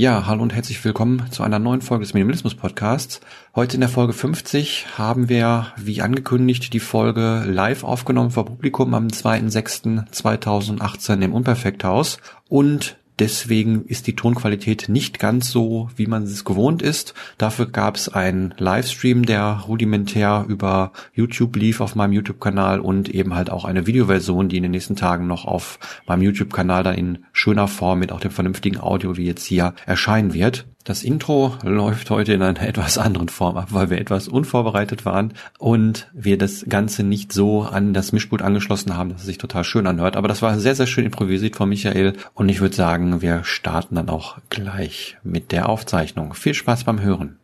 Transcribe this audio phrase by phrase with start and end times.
[0.00, 3.20] Ja, hallo und herzlich willkommen zu einer neuen Folge des Minimalismus Podcasts.
[3.54, 8.94] Heute in der Folge 50 haben wir, wie angekündigt, die Folge live aufgenommen vor Publikum
[8.94, 12.16] am 2.6.2018 im Unperfekthaus
[12.48, 17.12] und Deswegen ist die Tonqualität nicht ganz so, wie man es gewohnt ist.
[17.36, 23.34] Dafür gab es einen Livestream, der rudimentär über YouTube lief auf meinem YouTube-Kanal und eben
[23.34, 27.24] halt auch eine Videoversion, die in den nächsten Tagen noch auf meinem YouTube-Kanal dann in
[27.32, 30.69] schöner Form mit auch dem vernünftigen Audio wie jetzt hier erscheinen wird.
[30.84, 35.34] Das Intro läuft heute in einer etwas anderen Form ab, weil wir etwas unvorbereitet waren
[35.58, 39.64] und wir das Ganze nicht so an das Mischpult angeschlossen haben, dass es sich total
[39.64, 40.16] schön anhört.
[40.16, 43.96] Aber das war sehr, sehr schön improvisiert von Michael und ich würde sagen, wir starten
[43.96, 46.32] dann auch gleich mit der Aufzeichnung.
[46.32, 47.36] Viel Spaß beim Hören.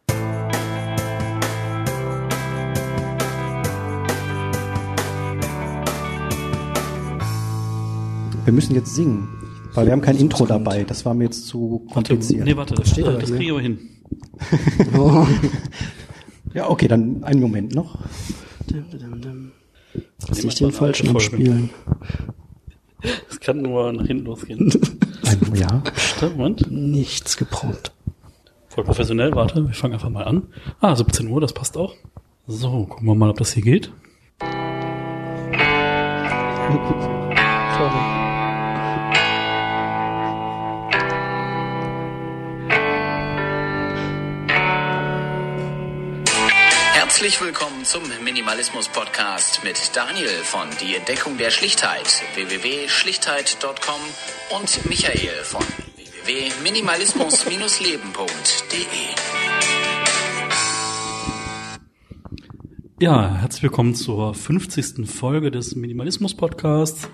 [8.45, 9.36] Wir müssen jetzt singen.
[9.77, 10.85] Weil wir haben kein Intro dabei.
[10.85, 12.41] Das war mir jetzt zu kompliziert.
[12.41, 13.79] Warte, nee, warte, das steht äh, Das kriegen wir hin.
[14.97, 15.27] oh.
[16.55, 17.99] ja, okay, dann einen Moment noch.
[20.29, 21.71] Jetzt ich den falschen am Spielen.
[23.29, 24.73] Es kann nur nach hinten losgehen.
[25.25, 25.83] Ein, ja.
[26.23, 26.71] Moment.
[26.71, 27.93] Nichts geprobt.
[28.69, 30.45] Voll professionell, warte, wir fangen einfach mal an.
[30.81, 31.95] Ah, 17 Uhr, das passt auch.
[32.47, 33.93] So, gucken wir mal, ob das hier geht.
[47.27, 54.01] Herzlich willkommen zum Minimalismus Podcast mit Daniel von Die Entdeckung der Schlichtheit www.schlichtheit.com
[54.57, 55.65] und Michael von
[55.97, 57.97] www.minimalismus-leben.de.
[63.01, 65.11] Ja, herzlich willkommen zur 50.
[65.11, 67.09] Folge des Minimalismus Podcasts.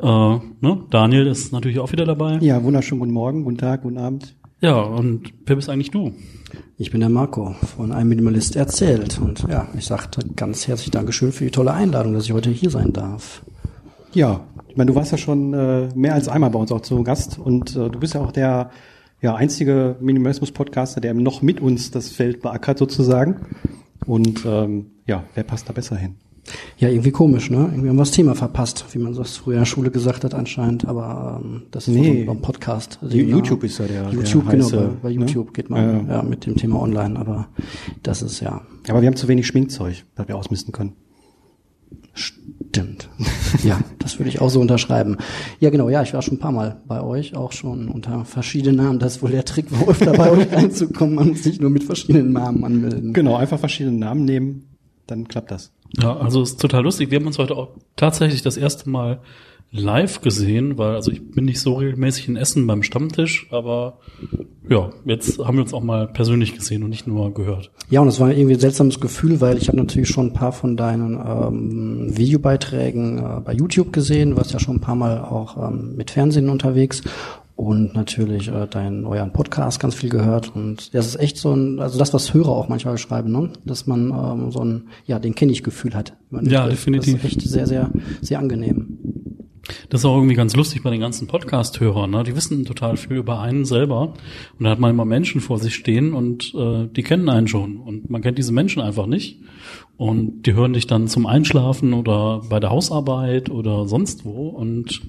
[0.00, 0.86] Äh, ne?
[0.90, 2.38] Daniel ist natürlich auch wieder dabei.
[2.42, 4.37] Ja, wunderschönen guten Morgen, guten Tag, guten Abend.
[4.60, 6.12] Ja, und wer bist eigentlich du?
[6.78, 9.20] Ich bin der Marco von Ein Minimalist erzählt.
[9.20, 12.70] Und ja, ich sagte ganz herzlich Dankeschön für die tolle Einladung, dass ich heute hier
[12.70, 13.44] sein darf.
[14.12, 17.04] Ja, ich meine, du warst ja schon äh, mehr als einmal bei uns auch zu
[17.04, 18.70] Gast und äh, du bist ja auch der
[19.20, 23.36] ja, einzige Minimalismus-Podcaster, der noch mit uns das Feld beackert sozusagen.
[24.06, 26.16] Und ähm, ja, wer passt da besser hin?
[26.78, 27.68] Ja, irgendwie komisch, ne?
[27.70, 30.34] Irgendwie haben wir das Thema verpasst, wie man das früher in der Schule gesagt hat
[30.34, 32.28] anscheinend, aber ähm, das ist nee.
[32.28, 32.98] ein Podcast.
[33.02, 35.14] Also, YouTube ist ja der YouTube, der genau, heiße, bei, bei, ne?
[35.14, 35.52] YouTube ne?
[35.52, 36.16] geht man ja.
[36.16, 36.22] ja.
[36.22, 37.48] mit dem Thema online, aber
[38.02, 38.62] das ist ja.
[38.88, 40.92] Aber wir haben zu wenig Schminkzeug, das wir ausmisten können.
[42.14, 43.08] Stimmt.
[43.62, 45.16] ja, das würde ich auch so unterschreiben.
[45.60, 48.76] Ja, genau, ja, ich war schon ein paar Mal bei euch, auch schon unter verschiedenen
[48.76, 48.98] Namen.
[48.98, 51.14] Das ist wohl der Trick, wo öfter bei euch reinzukommen.
[51.14, 53.12] Man muss sich nur mit verschiedenen Namen anmelden.
[53.12, 54.64] Genau, einfach verschiedene Namen nehmen,
[55.06, 55.72] dann klappt das.
[55.96, 57.10] Ja, also ist total lustig.
[57.10, 59.20] Wir haben uns heute auch tatsächlich das erste Mal
[59.70, 63.98] live gesehen, weil also ich bin nicht so regelmäßig in Essen beim Stammtisch, aber
[64.68, 67.70] ja, jetzt haben wir uns auch mal persönlich gesehen und nicht nur gehört.
[67.90, 70.52] Ja, und es war irgendwie ein seltsames Gefühl, weil ich habe natürlich schon ein paar
[70.52, 75.68] von deinen ähm, Videobeiträgen äh, bei YouTube gesehen, warst ja schon ein paar Mal auch
[75.68, 77.02] ähm, mit Fernsehen unterwegs
[77.58, 81.80] und natürlich äh, deinen euren Podcast ganz viel gehört und das ist echt so ein
[81.80, 85.34] also das was Hörer auch manchmal schreiben ne dass man ähm, so ein ja den
[85.34, 86.72] kenne ich Gefühl hat ja trifft.
[86.86, 88.98] definitiv das ist echt sehr sehr sehr angenehm
[89.90, 92.10] das ist auch irgendwie ganz lustig bei den ganzen Podcast-Hörern.
[92.10, 92.22] Ne?
[92.22, 94.14] Die wissen total viel über einen selber.
[94.58, 97.76] Und da hat man immer Menschen vor sich stehen und äh, die kennen einen schon.
[97.76, 99.42] Und man kennt diese Menschen einfach nicht.
[99.98, 104.48] Und die hören dich dann zum Einschlafen oder bei der Hausarbeit oder sonst wo.
[104.48, 105.02] Und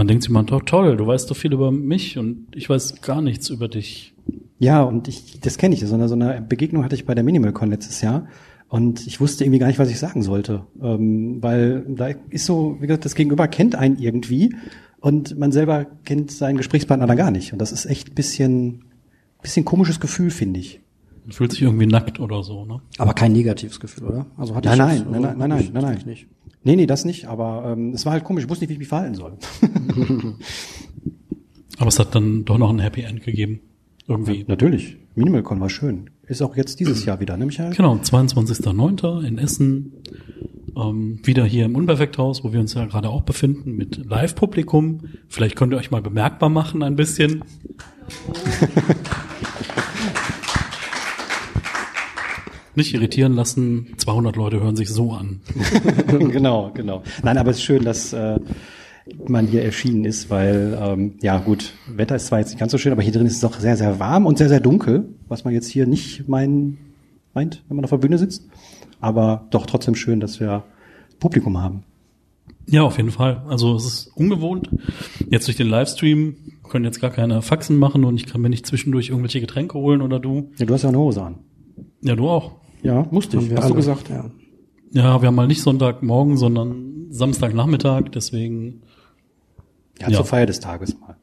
[0.00, 3.02] man denkt sich mal, doch toll, du weißt doch viel über mich und ich weiß
[3.02, 4.14] gar nichts über dich.
[4.58, 5.84] Ja, und ich, das kenne ich.
[5.84, 8.26] So eine, so eine Begegnung hatte ich bei der MinimalCon letztes Jahr.
[8.70, 10.64] Und ich wusste irgendwie gar nicht, was ich sagen sollte.
[10.82, 14.56] Ähm, weil da ist so, wie gesagt, das Gegenüber kennt einen irgendwie
[15.00, 17.52] und man selber kennt seinen Gesprächspartner dann gar nicht.
[17.52, 18.86] Und das ist echt bisschen,
[19.42, 20.80] bisschen komisches Gefühl, finde ich.
[21.24, 22.80] Man fühlt sich irgendwie nackt oder so, ne?
[22.96, 24.26] Aber kein negatives Gefühl, oder?
[24.38, 26.26] Also hatte nein, ich nein, nein, nein, nein, nein, nein, nein, nicht.
[26.62, 28.78] Nee, nee, das nicht, aber ähm, es war halt komisch, ich wusste nicht, wie ich
[28.80, 29.38] mich verhalten soll.
[31.78, 33.60] aber es hat dann doch noch ein Happy End gegeben.
[34.06, 34.40] Irgendwie.
[34.40, 34.96] Ja, natürlich.
[35.14, 36.10] MinimalCon war schön.
[36.26, 37.74] Ist auch jetzt dieses Jahr wieder, ne, Michael?
[37.74, 39.24] Genau, 22.09.
[39.24, 39.92] in Essen.
[40.76, 45.00] Ähm, wieder hier im Unperfekthaus, wo wir uns ja gerade auch befinden, mit Live-Publikum.
[45.28, 47.44] Vielleicht könnt ihr euch mal bemerkbar machen ein bisschen.
[52.74, 55.40] Nicht irritieren lassen, 200 Leute hören sich so an.
[56.06, 57.02] genau, genau.
[57.22, 58.38] Nein, aber es ist schön, dass äh,
[59.26, 62.78] man hier erschienen ist, weil, ähm, ja gut, Wetter ist zwar jetzt nicht ganz so
[62.78, 65.44] schön, aber hier drin ist es doch sehr, sehr warm und sehr, sehr dunkel, was
[65.44, 66.78] man jetzt hier nicht mein,
[67.34, 68.48] meint, wenn man auf der Bühne sitzt.
[69.00, 70.62] Aber doch trotzdem schön, dass wir
[71.18, 71.84] Publikum haben.
[72.66, 73.42] Ja, auf jeden Fall.
[73.48, 74.70] Also es ist ungewohnt.
[75.28, 76.36] Jetzt durch den Livestream
[76.68, 80.02] können jetzt gar keine Faxen machen und ich kann mir nicht zwischendurch irgendwelche Getränke holen
[80.02, 80.50] oder du.
[80.56, 81.38] Ja, du hast ja eine Hose an.
[82.02, 82.59] Ja, du auch.
[82.82, 83.50] Ja, musste Haben ich.
[83.50, 83.74] wir Hast du alle.
[83.76, 84.08] gesagt?
[84.08, 84.30] Ja.
[84.92, 88.82] Ja, wir haben mal nicht Sonntagmorgen, sondern Samstagnachmittag, deswegen.
[90.00, 90.16] Ja, Ja.
[90.16, 91.16] zur Feier des Tages mal.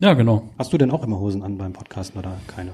[0.00, 0.50] Ja, genau.
[0.58, 2.72] Hast du denn auch immer Hosen an beim Podcasten oder keine?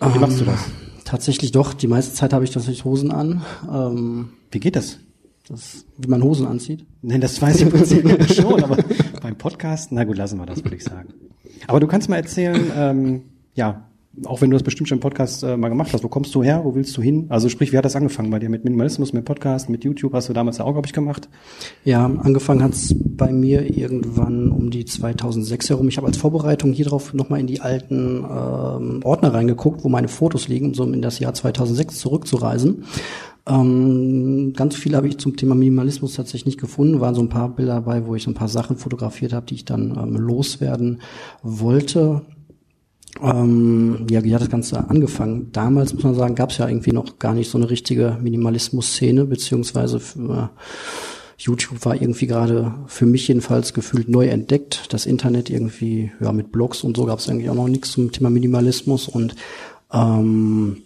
[0.00, 0.64] Wie machst du das?
[1.04, 1.74] Tatsächlich doch.
[1.74, 3.42] Die meiste Zeit habe ich tatsächlich Hosen an.
[3.72, 4.98] Ähm, Wie geht das?
[5.48, 6.86] das, wie man Hosen anzieht.
[7.02, 8.78] Nein, das weiß ich im Prinzip schon, aber
[9.20, 11.08] beim Podcast, na gut, lassen wir das, würde ich sagen.
[11.66, 13.22] Aber du kannst mal erzählen, ähm,
[13.54, 13.86] ja,
[14.24, 16.42] auch wenn du das bestimmt schon im Podcast äh, mal gemacht hast, wo kommst du
[16.42, 17.26] her, wo willst du hin?
[17.30, 20.28] Also sprich, wie hat das angefangen bei dir mit Minimalismus, mit Podcast, mit YouTube, hast
[20.28, 21.28] du damals ja auch, glaube ich, gemacht?
[21.84, 25.88] Ja, angefangen hat's bei mir irgendwann um die 2006 herum.
[25.88, 30.08] Ich habe als Vorbereitung hier drauf nochmal in die alten ähm, Ordner reingeguckt, wo meine
[30.08, 32.84] Fotos liegen, um so in das Jahr 2006 zurückzureisen.
[33.46, 37.00] Ähm, ganz viel habe ich zum Thema Minimalismus tatsächlich nicht gefunden.
[37.00, 39.54] Waren so ein paar Bilder dabei, wo ich so ein paar Sachen fotografiert habe, die
[39.54, 41.02] ich dann ähm, loswerden
[41.42, 42.22] wollte.
[43.22, 45.50] Ähm, ja, wie hat das Ganze angefangen?
[45.52, 49.24] Damals, muss man sagen, gab es ja irgendwie noch gar nicht so eine richtige Minimalismus-Szene,
[49.24, 50.50] beziehungsweise für,
[51.38, 54.92] YouTube war irgendwie gerade für mich jedenfalls gefühlt neu entdeckt.
[54.92, 58.12] Das Internet irgendwie, ja, mit Blogs und so gab es eigentlich auch noch nichts zum
[58.12, 59.34] Thema Minimalismus und
[59.92, 60.82] ähm,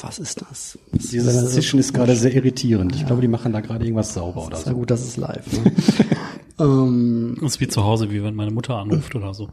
[0.00, 0.78] was ist das?
[0.92, 2.94] Dieses Zischen ist gerade sehr irritierend.
[2.94, 4.78] Ich glaube, die machen da gerade irgendwas sauber oder Sehr so.
[4.78, 5.46] gut, das ist live.
[5.52, 5.72] Ne?
[6.60, 9.48] ähm, Das ist wie zu Hause, wie wenn meine Mutter anruft oder so.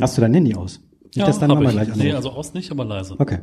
[0.00, 0.80] Hast du dein Handy aus?
[1.14, 1.74] Nicht, dass deine Mama ich.
[1.74, 2.02] gleich anruft.
[2.04, 3.14] Nee, also aus nicht, aber leise.
[3.18, 3.38] Okay.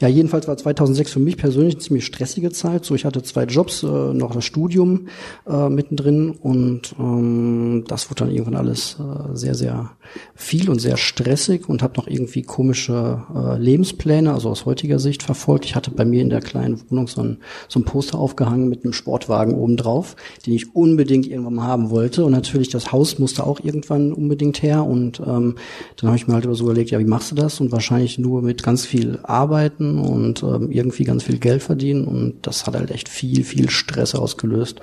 [0.00, 2.84] Ja, jedenfalls war 2006 für mich persönlich eine ziemlich stressige Zeit.
[2.84, 5.08] So, ich hatte zwei Jobs, äh, noch das Studium
[5.48, 9.90] äh, mittendrin und ähm, das wurde dann irgendwann alles äh, sehr, sehr
[10.34, 15.22] viel und sehr stressig und habe noch irgendwie komische äh, Lebenspläne, also aus heutiger Sicht
[15.22, 15.64] verfolgt.
[15.64, 17.38] Ich hatte bei mir in der kleinen Wohnung so ein,
[17.68, 21.90] so ein Poster aufgehangen mit einem Sportwagen oben drauf, den ich unbedingt irgendwann mal haben
[21.90, 22.24] wollte.
[22.24, 24.84] Und natürlich das Haus musste auch irgendwann unbedingt her.
[24.84, 25.56] Und ähm,
[25.96, 27.60] dann habe ich mir halt so überlegt, ja, wie machst du das?
[27.60, 29.18] Und wahrscheinlich nur mit ganz viel
[29.66, 32.04] Arbeiten und ähm, irgendwie ganz viel Geld verdienen.
[32.06, 34.80] Und das hat halt echt viel, viel Stress ausgelöst.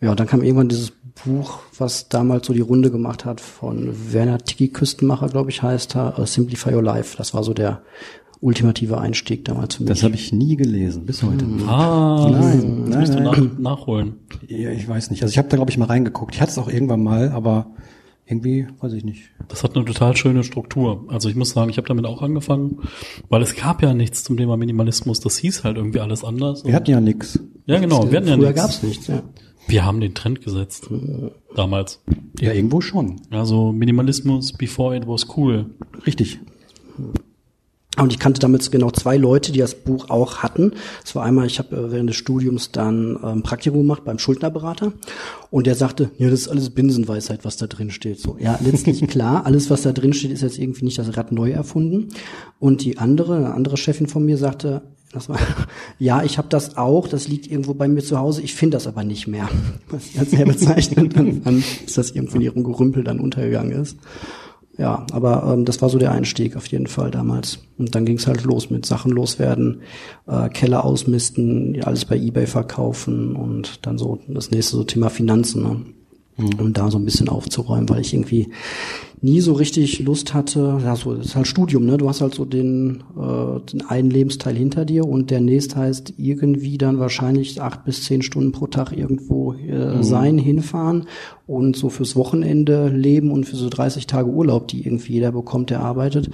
[0.00, 0.92] Ja, und dann kam irgendwann dieses
[1.24, 5.96] Buch, was damals so die Runde gemacht hat von Werner Tiki Küstenmacher, glaube ich, heißt
[5.96, 7.16] er, Simplify Your Life.
[7.16, 7.82] Das war so der
[8.40, 9.90] ultimative Einstieg damals für mich.
[9.90, 11.44] Das habe ich nie gelesen, bis heute.
[11.44, 11.68] Hm.
[11.68, 13.24] Ah, Nein, das nein, musst du nein.
[13.24, 14.14] nach, nachholen.
[14.48, 15.22] Ja, ich weiß nicht.
[15.22, 16.34] Also ich habe da, glaube ich, mal reingeguckt.
[16.34, 17.70] Ich hatte es auch irgendwann mal, aber
[18.32, 19.30] irgendwie, weiß ich nicht.
[19.48, 21.04] Das hat eine total schöne Struktur.
[21.08, 22.80] Also ich muss sagen, ich habe damit auch angefangen,
[23.28, 25.20] weil es gab ja nichts zum Thema Minimalismus.
[25.20, 26.64] Das hieß halt irgendwie alles anders.
[26.64, 27.38] Wir hatten ja nix.
[27.66, 28.10] ja, genau.
[28.10, 28.60] Wir hatten ja Früher nichts.
[28.62, 29.22] gab's nichts, ja.
[29.68, 30.88] Wir haben den Trend gesetzt.
[31.54, 32.02] Damals.
[32.40, 33.20] Ja, irgendwo schon.
[33.30, 35.66] Also Minimalismus before it was cool.
[36.06, 36.40] Richtig.
[37.98, 40.72] Und ich kannte damals genau zwei Leute, die das Buch auch hatten.
[41.02, 44.94] Das war einmal, ich habe äh, während des Studiums dann ähm, Praktikum gemacht beim Schuldnerberater
[45.50, 48.18] und der sagte, ja, das ist alles Binsenweisheit, was da drin steht.
[48.18, 51.32] So, ja, letztlich klar, alles, was da drin steht, ist jetzt irgendwie nicht das Rad
[51.32, 52.08] neu erfunden.
[52.58, 54.80] Und die andere, eine andere Chefin von mir sagte,
[55.12, 55.38] das war,
[55.98, 58.86] ja, ich habe das auch, das liegt irgendwo bei mir zu Hause, ich finde das
[58.86, 59.50] aber nicht mehr.
[59.90, 63.72] Was ich als sehr bezeichnend dann, dann ist das irgendwie in ihrem Gerümpel dann untergegangen
[63.72, 63.98] ist.
[64.82, 67.60] Ja, aber ähm, das war so der Einstieg auf jeden Fall damals.
[67.78, 69.82] Und dann ging es halt los mit Sachen loswerden,
[70.26, 75.62] äh, Keller ausmisten, alles bei Ebay verkaufen und dann so das nächste so Thema Finanzen,
[75.62, 75.80] ne?
[76.36, 78.48] Um da so ein bisschen aufzuräumen, weil ich irgendwie
[79.20, 80.80] nie so richtig Lust hatte.
[80.82, 81.96] Ja, so das ist halt Studium, ne?
[81.96, 86.14] Du hast halt so den, äh, den einen Lebensteil hinter dir und der nächste heißt
[86.16, 91.06] irgendwie dann wahrscheinlich acht bis zehn Stunden pro Tag irgendwo äh, sein, hinfahren
[91.46, 95.70] und so fürs Wochenende leben und für so 30 Tage Urlaub, die irgendwie jeder bekommt,
[95.70, 96.30] der arbeitet.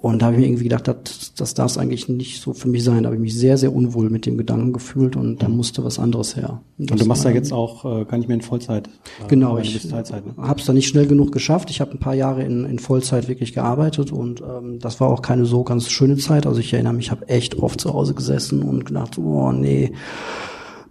[0.00, 2.68] Und da habe ich mir irgendwie gedacht, das, das darf es eigentlich nicht so für
[2.68, 3.02] mich sein.
[3.02, 5.98] Da habe ich mich sehr, sehr unwohl mit dem Gedanken gefühlt und da musste was
[5.98, 6.60] anderes her.
[6.78, 8.86] Und du machst ja jetzt auch, äh, kann ich mir in Vollzeit.
[8.86, 10.34] Äh, Genau, ich Teilzeit, ne?
[10.40, 11.68] habe es dann nicht schnell genug geschafft.
[11.70, 15.20] Ich habe ein paar Jahre in, in Vollzeit wirklich gearbeitet und ähm, das war auch
[15.20, 16.46] keine so ganz schöne Zeit.
[16.46, 19.92] Also ich erinnere mich, ich habe echt oft zu Hause gesessen und gedacht, oh nee,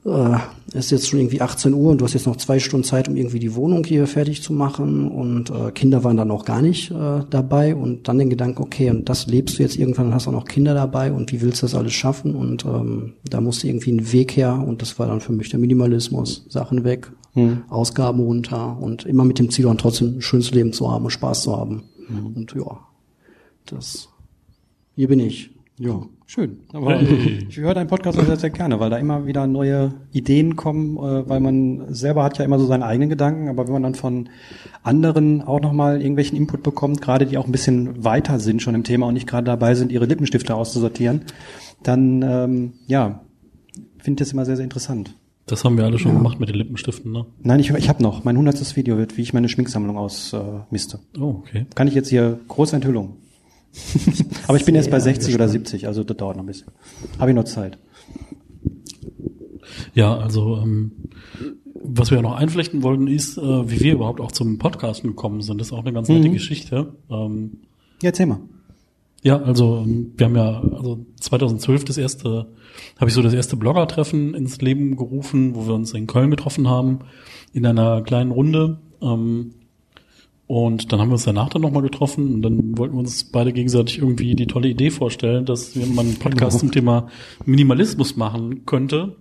[0.08, 0.38] äh,
[0.70, 3.10] es ist jetzt schon irgendwie 18 Uhr und du hast jetzt noch zwei Stunden Zeit,
[3.10, 5.10] um irgendwie die Wohnung hier fertig zu machen.
[5.10, 7.76] Und äh, Kinder waren dann auch gar nicht äh, dabei.
[7.76, 10.46] Und dann den Gedanken, okay, und das lebst du jetzt irgendwann und hast auch noch
[10.46, 11.12] Kinder dabei.
[11.12, 12.36] Und wie willst du das alles schaffen?
[12.36, 14.64] Und ähm, da musste irgendwie ein Weg her.
[14.66, 17.12] Und das war dann für mich der Minimalismus, Sachen weg,
[17.70, 18.78] Ausgaben runter.
[18.80, 21.56] Und immer mit dem Ziel, dann trotzdem ein schönes Leben zu haben und Spaß zu
[21.56, 21.84] haben.
[22.34, 22.80] Und ja,
[23.66, 24.10] das,
[24.96, 25.52] hier bin ich.
[25.78, 26.60] Ja, schön.
[26.74, 30.56] Aber ich höre deinen Podcast auch sehr, sehr gerne, weil da immer wieder neue Ideen
[30.56, 33.84] kommen, äh, weil man selber hat ja immer so seine eigenen Gedanken, aber wenn man
[33.84, 34.30] dann von
[34.84, 38.84] anderen auch nochmal irgendwelchen Input bekommt, gerade die auch ein bisschen weiter sind schon im
[38.84, 41.22] Thema und nicht gerade dabei sind, ihre Lippenstifte auszusortieren,
[41.82, 43.22] dann ähm, ja,
[43.98, 45.16] finde ich das immer sehr, sehr interessant.
[45.48, 47.26] Das haben wir alle schon gemacht mit den Lippenstiften, ne?
[47.42, 48.26] Nein, ich, ich habe noch.
[48.26, 50.98] Mein hundertstes Video wird, wie ich meine Schminksammlung ausmiste.
[51.16, 51.66] Äh, Oh, okay.
[51.74, 53.16] Kann ich jetzt hier große Enthüllung.
[54.48, 56.68] Aber ich bin jetzt bei 60 oder 70, also das dauert noch ein bisschen.
[57.20, 57.78] Habe ich noch Zeit.
[59.94, 60.92] Ja, also ähm,
[61.74, 65.42] was wir ja noch einflechten wollten, ist, äh, wie wir überhaupt auch zum Podcasten gekommen
[65.42, 65.60] sind.
[65.60, 66.94] Das ist auch eine ganz nette Geschichte.
[67.10, 67.60] Ähm,
[68.02, 68.40] Ja, erzähl mal.
[69.24, 72.48] ja, also ähm, wir haben ja, also 2012 das erste,
[73.00, 76.68] habe ich so das erste Blogger-Treffen ins Leben gerufen, wo wir uns in Köln getroffen
[76.68, 77.00] haben,
[77.54, 78.80] in einer kleinen Runde.
[79.02, 79.52] Ähm,
[80.48, 83.52] und dann haben wir uns danach dann nochmal getroffen und dann wollten wir uns beide
[83.54, 87.08] gegenseitig irgendwie die tolle Idee vorstellen, dass wir mal einen Podcast zum Thema
[87.46, 89.18] Minimalismus machen könnte.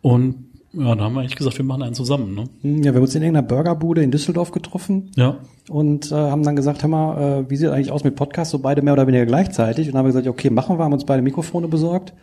[0.00, 2.44] Und ja, da haben wir eigentlich gesagt, wir machen einen zusammen, ne?
[2.62, 5.38] Hm, Ja, wir haben uns in irgendeiner Burgerbude in Düsseldorf getroffen Ja.
[5.68, 8.52] und äh, haben dann gesagt, hör mal, äh, wie sieht eigentlich aus mit Podcast?
[8.52, 9.88] So beide mehr oder weniger gleichzeitig.
[9.88, 12.14] Und dann haben wir gesagt, okay, machen wir, haben uns beide Mikrofone besorgt.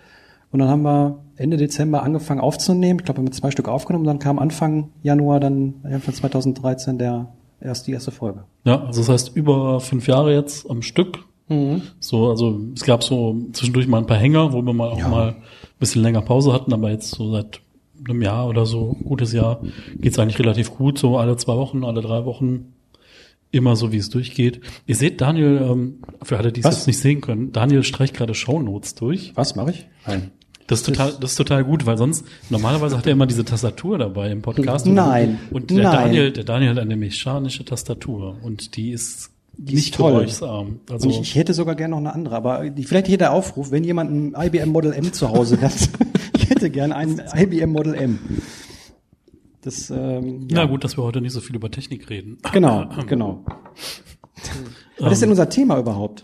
[0.51, 2.99] Und dann haben wir Ende Dezember angefangen aufzunehmen.
[2.99, 4.05] Ich glaube, wir haben zwei Stück aufgenommen.
[4.05, 7.27] Dann kam Anfang Januar dann, Anfang 2013, der
[7.59, 8.43] erst die erste Folge.
[8.63, 11.19] Ja, also das heißt über fünf Jahre jetzt am Stück.
[12.01, 15.29] So, also es gab so zwischendurch mal ein paar Hänger, wo wir mal auch mal
[15.29, 15.35] ein
[15.79, 17.61] bisschen länger Pause hatten, aber jetzt so seit
[18.05, 19.61] einem Jahr oder so, gutes Jahr,
[19.95, 22.73] geht's eigentlich relativ gut, so alle zwei Wochen, alle drei Wochen,
[23.49, 24.59] immer so wie es durchgeht.
[24.87, 28.33] Ihr seht Daniel, ähm, für alle, die es jetzt nicht sehen können, Daniel streicht gerade
[28.33, 29.31] Shownotes durch.
[29.35, 29.87] Was mache ich?
[30.05, 30.31] Nein.
[30.67, 33.97] Das ist total, das ist total gut, weil sonst normalerweise hat er immer diese Tastatur
[33.97, 34.85] dabei im Podcast.
[34.85, 35.39] Nein.
[35.49, 35.93] Und der Nein.
[35.93, 39.31] Daniel, der Daniel hat eine mechanische Tastatur und die ist
[39.65, 40.11] ist nicht toll.
[40.11, 40.81] geräuscharm.
[40.91, 43.71] Also ich, ich hätte sogar gerne noch eine andere, aber die- vielleicht hier der Aufruf,
[43.71, 45.73] wenn jemand ein IBM Model M zu Hause hat,
[46.37, 48.19] ich hätte gerne ein IBM Model M.
[49.61, 52.37] Das, ähm, na gut, dass wir heute nicht so viel über Technik reden.
[52.53, 53.43] genau, genau.
[54.99, 56.23] Was ist denn unser Thema überhaupt?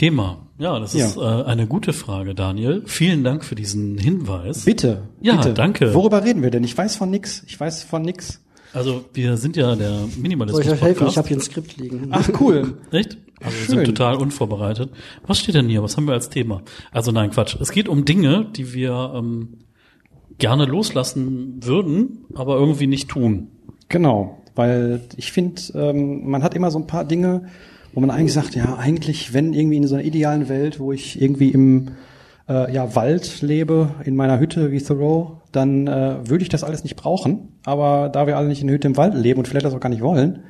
[0.00, 0.46] Thema.
[0.56, 1.04] Ja, das Ja.
[1.04, 2.82] ist äh, eine gute Frage, Daniel.
[2.86, 4.64] Vielen Dank für diesen Hinweis.
[4.64, 5.02] Bitte.
[5.20, 5.52] Ja, bitte.
[5.52, 5.92] danke.
[5.92, 6.64] Worüber reden wir denn?
[6.64, 7.44] Ich weiß von nix.
[7.46, 8.42] Ich weiß von nix.
[8.72, 11.06] Also wir sind ja der Soll ich Minimalismus euch helfen?
[11.06, 12.08] Ich habe hier ein Skript liegen.
[12.12, 12.78] Ach cool.
[12.92, 13.18] Echt?
[13.42, 13.76] Also wir Schön.
[13.76, 14.90] sind total unvorbereitet.
[15.26, 15.82] Was steht denn hier?
[15.82, 16.62] Was haben wir als Thema?
[16.92, 17.56] Also nein, Quatsch.
[17.60, 19.58] Es geht um Dinge, die wir ähm,
[20.38, 23.48] gerne loslassen würden, aber irgendwie nicht tun.
[23.90, 27.48] Genau, weil ich finde, ähm, man hat immer so ein paar Dinge,
[27.92, 31.20] wo man eigentlich sagt, ja, eigentlich, wenn irgendwie in so einer idealen Welt, wo ich
[31.20, 31.92] irgendwie im
[32.48, 36.84] äh, ja, Wald lebe, in meiner Hütte wie Thoreau, dann äh, würde ich das alles
[36.84, 37.48] nicht brauchen.
[37.64, 39.80] Aber da wir alle nicht in der Hütte im Wald leben und vielleicht das auch
[39.80, 40.44] gar nicht wollen,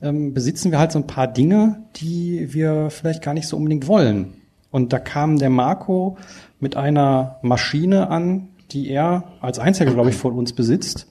[0.00, 3.86] ähm, besitzen wir halt so ein paar Dinge, die wir vielleicht gar nicht so unbedingt
[3.86, 4.34] wollen.
[4.70, 6.16] Und da kam der Marco
[6.60, 11.08] mit einer Maschine an, die er als einziger, glaube ich, von uns besitzt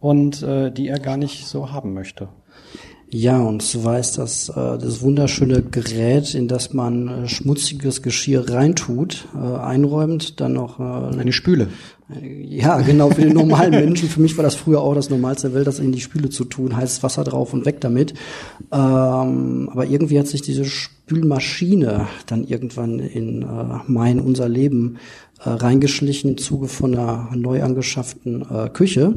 [0.00, 2.28] und äh, die er gar nicht so haben möchte.
[3.16, 8.50] Ja, und zwar ist das äh, das wunderschöne Gerät, in das man äh, schmutziges Geschirr
[8.50, 11.68] reintut, äh, einräumt, dann noch äh, Eine Spüle.
[12.20, 14.08] Ja, genau, für den normalen Menschen.
[14.08, 16.44] Für mich war das früher auch das Normalste der Welt, das in die Spüle zu
[16.44, 18.14] tun, heißes Wasser drauf und weg damit.
[18.72, 23.46] Ähm, aber irgendwie hat sich diese Spülmaschine dann irgendwann in äh,
[23.86, 24.96] mein, unser Leben
[25.38, 29.16] äh, reingeschlichen im Zuge von einer neu angeschafften äh, Küche.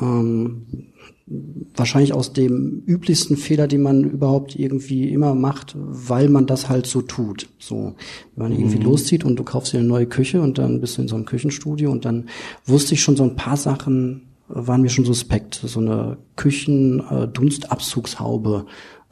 [0.00, 0.92] Ähm,
[1.26, 6.86] wahrscheinlich aus dem üblichsten Fehler, den man überhaupt irgendwie immer macht, weil man das halt
[6.86, 7.48] so tut.
[7.58, 7.96] So,
[8.36, 11.02] wenn man irgendwie leszieht und du kaufst dir eine neue Küche und dann bist du
[11.02, 12.26] in so einem Küchenstudio und dann
[12.64, 15.60] wusste ich schon so ein paar Sachen äh, waren mir schon suspekt.
[15.64, 18.66] So eine Küchen-Dunstabzugshaube.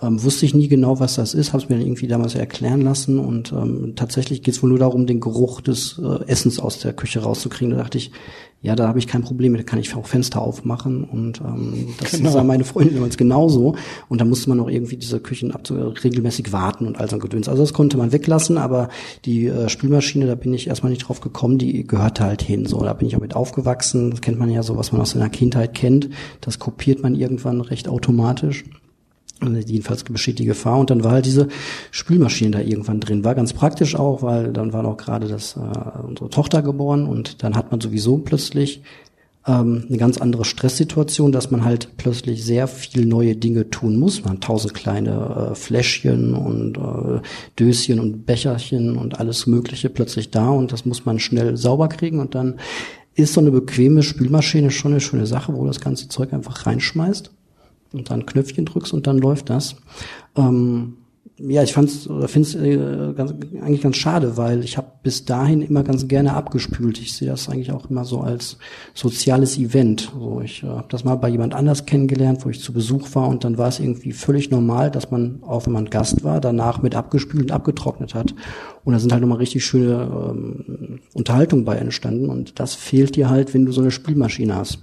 [0.05, 2.81] Ähm, wusste ich nie genau, was das ist, habe es mir dann irgendwie damals erklären
[2.83, 6.79] lassen und ähm, tatsächlich geht es wohl nur darum, den Geruch des äh, Essens aus
[6.79, 7.71] der Küche rauszukriegen.
[7.75, 8.11] Da dachte ich,
[8.61, 11.89] ja, da habe ich kein Problem mit, da kann ich auch Fenster aufmachen und ähm,
[12.01, 12.31] das Genau.
[12.31, 13.77] sah meine Freundin damals genauso
[14.09, 17.49] und da musste man auch irgendwie diese Küchen regelmäßig warten und all so ein Gedöns.
[17.49, 18.89] Also das konnte man weglassen, aber
[19.25, 22.67] die äh, Spülmaschine, da bin ich erstmal nicht drauf gekommen, die gehörte halt hin.
[22.67, 24.11] So, da bin ich auch mit aufgewachsen.
[24.11, 26.09] Das kennt man ja so, was man aus seiner Kindheit kennt.
[26.41, 28.65] Das kopiert man irgendwann recht automatisch.
[29.67, 30.79] Jedenfalls besteht die Gefahr.
[30.79, 31.49] Und dann war halt diese
[31.91, 33.25] Spülmaschine da irgendwann drin.
[33.25, 37.43] War ganz praktisch auch, weil dann war auch gerade das, äh, unsere Tochter geboren und
[37.43, 38.83] dann hat man sowieso plötzlich
[39.47, 44.25] ähm, eine ganz andere Stresssituation, dass man halt plötzlich sehr viel neue Dinge tun muss.
[44.25, 47.21] Man hat tausend kleine äh, Fläschchen und äh,
[47.59, 52.21] Döschen und Becherchen und alles Mögliche plötzlich da und das muss man schnell sauber kriegen
[52.21, 52.57] und dann
[53.15, 57.31] ist so eine bequeme Spülmaschine schon eine schöne Sache, wo das ganze Zeug einfach reinschmeißt
[57.95, 59.77] und dann Knöpfchen drückst und dann läuft das.
[60.37, 60.95] Ähm,
[61.37, 65.25] ja, ich fand's oder finde es äh, ganz, eigentlich ganz schade, weil ich habe bis
[65.25, 67.01] dahin immer ganz gerne abgespült.
[67.01, 68.59] Ich sehe das eigentlich auch immer so als
[68.95, 70.13] soziales Event.
[70.17, 73.29] So, ich äh, habe das mal bei jemand anders kennengelernt, wo ich zu Besuch war
[73.29, 76.83] und dann war es irgendwie völlig normal, dass man, auch wenn man Gast war, danach
[76.83, 78.33] mit abgespült und abgetrocknet hat.
[78.85, 83.29] Und da sind halt nochmal richtig schöne ähm, Unterhaltungen bei entstanden und das fehlt dir
[83.29, 84.79] halt, wenn du so eine Spülmaschine hast.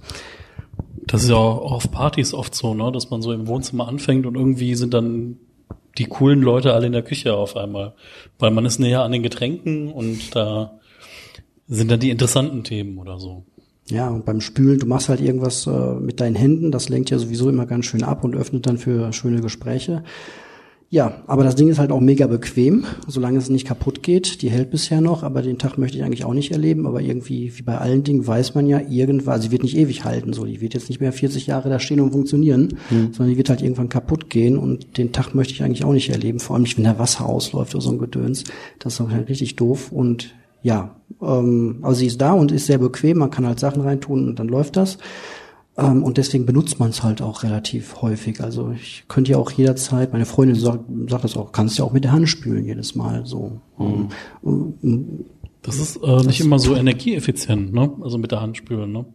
[1.06, 4.26] Das ist ja auch auf Partys oft so, ne, dass man so im Wohnzimmer anfängt
[4.26, 5.38] und irgendwie sind dann
[5.98, 7.94] die coolen Leute alle in der Küche auf einmal,
[8.38, 10.78] weil man ist näher an den Getränken und da
[11.68, 13.44] sind dann die interessanten Themen oder so.
[13.88, 17.18] Ja, und beim Spülen, du machst halt irgendwas äh, mit deinen Händen, das lenkt ja
[17.18, 20.04] sowieso immer ganz schön ab und öffnet dann für schöne Gespräche.
[20.92, 24.42] Ja, aber das Ding ist halt auch mega bequem, solange es nicht kaputt geht.
[24.42, 26.86] Die hält bisher noch, aber den Tag möchte ich eigentlich auch nicht erleben.
[26.86, 30.04] Aber irgendwie, wie bei allen Dingen, weiß man ja irgendwann, also sie wird nicht ewig
[30.04, 30.44] halten, so.
[30.44, 33.14] Die wird jetzt nicht mehr 40 Jahre da stehen und funktionieren, mhm.
[33.14, 36.10] sondern die wird halt irgendwann kaputt gehen und den Tag möchte ich eigentlich auch nicht
[36.10, 36.40] erleben.
[36.40, 38.44] Vor allem nicht, wenn da Wasser ausläuft oder so ein Gedöns.
[38.78, 42.66] Das ist doch halt richtig doof und ja, ähm, also sie ist da und ist
[42.66, 44.98] sehr bequem, man kann halt Sachen reintun und dann läuft das.
[45.76, 48.40] Ähm, und deswegen benutzt man es halt auch relativ häufig.
[48.42, 51.92] Also ich könnte ja auch jederzeit, meine Freundin sagt, sagt das auch, kannst ja auch
[51.92, 53.60] mit der Hand spülen jedes Mal so.
[53.78, 54.08] Mhm.
[54.42, 55.24] Um,
[55.62, 57.92] das ist äh, nicht immer so energieeffizient, ne?
[58.02, 59.06] Also mit der Hand spülen, ne?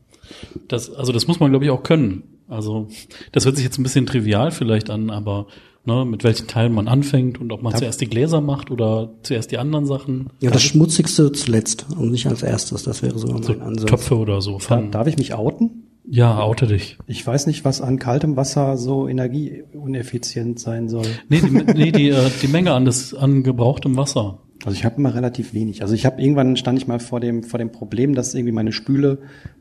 [0.68, 2.24] Das, also das muss man, glaube ich, auch können.
[2.48, 2.88] Also
[3.34, 5.48] das hört sich jetzt ein bisschen trivial vielleicht an, aber
[5.86, 7.80] ne, mit welchen Teilen man anfängt und ob man ja.
[7.80, 10.30] zuerst die Gläser macht oder zuerst die anderen Sachen.
[10.40, 12.84] Ja, das Schmutzigste zuletzt und nicht als erstes.
[12.84, 13.90] Das wäre so mein so Ansatz.
[13.90, 14.60] Töpfe oder so.
[14.92, 15.87] Darf ich mich outen?
[16.10, 16.98] Ja, oute dich.
[17.06, 21.06] Ich weiß nicht, was an kaltem Wasser so energieuneffizient sein soll.
[21.28, 24.40] Nee, die, nee, die, äh, die Menge an, das, an gebrauchtem Wasser.
[24.66, 25.82] Also ich habe immer relativ wenig.
[25.82, 28.72] Also ich habe irgendwann stand ich mal vor dem vor dem Problem, dass irgendwie meine
[28.72, 29.20] Spüle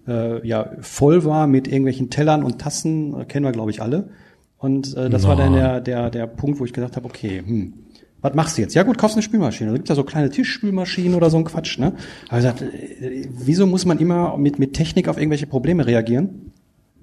[0.08, 4.08] äh, ja voll war mit irgendwelchen Tellern und Tassen, äh, kennen wir glaube ich alle.
[4.56, 5.28] Und äh, das Na.
[5.28, 7.74] war dann der der der Punkt, wo ich gesagt habe, okay, hm,
[8.23, 8.75] was machst du jetzt?
[8.75, 9.70] Ja gut, kaufst eine Spülmaschine.
[9.70, 11.78] Da gibt's ja so kleine Tischspülmaschinen oder so ein Quatsch.
[11.78, 11.92] Ne?
[12.28, 16.52] Aber ich gesagt, äh, wieso muss man immer mit, mit Technik auf irgendwelche Probleme reagieren?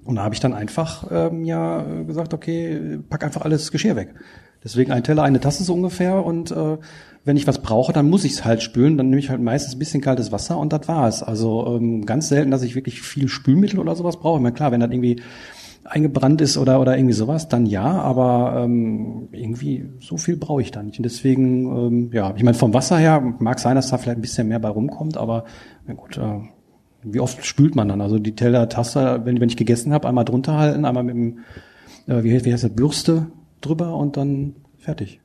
[0.03, 4.13] Und da habe ich dann einfach ähm, ja gesagt, okay, pack einfach alles Geschirr weg.
[4.63, 6.25] Deswegen ein Teller, eine Tasse so ungefähr.
[6.25, 6.77] Und äh,
[7.25, 8.97] wenn ich was brauche, dann muss ich es halt spülen.
[8.97, 11.23] Dann nehme ich halt meistens ein bisschen kaltes Wasser und das war's.
[11.23, 14.37] Also ähm, ganz selten, dass ich wirklich viel Spülmittel oder sowas brauche.
[14.37, 15.21] Ich meine, klar, wenn das irgendwie
[15.85, 20.71] eingebrannt ist oder oder irgendwie sowas, dann ja, aber ähm, irgendwie so viel brauche ich
[20.71, 20.97] da nicht.
[20.97, 24.21] Und deswegen, ähm, ja, ich meine, vom Wasser her mag sein, dass da vielleicht ein
[24.21, 25.45] bisschen mehr bei rumkommt, aber
[25.85, 26.39] na gut, äh,
[27.03, 28.01] wie oft spült man dann?
[28.01, 31.39] Also die Teller, Tasse, wenn, wenn ich gegessen habe, einmal drunter halten, einmal mit dem,
[32.07, 33.27] äh, wie, wie heißt das, Bürste
[33.59, 35.19] drüber und dann fertig.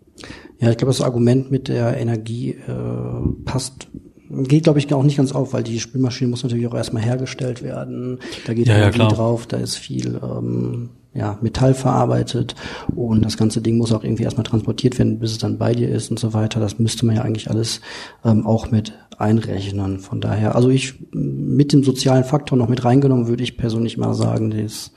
[0.58, 3.88] Ja, ich glaube, das Argument mit der Energie äh, passt
[4.30, 7.62] geht, glaube ich, auch nicht ganz auf, weil die Spülmaschine muss natürlich auch erstmal hergestellt
[7.62, 8.18] werden.
[8.46, 12.54] Da geht ja, Energie ja, drauf, da ist viel ähm, ja, Metall verarbeitet
[12.94, 15.88] und das ganze Ding muss auch irgendwie erstmal transportiert werden, bis es dann bei dir
[15.88, 16.60] ist und so weiter.
[16.60, 17.80] Das müsste man ja eigentlich alles
[18.24, 19.98] ähm, auch mit einrechnen.
[19.98, 24.14] Von daher, also ich mit dem sozialen Faktor noch mit reingenommen, würde ich persönlich mal
[24.14, 24.92] sagen, das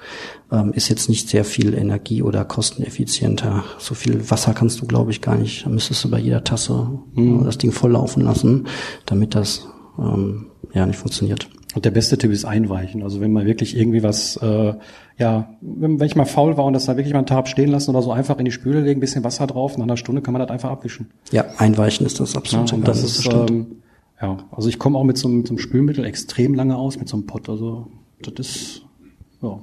[0.51, 3.63] ähm, ist jetzt nicht sehr viel Energie oder kosteneffizienter.
[3.79, 5.65] So viel Wasser kannst du, glaube ich, gar nicht.
[5.65, 7.43] Da müsstest du bei jeder Tasse mhm.
[7.45, 8.67] das Ding volllaufen lassen,
[9.05, 11.49] damit das ähm, ja nicht funktioniert.
[11.73, 13.01] Und der beste Tipp ist einweichen.
[13.01, 14.73] Also wenn man wirklich irgendwie was, äh,
[15.17, 17.69] ja, wenn, wenn ich mal faul war und das da wirklich mal einen Tag stehen
[17.69, 20.33] lassen oder so, einfach in die Spüle legen, bisschen Wasser drauf, nach einer Stunde kann
[20.33, 21.07] man das einfach abwischen.
[21.31, 22.71] Ja, einweichen ist das absolut.
[22.71, 23.67] Ja, und das, das ist, ähm,
[24.21, 26.99] ja, also ich komme auch mit so, einem, mit so einem Spülmittel extrem lange aus,
[26.99, 27.47] mit so einem Pott.
[27.47, 27.87] Also
[28.21, 28.81] das ist,
[29.41, 29.59] ja.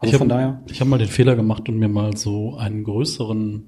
[0.00, 0.60] Also ich von hab, daher.
[0.70, 3.64] Ich habe mal den Fehler gemacht und mir mal so einen größeren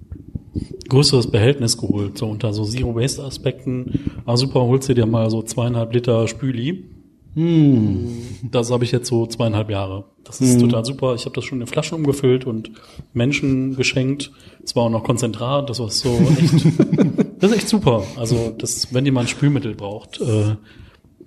[0.88, 4.22] größeres Behältnis geholt, so unter so Zero-Waste-Aspekten.
[4.24, 6.95] Ah, super, holst du dir mal so zweieinhalb Liter Spüli
[7.36, 8.08] hm.
[8.50, 10.04] Das habe ich jetzt so zweieinhalb Jahre.
[10.24, 10.60] Das ist hm.
[10.60, 11.14] total super.
[11.14, 12.70] Ich habe das schon in Flaschen umgefüllt und
[13.12, 14.32] Menschen geschenkt.
[14.64, 15.68] Es war auch noch Konzentrat.
[15.68, 16.64] Das war so echt.
[17.38, 18.04] das ist echt super.
[18.16, 20.56] Also, das, wenn jemand Spülmittel braucht, äh,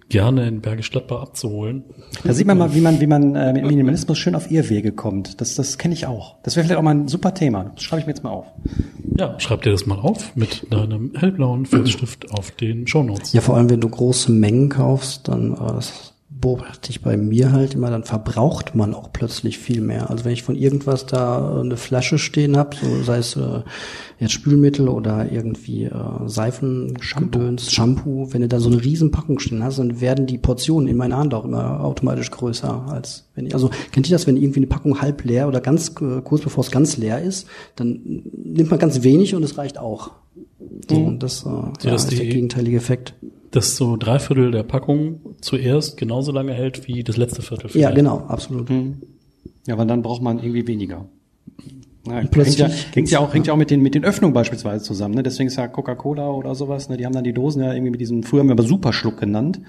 [0.10, 1.84] gerne in Bergisch Gladbach abzuholen.
[2.24, 5.40] Da sieht man mal, wie man, wie man äh, mit Minimalismus schön auf Irrwege kommt.
[5.40, 6.36] Das, das kenne ich auch.
[6.44, 7.72] Das wäre vielleicht auch mal ein super Thema.
[7.76, 8.48] Das schreibe ich mir jetzt mal auf.
[9.18, 13.34] Ja, schreib dir das mal auf mit deinem hellblauen Filzstift auf den Shownotes.
[13.34, 17.52] Ja, vor allem, wenn du große Mengen kaufst, dann äh, das beobachte ich bei mir
[17.52, 20.10] halt immer, dann verbraucht man auch plötzlich viel mehr.
[20.10, 23.62] Also wenn ich von irgendwas da eine Flasche stehen habe, so sei es äh,
[24.20, 25.94] jetzt Spülmittel oder irgendwie äh,
[26.28, 27.58] Seifen, Shampoo.
[27.58, 31.16] Shampoo, wenn du da so eine Riesenpackung stehen hast, dann werden die Portionen in meinen
[31.16, 34.68] Hand auch immer automatisch größer als wenn ich, also kennt ihr das, wenn irgendwie eine
[34.68, 38.80] Packung halb leer oder ganz äh, kurz bevor es ganz leer ist, dann nimmt man
[38.80, 40.12] ganz wenig und es reicht auch.
[40.90, 41.08] So, mhm.
[41.08, 43.14] und das äh, so, ja, ist der gegenteilige Effekt
[43.52, 47.70] dass so drei Viertel der Packung zuerst genauso lange hält wie das letzte Viertel.
[47.70, 47.90] Vielleicht.
[47.90, 48.70] Ja, genau, absolut.
[48.70, 49.02] Mhm.
[49.68, 51.06] Ja, weil dann braucht man irgendwie weniger.
[52.08, 54.34] Ja, hängt, plötzlich ja, hängt ja auch, hängt ja auch mit den, mit den Öffnungen
[54.34, 55.16] beispielsweise zusammen.
[55.16, 55.24] Ne?
[55.24, 56.98] Deswegen ist ja Coca-Cola oder sowas, ne?
[56.98, 59.60] die haben dann die Dosen ja irgendwie mit diesem, früher haben wir aber Superschluck genannt.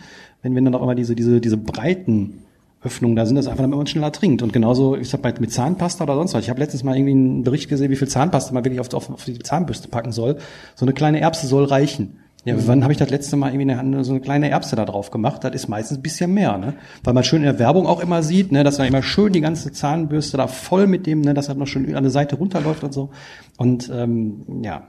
[0.43, 2.45] Wenn, wenn dann auch immer diese, diese, diese breiten
[2.83, 4.43] Öffnungen da sind, das einfach, damit man schneller trinkt.
[4.43, 6.45] Und genauso, ich sag mal, mit Zahnpasta oder sonst was.
[6.45, 9.11] Ich habe letztens mal irgendwie einen Bericht gesehen, wie viel Zahnpasta man wirklich auf, auf,
[9.11, 10.39] auf die Zahnbürste packen soll.
[10.77, 12.21] So eine kleine Erbse soll reichen.
[12.45, 15.11] Ja, wann habe ich das letzte Mal irgendwie eine, so eine kleine Erbse da drauf
[15.11, 15.45] gemacht?
[15.45, 16.75] Das ist meistens ein bisschen mehr, ne?
[17.05, 19.43] Weil man schön in der Werbung auch immer sieht, ne, dass man immer schön die
[19.43, 22.83] ganze Zahnbürste da voll mit dem, ne, dass das noch schön an der Seite runterläuft
[22.83, 23.11] und so.
[23.59, 24.85] Und ähm, ja,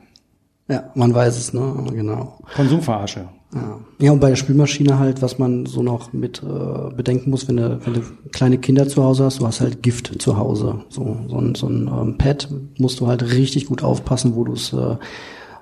[0.70, 1.86] Ja, man weiß es, ne?
[1.92, 2.40] Genau.
[2.56, 3.28] Konsumverarsche.
[3.54, 3.80] Ja.
[4.00, 7.58] ja, und bei der Spülmaschine halt, was man so noch mit äh, bedenken muss, wenn
[7.58, 10.86] du, wenn du kleine Kinder zu Hause hast, du hast halt Gift zu Hause.
[10.88, 14.54] So, so ein, so ein ähm, Pad musst du halt richtig gut aufpassen, wo du
[14.54, 14.96] es äh,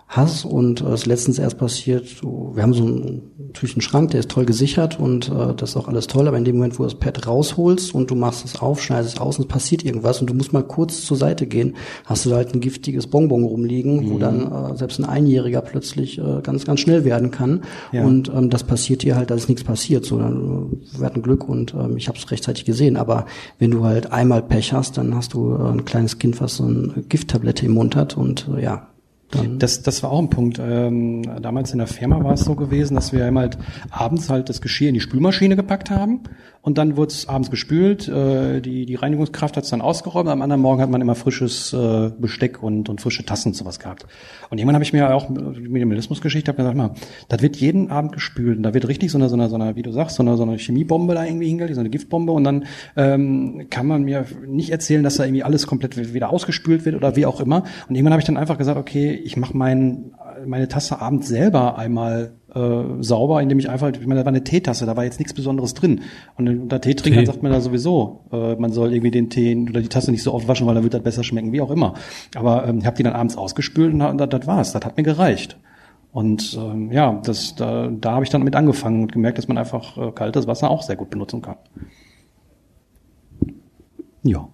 [0.09, 0.43] hast.
[0.43, 4.19] Und äh, ist letztens erst passiert, so, wir haben so einen, natürlich einen Schrank, der
[4.21, 6.83] ist toll gesichert und äh, das ist auch alles toll, aber in dem Moment, wo
[6.83, 9.85] du das Pad rausholst und du machst es auf, schneidest es aus und es passiert
[9.85, 13.07] irgendwas und du musst mal kurz zur Seite gehen, hast du da halt ein giftiges
[13.07, 17.61] Bonbon rumliegen, wo dann äh, selbst ein Einjähriger plötzlich äh, ganz, ganz schnell werden kann.
[17.91, 18.03] Ja.
[18.03, 20.05] Und ähm, das passiert dir halt, dass nichts passiert.
[20.05, 22.97] So, dann, wir hatten Glück und ähm, ich habe es rechtzeitig gesehen.
[22.97, 23.25] Aber
[23.59, 26.63] wenn du halt einmal Pech hast, dann hast du äh, ein kleines Kind, was so
[26.63, 28.88] eine Gifttablette im Mund hat und äh, ja,
[29.31, 30.59] dann Das, das war auch ein Punkt.
[30.59, 33.57] Ähm, damals in der Firma war es so gewesen, dass wir immer halt
[33.89, 36.21] abends halt das Geschirr in die Spülmaschine gepackt haben
[36.61, 38.07] und dann wurde es abends gespült.
[38.09, 40.27] Äh, die, die Reinigungskraft hat es dann ausgeräumt.
[40.27, 43.79] Am anderen Morgen hat man immer frisches äh, Besteck und, und frische Tassen und sowas
[43.79, 44.05] gehabt.
[44.49, 46.91] Und irgendwann habe ich mir auch Minimalismusgeschichte hab gesagt, mal,
[47.29, 48.57] das wird jeden Abend gespült.
[48.57, 50.35] Und da wird richtig so eine, so eine, so eine wie du sagst, so eine,
[50.35, 52.33] so eine Chemiebombe da irgendwie hingelegt, so eine Giftbombe.
[52.33, 52.65] Und dann
[52.97, 57.15] ähm, kann man mir nicht erzählen, dass da irgendwie alles komplett wieder ausgespült wird oder
[57.15, 57.63] wie auch immer.
[57.87, 60.11] Und irgendwann habe ich dann einfach gesagt, okay, ich mache mein,
[60.45, 64.43] meine Tasse abends selber einmal äh, sauber, indem ich einfach, ich meine, da war eine
[64.43, 66.01] Teetasse, da war jetzt nichts Besonderes drin.
[66.37, 67.31] Und unter Teetrinkern Tee.
[67.31, 70.33] sagt man da sowieso, äh, man soll irgendwie den Tee oder die Tasse nicht so
[70.33, 71.93] oft waschen, weil dann wird das besser schmecken, wie auch immer.
[72.35, 74.97] Aber ähm, ich habe die dann abends ausgespült und, und das, das war's, das hat
[74.97, 75.57] mir gereicht.
[76.11, 79.57] Und ähm, ja, das, da, da habe ich dann mit angefangen und gemerkt, dass man
[79.57, 81.57] einfach äh, kaltes Wasser auch sehr gut benutzen kann.
[84.23, 84.49] Ja.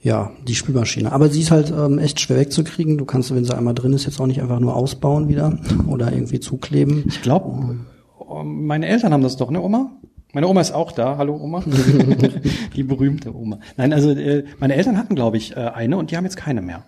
[0.00, 1.12] Ja, die Spülmaschine.
[1.12, 2.98] Aber sie ist halt ähm, echt schwer wegzukriegen.
[2.98, 5.58] Du kannst, wenn sie einmal drin ist, jetzt auch nicht einfach nur ausbauen wieder
[5.88, 7.04] oder irgendwie zukleben.
[7.08, 7.76] Ich glaube,
[8.44, 9.90] meine Eltern haben das doch, ne, Oma?
[10.34, 11.16] Meine Oma ist auch da.
[11.16, 11.64] Hallo, Oma.
[12.76, 13.58] die berühmte Oma.
[13.76, 16.60] Nein, also äh, meine Eltern hatten, glaube ich, äh, eine und die haben jetzt keine
[16.62, 16.84] mehr.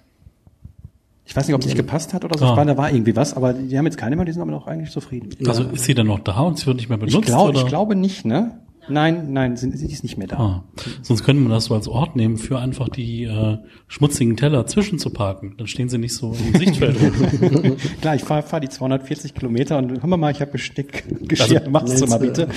[1.24, 2.44] Ich weiß nicht, ob es nicht gepasst hat oder so.
[2.44, 2.50] Ah.
[2.50, 4.50] Ich war, da war irgendwie was, aber die haben jetzt keine mehr, die sind aber
[4.50, 5.30] noch eigentlich zufrieden.
[5.46, 7.16] Also ist sie dann noch da und sie wird nicht mehr benutzt?
[7.16, 7.60] Ich, glaub, oder?
[7.60, 8.58] ich glaube nicht, ne?
[8.90, 10.36] Nein, nein, sie, sie ist nicht mehr da.
[10.38, 10.64] Ah,
[11.02, 15.54] sonst könnte man das so als Ort nehmen, für einfach die äh, schmutzigen Teller zwischenzuparken.
[15.56, 17.76] Dann stehen sie nicht so im Sichtfeld rum.
[18.00, 21.58] Klar, ich fahre fahr die 240 Kilometer und hör mal mal, ich habe Besteck, Geschirr,
[21.58, 22.48] Also, mach's du mal bitte.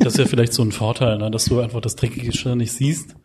[0.00, 2.72] Das ist ja vielleicht so ein Vorteil, ne, dass du einfach das dreckige Geschirr nicht
[2.72, 3.16] siehst.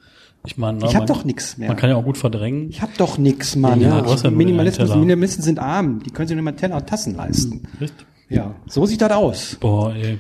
[0.45, 1.67] Ich meine, ne, Ich hab man- doch nix mehr.
[1.67, 2.69] Man kann ja auch gut verdrängen.
[2.69, 3.80] Ich hab doch nix, Mann.
[3.82, 7.62] Ja, ja nur Minimalisten, sind arm, die können sich nur mal Teller und Tassen leisten.
[7.80, 8.06] Richtig?
[8.30, 9.58] Ja, so sieht das aus.
[9.60, 10.17] Boah, ey.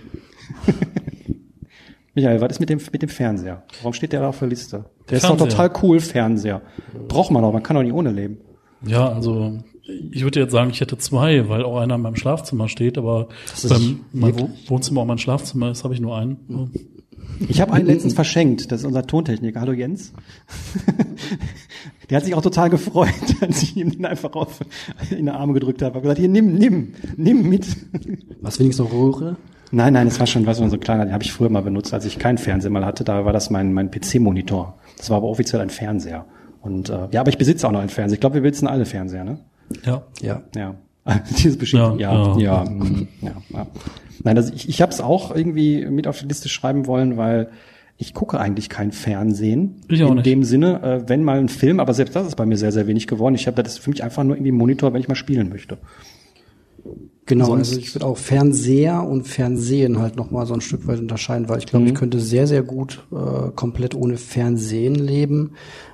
[2.13, 3.63] Michael, was ist mit dem, mit dem Fernseher?
[3.81, 4.85] Warum steht der da auf der Liste?
[5.09, 5.49] Der ist doch Fernseher.
[5.49, 6.61] total cool, Fernseher.
[7.07, 8.37] Braucht man doch, man kann doch nicht ohne leben.
[8.85, 9.59] Ja, also
[10.11, 13.27] ich würde jetzt sagen, ich hätte zwei, weil auch einer in meinem Schlafzimmer steht, aber
[13.67, 16.71] beim mein Wo- Wohnzimmer auch mein Schlafzimmer ist, habe ich nur einen.
[17.47, 19.61] Ich habe einen letztens verschenkt, das ist unser Tontechniker.
[19.61, 20.13] Hallo Jens.
[22.09, 23.09] Der hat sich auch total gefreut,
[23.41, 24.59] als ich ihm den einfach auf
[25.09, 25.91] in die Arme gedrückt habe.
[25.91, 27.67] Ich habe gesagt, hier, nimm, nimm, nimm mit.
[28.41, 29.37] Was wenigstens noch Röhre?
[29.71, 31.93] Nein, nein, das war schon was so ein kleiner, den habe ich früher mal benutzt,
[31.93, 33.05] als ich keinen Fernseher mal hatte.
[33.05, 34.77] Da war das mein, mein PC-Monitor.
[34.97, 36.25] Das war aber offiziell ein Fernseher.
[36.61, 38.15] Und äh, ja, aber ich besitze auch noch einen Fernseher.
[38.15, 39.39] Ich glaube, wir besitzen alle Fernseher, ne?
[39.85, 40.03] Ja.
[40.21, 40.41] Ja.
[40.53, 40.75] Ja.
[41.37, 41.99] Dieses Bestätigen.
[41.99, 42.63] Ja, Ja, ja, ja.
[42.63, 43.67] ja, mm, ja, ja.
[44.23, 47.49] Nein, also ich, ich habe es auch irgendwie mit auf die Liste schreiben wollen, weil
[47.97, 49.75] ich gucke eigentlich kein Fernsehen.
[49.87, 50.25] Ich auch in nicht.
[50.25, 52.87] dem Sinne, äh, wenn mal ein Film, aber selbst das ist bei mir sehr, sehr
[52.87, 53.35] wenig geworden.
[53.35, 55.77] Ich habe das für mich einfach nur irgendwie Monitor, wenn ich mal spielen möchte.
[57.27, 60.99] Genau, Sonst- also ich würde auch Fernseher und Fernsehen halt nochmal so ein Stück weit
[60.99, 65.51] unterscheiden, weil ich glaube, ich könnte sehr, sehr gut äh, komplett ohne Fernsehen leben.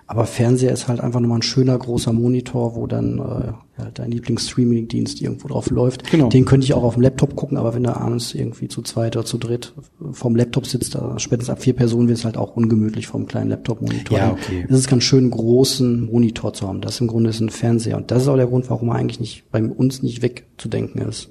[0.07, 4.11] Aber Fernseher ist halt einfach nochmal ein schöner großer Monitor, wo dann äh, halt dein
[4.11, 6.09] Lieblings-Streaming-Dienst irgendwo drauf läuft.
[6.09, 6.29] Genau.
[6.29, 9.15] Den könnte ich auch auf dem Laptop gucken, aber wenn du abends irgendwie zu zweit
[9.15, 9.73] oder zu dritt
[10.11, 13.49] vom Laptop sitzt, da spätestens ab vier Personen wird es halt auch ungemütlich vom kleinen
[13.49, 14.17] Laptop-Monitor.
[14.17, 14.65] Ja, okay.
[14.69, 16.81] Es ist ganz schön, einen großen Monitor zu haben.
[16.81, 17.97] Das im Grunde ist ein Fernseher.
[17.97, 21.29] Und das ist auch der Grund, warum er eigentlich nicht bei uns nicht wegzudenken ist.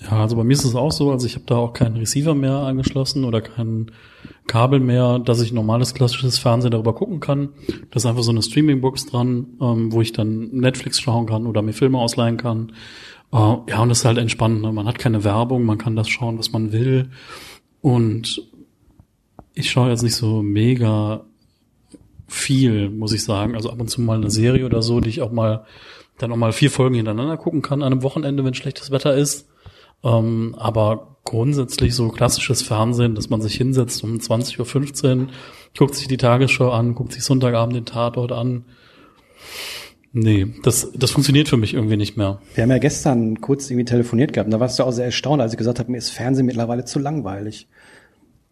[0.00, 2.34] Ja, also bei mir ist es auch so, also ich habe da auch keinen Receiver
[2.34, 3.90] mehr angeschlossen oder kein
[4.50, 7.50] Kabel mehr, dass ich normales klassisches Fernsehen darüber gucken kann.
[7.68, 11.62] Da ist einfach so eine Streaming-Box dran, ähm, wo ich dann Netflix schauen kann oder
[11.62, 12.72] mir Filme ausleihen kann.
[13.32, 14.62] Äh, ja, und das ist halt entspannend.
[14.62, 14.72] Ne?
[14.72, 17.10] Man hat keine Werbung, man kann das schauen, was man will.
[17.80, 18.42] Und
[19.54, 21.24] ich schaue jetzt nicht so mega
[22.26, 23.54] viel, muss ich sagen.
[23.54, 25.64] Also ab und zu mal eine Serie oder so, die ich auch mal
[26.18, 29.48] dann auch mal vier Folgen hintereinander gucken kann an einem Wochenende, wenn schlechtes Wetter ist.
[30.02, 35.28] Ähm, aber grundsätzlich so klassisches Fernsehen, dass man sich hinsetzt um 20.15 Uhr,
[35.78, 38.64] guckt sich die Tagesschau an, guckt sich Sonntagabend den Tatort an.
[40.12, 42.40] Nee, das, das funktioniert für mich irgendwie nicht mehr.
[42.54, 45.40] Wir haben ja gestern kurz irgendwie telefoniert gehabt und da warst du auch sehr erstaunt,
[45.40, 47.68] als ich gesagt habe, mir ist Fernsehen mittlerweile zu langweilig.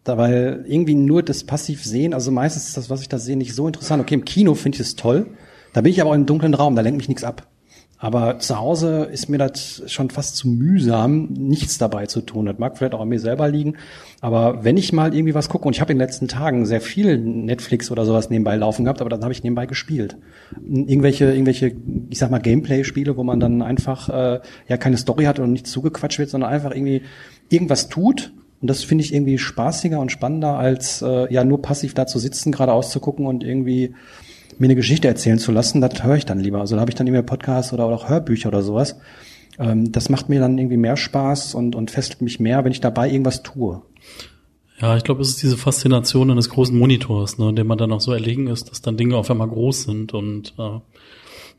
[0.05, 3.35] Da, weil irgendwie nur das passiv sehen, also meistens ist das, was ich da sehe,
[3.35, 4.01] nicht so interessant.
[4.01, 5.27] Okay, im Kino finde ich es toll.
[5.73, 7.45] Da bin ich aber auch im dunklen Raum, da lenkt mich nichts ab.
[8.01, 12.45] Aber zu Hause ist mir das schon fast zu mühsam, nichts dabei zu tun.
[12.45, 13.75] Das mag vielleicht auch an mir selber liegen.
[14.21, 16.79] Aber wenn ich mal irgendwie was gucke, und ich habe in den letzten Tagen sehr
[16.79, 20.15] viel Netflix oder sowas nebenbei laufen gehabt, aber dann habe ich nebenbei gespielt.
[20.65, 21.75] Irgendwelche, irgendwelche,
[22.09, 25.67] ich sag mal, Gameplay-Spiele, wo man dann einfach äh, ja keine Story hat und nicht
[25.67, 27.01] zugequatscht wird, sondern einfach irgendwie
[27.49, 28.31] irgendwas tut.
[28.61, 32.17] Und das finde ich irgendwie spaßiger und spannender, als äh, ja nur passiv da zu
[32.17, 33.93] sitzen, gerade auszugucken und irgendwie
[34.59, 36.59] mir eine Geschichte erzählen zu lassen, das höre ich dann lieber.
[36.59, 38.97] Also da habe ich dann immer Podcasts oder auch Hörbücher oder sowas.
[39.57, 42.81] Ähm, das macht mir dann irgendwie mehr Spaß und, und fesselt mich mehr, wenn ich
[42.81, 43.81] dabei irgendwas tue.
[44.81, 47.91] Ja, ich glaube, es ist diese Faszination eines großen Monitors, ne, in dem man dann
[47.91, 50.79] auch so erlegen ist, dass dann Dinge auf einmal groß sind und äh,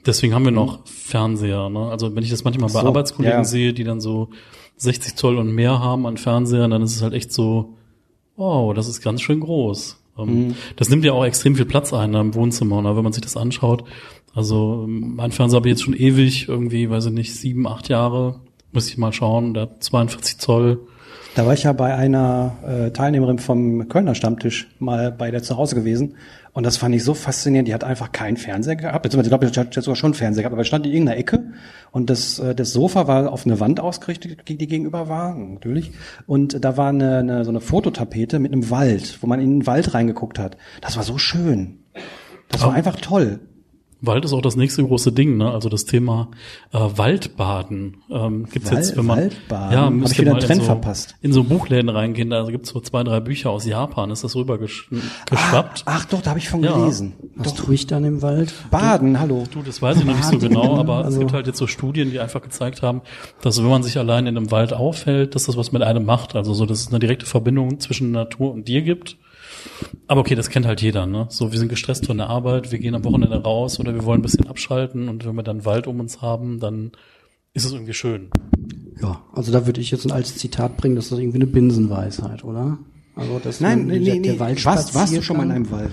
[0.07, 1.69] deswegen haben wir noch Fernseher.
[1.69, 1.91] Ne?
[1.91, 3.45] Also wenn ich das manchmal bei So, Arbeitskollegen ja.
[3.45, 4.31] sehe, die dann so
[4.77, 7.77] 60 Zoll und mehr haben an Fernsehern, dann ist es halt echt so,
[8.37, 10.00] wow, das ist ganz schön groß.
[10.19, 13.13] Ähm, Das nimmt ja auch extrem viel Platz ein ne, im Wohnzimmer, ne, wenn man
[13.13, 13.85] sich das anschaut.
[14.35, 18.41] Also mein Fernseher habe ich jetzt schon ewig, irgendwie, weiß ich nicht, sieben, acht Jahre,
[18.73, 20.81] muss ich mal schauen, der hat 42 Zoll.
[21.35, 25.57] Da war ich ja bei einer äh, Teilnehmerin vom Kölner Stammtisch mal bei der zu
[25.57, 26.17] Hause gewesen.
[26.53, 27.69] Und das fand ich so faszinierend.
[27.69, 29.03] Die hat einfach keinen Fernseher gehabt.
[29.03, 31.53] Beziehungsweise, ich glaube, die hat sogar schon einen Fernseher gehabt, aber stand in irgendeiner Ecke.
[31.93, 35.93] Und das, äh, das Sofa war auf eine Wand ausgerichtet, die gegenüber war, natürlich.
[36.27, 39.67] Und da war eine, eine, so eine Fototapete mit einem Wald, wo man in den
[39.67, 40.57] Wald reingeguckt hat.
[40.81, 41.85] Das war so schön.
[42.49, 42.73] Das war Oh.
[42.73, 43.41] einfach toll.
[44.03, 45.51] Wald ist auch das nächste große Ding, ne?
[45.51, 46.29] Also das Thema
[46.73, 49.73] äh, Waldbaden ähm, gibt's Wal- jetzt, wenn man Waldbaden?
[49.73, 51.15] ja Hab müsst ich wieder mal einen Trend in so, verpasst.
[51.21, 52.31] in so Buchläden reingehen.
[52.31, 54.11] Da gibt's so zwei, drei Bücher aus Japan.
[54.11, 54.89] Ist das rüber gesch
[55.31, 55.83] geschwappt?
[55.87, 56.77] Ach doch, da habe ich von Ja.
[56.77, 57.13] gelesen.
[57.37, 58.53] Was tue ich dann im Wald?
[58.71, 59.45] Baden, hallo.
[59.53, 61.67] Du, das weiß ich noch nicht so genau, aber es Also- gibt halt jetzt so
[61.67, 63.03] Studien, die einfach gezeigt haben,
[63.43, 66.35] dass wenn man sich allein in einem Wald aufhält, dass das was mit einem macht.
[66.37, 69.17] Also so, dass es eine direkte Verbindung zwischen Natur und dir gibt.
[70.07, 71.27] Aber okay, das kennt halt jeder, ne?
[71.31, 74.21] So, wir sind gestresst von der Arbeit, wir gehen am Wochenende raus oder wir wollen
[74.21, 76.93] ein bisschen abschalten und wenn wir dann Wald um uns haben, dann
[77.53, 78.31] ist es irgendwie schön.
[79.01, 82.45] Ja, also da würde ich jetzt ein altes Zitat bringen, das ist irgendwie eine Binsenweisheit,
[82.45, 82.79] oder?
[83.17, 84.39] Also das Nein, nee, nee, nee.
[84.39, 85.93] Wald warst, warst du schon mal in einem Wald?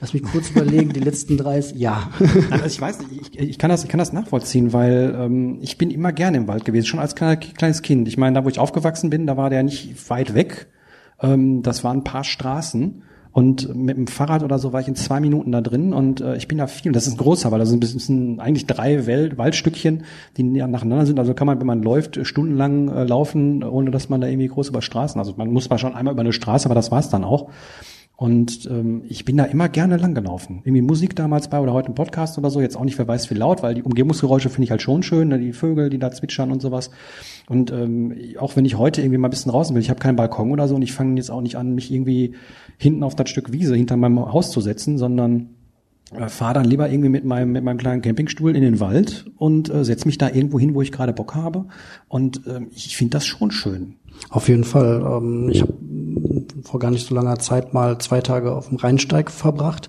[0.00, 2.10] Lass mich kurz überlegen, die letzten 30, ja.
[2.50, 5.78] Also ich weiß nicht, ich, ich, kann das, ich kann das nachvollziehen, weil ähm, ich
[5.78, 8.06] bin immer gerne im Wald gewesen, schon als kleines Kind.
[8.08, 10.66] Ich meine, da wo ich aufgewachsen bin, da war der nicht weit weg.
[11.20, 13.02] Ähm, das waren ein paar Straßen.
[13.36, 16.38] Und mit dem Fahrrad oder so war ich in zwei Minuten da drin und äh,
[16.38, 16.92] ich bin da viel.
[16.92, 20.04] Das ist ein großer Wald, das sind eigentlich drei Welt, Waldstückchen,
[20.38, 21.18] die nacheinander sind.
[21.18, 24.70] Also kann man, wenn man läuft, stundenlang äh, laufen, ohne dass man da irgendwie groß
[24.70, 25.18] über Straßen.
[25.18, 27.50] Also man muss mal schon einmal über eine Straße, aber das war's dann auch.
[28.16, 30.62] Und ähm, ich bin da immer gerne lang gelaufen.
[30.64, 33.28] Irgendwie Musik damals bei oder heute ein Podcast oder so, jetzt auch nicht wer weiß
[33.30, 35.38] wie laut, weil die Umgebungsgeräusche finde ich halt schon schön, ne?
[35.38, 36.90] die Vögel, die da zwitschern und sowas.
[37.48, 40.16] Und ähm, auch wenn ich heute irgendwie mal ein bisschen draußen will, ich habe keinen
[40.16, 42.34] Balkon oder so und ich fange jetzt auch nicht an, mich irgendwie
[42.76, 45.50] hinten auf das Stück Wiese hinter meinem Haus zu setzen, sondern
[46.12, 49.68] äh, fahre dann lieber irgendwie mit meinem mit meinem kleinen Campingstuhl in den Wald und
[49.70, 51.66] äh, setze mich da irgendwo hin, wo ich gerade Bock habe.
[52.08, 53.94] Und ähm, ich finde das schon schön.
[54.30, 55.02] Auf jeden Fall.
[55.02, 55.74] Ähm, ich habe
[56.62, 59.88] vor gar nicht so langer Zeit mal zwei Tage auf dem Rheinsteig verbracht,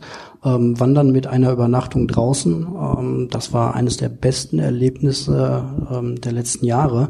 [0.55, 2.67] ähm, wandern mit einer Übernachtung draußen.
[2.97, 7.09] Ähm, das war eines der besten Erlebnisse ähm, der letzten Jahre.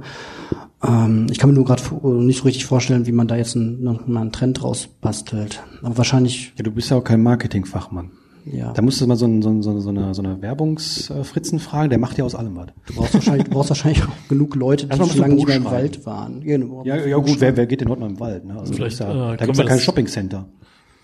[0.84, 1.82] Ähm, ich kann mir nur gerade
[2.23, 5.63] nicht so richtig vorstellen, wie man da jetzt einen, noch mal einen Trend rausbastelt.
[5.82, 8.12] Aber wahrscheinlich, Ja, du bist ja auch kein Marketingfachmann.
[8.45, 8.71] ja.
[8.73, 11.60] Da musst du mal so, ein, so, ein, so, eine- so eine, so eine Werbungsfritzen
[11.60, 12.67] fragen, der macht ja aus allem was.
[12.86, 15.65] Du brauchst wahrscheinlich, du brauchst wahrscheinlich auch genug Leute, die schon lange nicht mehr im.
[15.65, 16.41] Wald waren.
[16.41, 16.84] Genau.
[16.86, 18.45] Ja, ja gut, wer, wer geht denn heute noch im Wald?
[18.45, 18.58] Ne?
[18.60, 20.45] Also Vielleicht, ist äh, ja, da können gibt's ja kein Shoppingcenter.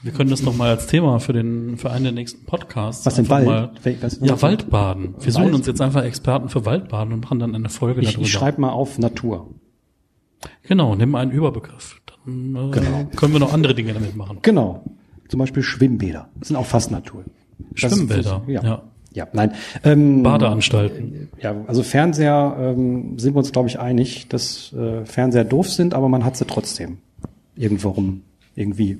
[0.04, 3.06] Wir können das noch mal als Thema für den für einen der nächsten Podcasts.
[3.06, 3.46] Was denn, Wald?
[3.46, 5.16] Mal, was- ja, Waldbaden.
[5.20, 5.56] Wir suchen Wald?
[5.56, 8.24] uns jetzt einfach Experten für Waldbaden und machen dann eine Folge Ich, darüber.
[8.24, 9.48] ich schreibe mal auf Natur.
[10.64, 12.02] Genau, nimm einen Überbegriff.
[12.26, 13.06] Dann äh, Genau.
[13.16, 14.40] können wir noch andere Dinge damit machen.
[14.42, 14.84] Genau.
[15.30, 16.30] Zum Beispiel Schwimmbäder.
[16.38, 17.24] Das sind auch fast Natur.
[17.80, 18.62] Das- Schwimmbäder, ja.
[18.64, 18.82] ja.
[19.14, 19.28] ja.
[19.32, 19.54] nein.
[19.86, 21.30] Ähm, Badeanstalten.
[21.42, 25.94] Ja, also Fernseher ähm, sind wir uns, glaube ich, einig, dass äh, Fernseher doof sind,
[25.94, 26.98] aber man hat sie trotzdem.
[27.56, 28.22] Irgendwo rum.
[28.56, 28.98] Irgendwie.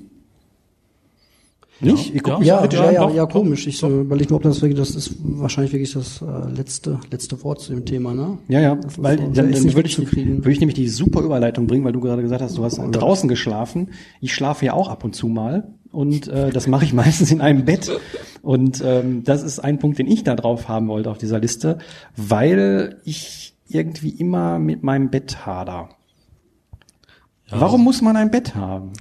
[1.92, 2.14] Nicht?
[2.14, 3.66] Ihr guckt mich Ja, ja, ja, doch, ja, komisch.
[3.66, 7.42] Ich äh, überlege nur, ob das wirklich, das ist wahrscheinlich wirklich das äh, letzte, letzte
[7.42, 8.38] Wort zu dem Thema, ne?
[8.48, 11.20] Ja, ja, weil Das dann, ist dann nicht würde ich, würde ich nämlich die super
[11.22, 13.90] Überleitung bringen, weil du gerade gesagt hast, du hast draußen geschlafen.
[14.20, 17.40] Ich schlafe ja auch ab und zu mal und äh, das mache ich meistens in
[17.40, 17.90] einem Bett.
[18.42, 21.78] Und ähm, das ist ein Punkt, den ich da drauf haben wollte auf dieser Liste,
[22.16, 25.88] weil ich irgendwie immer mit meinem Bett hader.
[27.46, 28.92] Ja, Warum muss man ein Bett haben?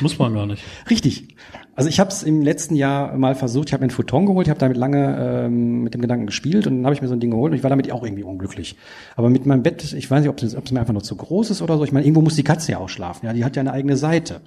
[0.00, 0.62] Muss man gar nicht.
[0.90, 1.36] Richtig.
[1.76, 3.68] Also ich habe es im letzten Jahr mal versucht.
[3.68, 6.66] Ich habe mir einen Futon geholt, ich habe damit lange ähm, mit dem Gedanken gespielt
[6.66, 8.22] und dann habe ich mir so ein Ding geholt und ich war damit auch irgendwie
[8.22, 8.76] unglücklich.
[9.16, 11.62] Aber mit meinem Bett, ich weiß nicht, ob es, mir einfach nur zu groß ist
[11.62, 11.84] oder so.
[11.84, 13.26] Ich meine, irgendwo muss die Katze ja auch schlafen.
[13.26, 14.40] Ja, die hat ja eine eigene Seite.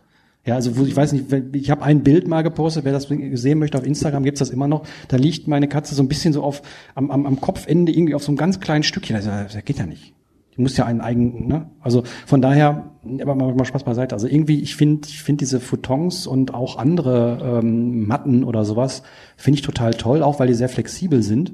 [0.45, 3.59] Ja, also wo, ich weiß nicht, ich habe ein Bild mal gepostet, wer das sehen
[3.59, 4.87] möchte auf Instagram, gibt's das immer noch.
[5.09, 6.61] Da liegt meine Katze so ein bisschen so auf
[6.95, 9.17] am, am, am Kopfende irgendwie auf so einem ganz kleinen Stückchen.
[9.17, 10.13] Also, das geht ja nicht.
[10.57, 11.69] Die muss ja einen eigenen, ne?
[11.79, 12.91] Also von daher,
[13.21, 14.15] aber mal, mal Spaß beiseite.
[14.15, 19.03] Also irgendwie, ich finde, ich finde diese Futons und auch andere ähm, Matten oder sowas,
[19.35, 21.53] finde ich total toll, auch weil die sehr flexibel sind.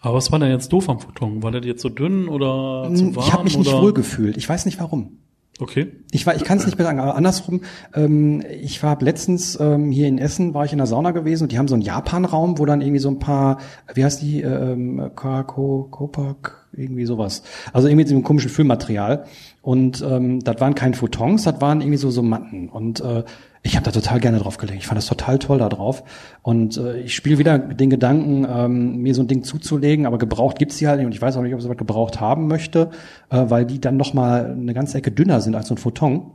[0.00, 1.42] Aber was war denn jetzt doof am Futon?
[1.42, 3.24] War der jetzt so dünn oder zu warm?
[3.24, 3.82] ich habe mich nicht oder?
[3.82, 4.36] wohl gefühlt.
[4.36, 5.18] Ich weiß nicht warum.
[5.60, 5.92] Okay.
[6.10, 7.60] Ich war, ich kann es nicht mehr sagen, aber andersrum,
[7.94, 11.52] ähm, ich war letztens ähm, hier in Essen, war ich in der Sauna gewesen und
[11.52, 13.58] die haben so einen Japan-Raum, wo dann irgendwie so ein paar,
[13.94, 17.42] wie heißt die, ähm, Kako, Kopak, irgendwie sowas.
[17.72, 19.24] Also irgendwie so ein komischen Füllmaterial.
[19.62, 22.68] Und ähm, das waren keine Futons, das waren irgendwie so, so Matten.
[22.68, 23.24] Und äh,
[23.62, 24.80] ich habe da total gerne drauf gelegt.
[24.80, 26.04] Ich fand das total toll da drauf.
[26.42, 30.58] Und äh, ich spiele wieder den Gedanken, ähm, mir so ein Ding zuzulegen, aber gebraucht
[30.58, 31.06] gibt's die halt nicht.
[31.06, 32.90] Und ich weiß auch nicht, ob ich sowas gebraucht haben möchte,
[33.30, 36.32] äh, weil die dann noch mal eine ganze Ecke dünner sind als so ein Futon.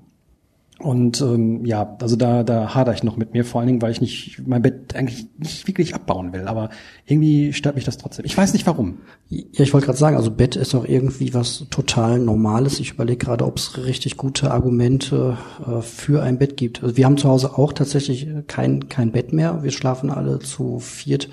[0.80, 3.92] Und ähm, ja, also da, da hader ich noch mit mir, vor allen Dingen, weil
[3.92, 6.48] ich nicht mein Bett eigentlich nicht wirklich abbauen will.
[6.48, 6.70] Aber
[7.06, 8.24] irgendwie stört mich das trotzdem.
[8.26, 9.00] Ich weiß nicht warum.
[9.28, 12.80] Ja, ich wollte gerade sagen, also Bett ist auch irgendwie was total Normales.
[12.80, 15.38] Ich überlege gerade, ob es richtig gute Argumente
[15.68, 16.82] äh, für ein Bett gibt.
[16.82, 19.63] Also wir haben zu Hause auch tatsächlich kein, kein Bett mehr.
[19.63, 21.30] Wir schlafen alle zu viert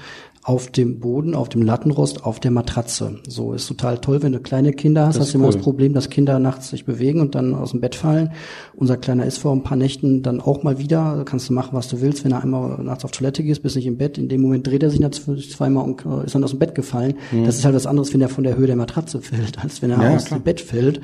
[0.48, 3.16] auf dem Boden, auf dem Lattenrost, auf der Matratze.
[3.28, 5.54] So ist total toll, wenn du kleine Kinder hast, Das hast du immer cool.
[5.54, 8.30] das Problem, dass Kinder nachts sich bewegen und dann aus dem Bett fallen.
[8.76, 11.88] Unser Kleiner ist vor ein paar Nächten dann auch mal wieder, kannst du machen, was
[11.88, 14.40] du willst, wenn er einmal nachts auf Toilette gehst, bist nicht im Bett, in dem
[14.40, 17.14] Moment dreht er sich natürlich zweimal und äh, ist dann aus dem Bett gefallen.
[17.44, 19.90] Das ist halt was anderes, wenn er von der Höhe der Matratze fällt, als wenn
[19.90, 20.02] er Mhm.
[20.04, 20.38] Ja, aus klar.
[20.38, 21.00] dem Bett fällt.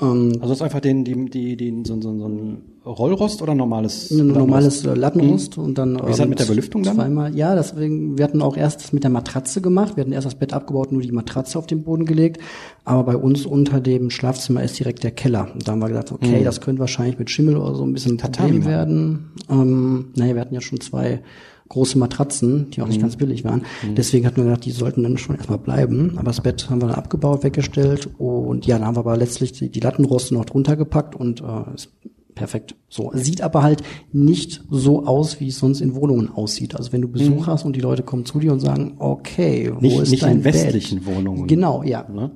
[0.00, 3.54] Ähm, Also das ist einfach den, die, die, die, so, so, so ein Rollrost oder
[3.54, 4.10] normales?
[4.10, 6.06] ein normales äh, Lattenrost und dann Mhm.
[6.06, 6.96] Wie ist das mit der Belüftung dann?
[6.96, 10.26] zweimal ja deswegen wir hatten auch erst das mit der Matratze gemacht wir hatten erst
[10.26, 12.40] das Bett abgebaut nur die Matratze auf den Boden gelegt
[12.84, 16.10] aber bei uns unter dem Schlafzimmer ist direkt der Keller und da haben wir gedacht
[16.10, 18.64] okay das könnte wahrscheinlich mit Schimmel oder so ein bisschen ein Problem Mhm.
[18.64, 21.20] Werden ähm, naja wir hatten ja schon zwei
[21.72, 23.62] große Matratzen, die auch nicht ganz billig waren.
[23.96, 26.12] Deswegen hatten wir gedacht, die sollten dann schon erstmal bleiben.
[26.16, 29.52] Aber das Bett haben wir dann abgebaut, weggestellt und ja, dann haben wir aber letztlich
[29.52, 31.90] die, die Lattenroste noch drunter gepackt und äh, ist
[32.34, 32.74] perfekt.
[32.88, 33.82] So sieht aber halt
[34.12, 36.76] nicht so aus, wie es sonst in Wohnungen aussieht.
[36.76, 39.80] Also wenn du Besuch hast und die Leute kommen zu dir und sagen, okay, wo
[39.80, 41.14] Nicht- ist nicht dein in westlichen Bett?
[41.16, 41.46] Wohnungen.
[41.46, 42.06] Genau, ja.
[42.08, 42.30] Ne?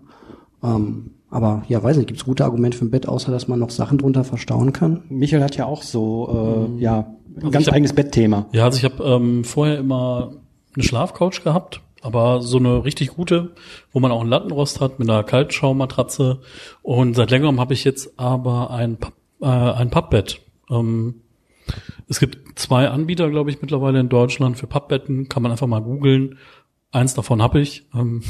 [0.63, 3.59] Ähm, aber ja, weiß nicht, gibt es gute Argumente für ein Bett, außer dass man
[3.59, 5.03] noch Sachen drunter verstauen kann?
[5.09, 8.47] Michael hat ja auch so, äh, ja, ein Also ganz hab- eigenes Bettthema.
[8.53, 10.33] Ja, also ich habe ähm, vorher immer
[10.75, 13.53] eine Schlafcouch gehabt, aber so eine richtig gute,
[13.93, 16.41] wo man auch einen Lattenrost hat mit einer Kaltschaummatratze.
[16.83, 18.99] Und seit längerem habe ich jetzt aber ein,
[19.41, 20.41] äh, ein Pappbett.
[20.71, 21.17] Ähm,
[22.09, 25.29] es gibt zwei Anbieter, glaube ich, mittlerweile in Deutschland für Pappbetten.
[25.29, 26.39] Kann man einfach mal googeln.
[26.93, 27.85] Eins davon habe ich.
[27.95, 28.23] Ähm,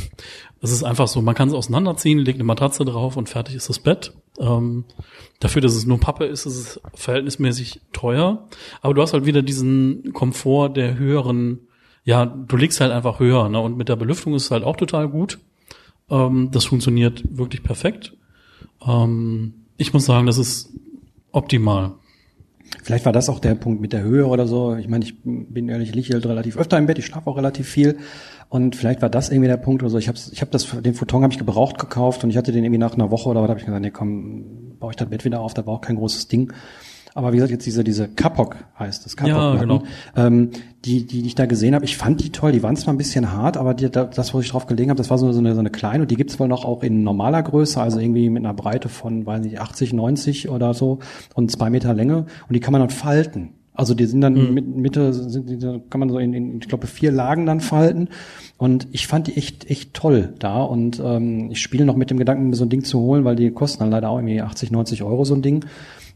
[0.62, 3.69] es ist einfach so, man kann es auseinanderziehen, legt eine Matratze drauf und fertig ist
[3.69, 4.12] das Bett.
[4.38, 4.85] Ähm,
[5.38, 8.47] dafür, dass es nur Pappe ist, ist es verhältnismäßig teuer.
[8.81, 11.61] Aber du hast halt wieder diesen Komfort der höheren,
[12.05, 13.61] ja, du legst halt einfach höher, ne?
[13.61, 15.38] Und mit der Belüftung ist es halt auch total gut.
[16.11, 18.14] Ähm, das funktioniert wirklich perfekt.
[18.87, 20.71] Ähm, ich muss sagen, das ist
[21.33, 21.95] optimal.
[22.83, 24.77] Vielleicht war das auch der Punkt mit der Höhe oder so.
[24.77, 27.69] Ich meine, ich bin ehrlich, ich liege relativ öfter im Bett, ich schlafe auch relativ
[27.69, 27.99] viel.
[28.49, 29.99] Und vielleicht war das irgendwie der Punkt oder so.
[29.99, 32.65] Ich habe ich hab das, den Futon habe ich gebraucht gekauft und ich hatte den
[32.65, 34.45] irgendwie nach einer Woche oder was habe ich gesagt, nee, komm,
[34.79, 36.53] baue ich das Bett wieder auf, da war auch kein großes Ding.
[37.15, 39.33] Aber wie gesagt, jetzt diese, diese Kapok heißt das, Kapok.
[39.35, 39.83] Ja, genau.
[40.17, 40.51] Ähm,
[40.85, 42.99] die, die, die ich da gesehen habe, ich fand die toll, die waren zwar ein
[42.99, 45.39] bisschen hart, aber die, da- das, wo ich drauf gelegen habe, das war so, so,
[45.39, 48.29] eine, so eine kleine und die gibt's wohl noch auch in normaler Größe, also irgendwie
[48.29, 50.99] mit einer Breite von, weiß nicht, 80, 90 oder so
[51.35, 53.55] und zwei Meter Länge und die kann man dann falten.
[53.77, 56.87] Also die sind dann mit Mitte, sind, die kann man so in, in, ich glaube,
[56.87, 58.09] vier Lagen dann falten.
[58.57, 60.62] Und ich fand die echt, echt toll da.
[60.62, 63.37] Und ähm, ich spiele noch mit dem Gedanken, mir so ein Ding zu holen, weil
[63.37, 65.65] die kosten dann leider auch irgendwie 80, 90 Euro so ein Ding.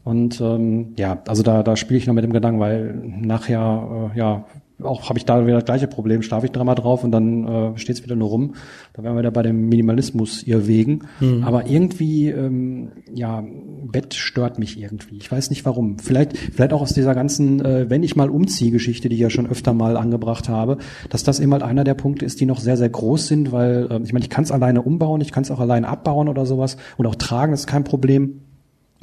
[0.03, 4.17] Und ähm, ja, also da, da spiele ich noch mit dem Gedanken, weil nachher, äh,
[4.17, 4.45] ja,
[4.83, 7.77] auch habe ich da wieder das gleiche Problem, schlafe ich dreimal drauf und dann äh,
[7.77, 8.55] steht es wieder nur rum.
[8.93, 11.03] Da wären wir wieder bei dem Minimalismus ihr wegen.
[11.43, 13.43] Aber irgendwie, ähm, ja,
[13.91, 15.17] Bett stört mich irgendwie.
[15.17, 15.99] Ich weiß nicht warum.
[15.99, 19.29] Vielleicht, vielleicht auch aus dieser ganzen, äh, wenn ich mal umziehe, Geschichte, die ich ja
[19.29, 20.77] schon öfter mal angebracht habe,
[21.09, 23.87] dass das eben halt einer der Punkte ist, die noch sehr, sehr groß sind, weil
[23.91, 26.45] äh, ich meine, ich kann es alleine umbauen, ich kann es auch alleine abbauen oder
[26.45, 28.41] sowas und auch tragen, das ist kein Problem.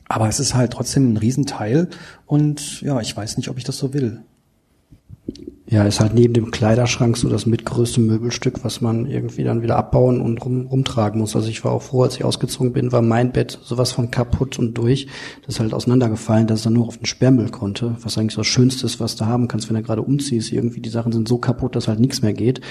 [0.09, 1.89] aber es ist halt trotzdem ein Riesenteil
[2.26, 4.22] und ja, ich weiß nicht, ob ich das so will.
[5.71, 9.77] Ja, ist halt neben dem Kleiderschrank so das mitgrößte Möbelstück, was man irgendwie dann wieder
[9.77, 11.37] abbauen und rum, rumtragen muss.
[11.37, 14.59] Also ich war auch froh, als ich ausgezogen bin, war mein Bett sowas von kaputt
[14.59, 15.09] und durch.
[15.45, 17.97] Das ist halt auseinandergefallen, dass es dann nur auf den Sperrmüll konnte.
[18.01, 20.53] Was eigentlich so das Schönste ist, was du haben kannst, wenn du gerade umziehst.
[20.53, 22.62] Irgendwie die Sachen sind so kaputt, dass halt nichts mehr geht.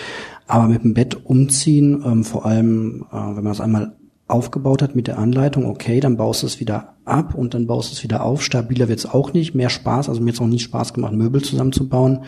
[0.47, 3.95] Aber mit dem Bett umziehen, ähm, vor allem, äh, wenn man es einmal
[4.27, 7.91] aufgebaut hat mit der Anleitung, okay, dann baust du es wieder ab und dann baust
[7.91, 8.41] du es wieder auf.
[8.41, 10.09] Stabiler wird's auch nicht, mehr Spaß.
[10.09, 12.25] Also mir hat's auch nie Spaß gemacht, Möbel zusammenzubauen.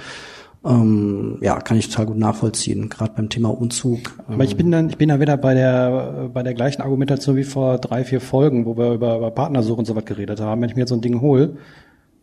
[0.66, 4.20] Ähm, ja, kann ich total gut nachvollziehen, gerade beim Thema Umzug.
[4.28, 7.45] Aber ich bin dann, ich bin da wieder bei der, bei der gleichen Argumentation wie
[7.45, 10.62] vor drei, vier Folgen, wo wir über, über Partnersuche und so was geredet haben.
[10.62, 11.57] Wenn ich mir jetzt so ein Ding hole,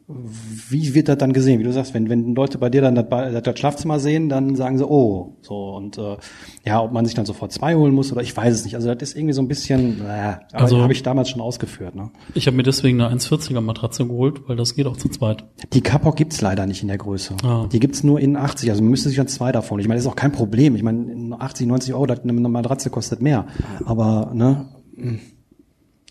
[0.08, 1.58] wie wird das dann gesehen?
[1.58, 3.06] Wie du sagst, wenn, wenn Leute bei dir dann das,
[3.42, 6.16] das Schlafzimmer sehen, dann sagen sie, oh, so und äh,
[6.64, 8.76] ja, ob man sich dann sofort zwei holen muss oder ich weiß es nicht.
[8.76, 11.96] Also das ist irgendwie so ein bisschen, äh, Also- habe ich damals schon ausgeführt.
[11.96, 12.10] Ne?
[12.34, 15.44] Ich habe mir deswegen eine 1,40er Matratze geholt, weil das geht auch zu zweit.
[15.72, 17.34] Die Kapok gibt's leider nicht in der Größe.
[17.42, 17.66] Ah.
[17.72, 19.80] Die gibt's nur in 80, also man müsste sich dann zwei davon.
[19.80, 20.76] Ich meine, das ist auch kein Problem.
[20.76, 23.46] Ich meine, in 80, 90 Euro, das- eine Matratze kostet mehr.
[23.84, 24.66] Aber ne,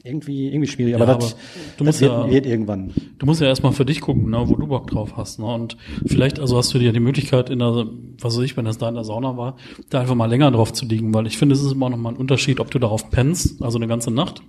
[0.05, 0.95] irgendwie, irgendwie schwierig.
[0.95, 1.41] Aber Ja, das, aber
[1.77, 2.93] du das musst wird, ja- wird irgendwann.
[3.17, 5.39] Du musst ja erstmal für dich gucken, ne, wo du Bock drauf hast.
[5.39, 5.45] Ne?
[5.45, 7.87] Und vielleicht, also hast du dir die Möglichkeit in der,
[8.19, 9.57] was weiß ich, wenn das da in der Sauna war,
[9.89, 12.09] da einfach mal länger drauf zu liegen, weil ich finde, es ist immer noch mal
[12.09, 14.41] ein Unterschied, ob du darauf pennst, also eine ganze Nacht,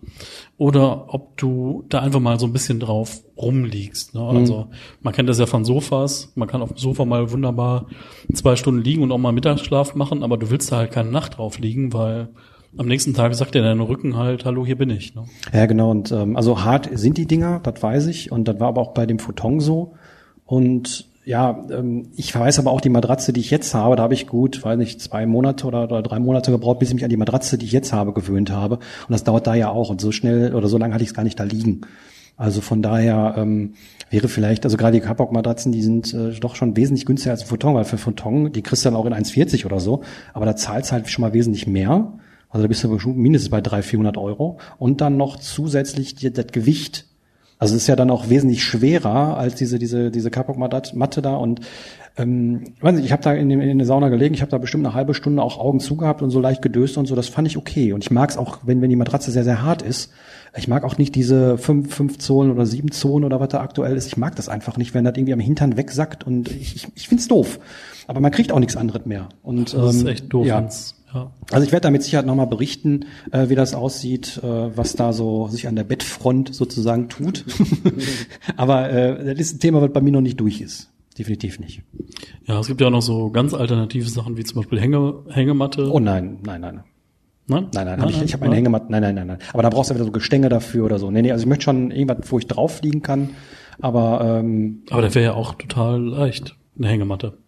[0.58, 4.14] oder ob du da einfach mal so ein bisschen drauf rumliegst.
[4.14, 4.22] Ne?
[4.22, 4.68] Also
[5.02, 7.86] man kennt das ja von Sofas, man kann auf dem Sofa mal wunderbar
[8.32, 11.36] zwei Stunden liegen und auch mal Mittagsschlaf machen, aber du willst da halt keine Nacht
[11.38, 12.28] drauf liegen, weil
[12.78, 15.14] am nächsten Tag sagt dir dein Rücken halt, hallo, hier bin ich.
[15.14, 15.24] Ne?
[15.52, 15.90] Ja, genau.
[15.90, 18.32] Und ähm, also hart sind die Dinger, das weiß ich.
[18.32, 19.94] Und das war aber auch bei dem Futon so.
[20.44, 24.14] Und ja, ähm, ich weiß aber auch die Matratze, die ich jetzt habe, da habe
[24.14, 27.10] ich gut, weiß nicht, zwei Monate oder, oder drei Monate gebraucht, bis ich mich an
[27.10, 28.76] die Matratze, die ich jetzt habe, gewöhnt habe.
[28.76, 29.90] Und das dauert da ja auch.
[29.90, 31.80] Und so schnell oder so lange hatte ich es gar nicht da liegen.
[32.36, 33.74] Also von daher ähm,
[34.10, 37.48] wäre vielleicht, also gerade die Kapok-Matratzen, die sind äh, doch schon wesentlich günstiger als ein
[37.48, 40.02] Futon, weil für Futon, die kriegst du dann auch in 1,40 oder so,
[40.34, 42.12] aber da zahlst halt schon mal wesentlich mehr.
[42.50, 44.58] Also da bist du mindestens bei 300, 400 Euro.
[44.78, 47.06] Und dann noch zusätzlich die, das Gewicht.
[47.58, 51.60] Also es ist ja dann auch wesentlich schwerer als diese diese diese Kapok-Matte da und
[52.18, 54.50] ähm, ich weiß nicht, ich habe da in, dem- in der Sauna gelegen, ich habe
[54.50, 57.28] da bestimmt eine halbe Stunde auch Augen zugehabt und so leicht gedöst und so, das
[57.28, 57.94] fand ich okay.
[57.94, 60.12] Und ich mag es auch, wenn, wenn die Matratze sehr, sehr hart ist.
[60.56, 63.96] Ich mag auch nicht diese fünf, fünf Zonen oder sieben Zonen oder was da aktuell
[63.96, 64.06] ist.
[64.06, 67.08] Ich mag das einfach nicht, wenn das irgendwie am Hintern wegsackt und ich, ich, ich
[67.08, 67.58] find's doof.
[68.06, 69.28] Aber man kriegt auch nichts anderes mehr.
[69.42, 70.46] Und, Das ist ähm, echt doof.
[70.46, 70.58] Ja.
[70.58, 71.32] wenn's- Ja.
[71.50, 75.12] Also ich werde da mit Sicherheit nochmal berichten, äh, wie das aussieht, äh, was da
[75.12, 77.44] so sich an der Bettfront sozusagen tut.
[78.56, 80.90] Aber äh, das ist ein Thema, was bei mir noch nicht durch ist.
[81.18, 81.82] Definitiv nicht.
[82.44, 85.90] Ja, es gibt ja auch noch so ganz alternative Sachen wie zum Beispiel Hänge, Hängematte.
[85.90, 86.82] Oh nein, nein, nein.
[87.46, 88.86] nein, Nein, nein, hab ich, ich habe eine Hängematte.
[88.90, 89.38] Nein, nein, nein, nein.
[89.52, 91.10] Aber da brauchst du wieder so Gestänge dafür oder so.
[91.10, 93.30] Nee, nee, also ich möchte schon irgendwas, wo ich drauf liegen kann.
[93.80, 97.38] Aber ähm, Aber der wäre ja auch total leicht, eine Hängematte.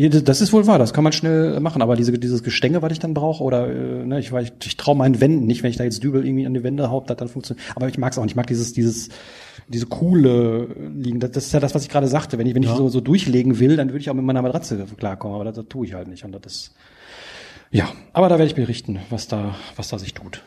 [0.00, 3.00] Das- ist wohl wahr, das kann man schnell machen, aber diese, dieses Gestänge, was ich
[3.00, 5.82] dann brauche, oder äh, ne, ich, ich, ich traue meinen Wänden nicht, wenn ich da
[5.82, 7.66] jetzt Dübel irgendwie an die Wände haupt, das dann funktioniert.
[7.74, 9.08] Aber ich mag es auch nicht, ich mag dieses, dieses,
[9.66, 11.18] diese coole liegen.
[11.18, 12.38] Das, das ist ja das, was ich gerade sagte.
[12.38, 12.76] Wenn ich, wenn ich Ja.
[12.76, 15.66] so, so durchlegen will, dann würde ich auch mit meiner Matratze klarkommen, aber das, das
[15.68, 16.24] tue ich halt nicht.
[16.24, 16.74] Und das ist,
[17.72, 20.42] ja, aber da werde ich berichten, was da, was da sich tut.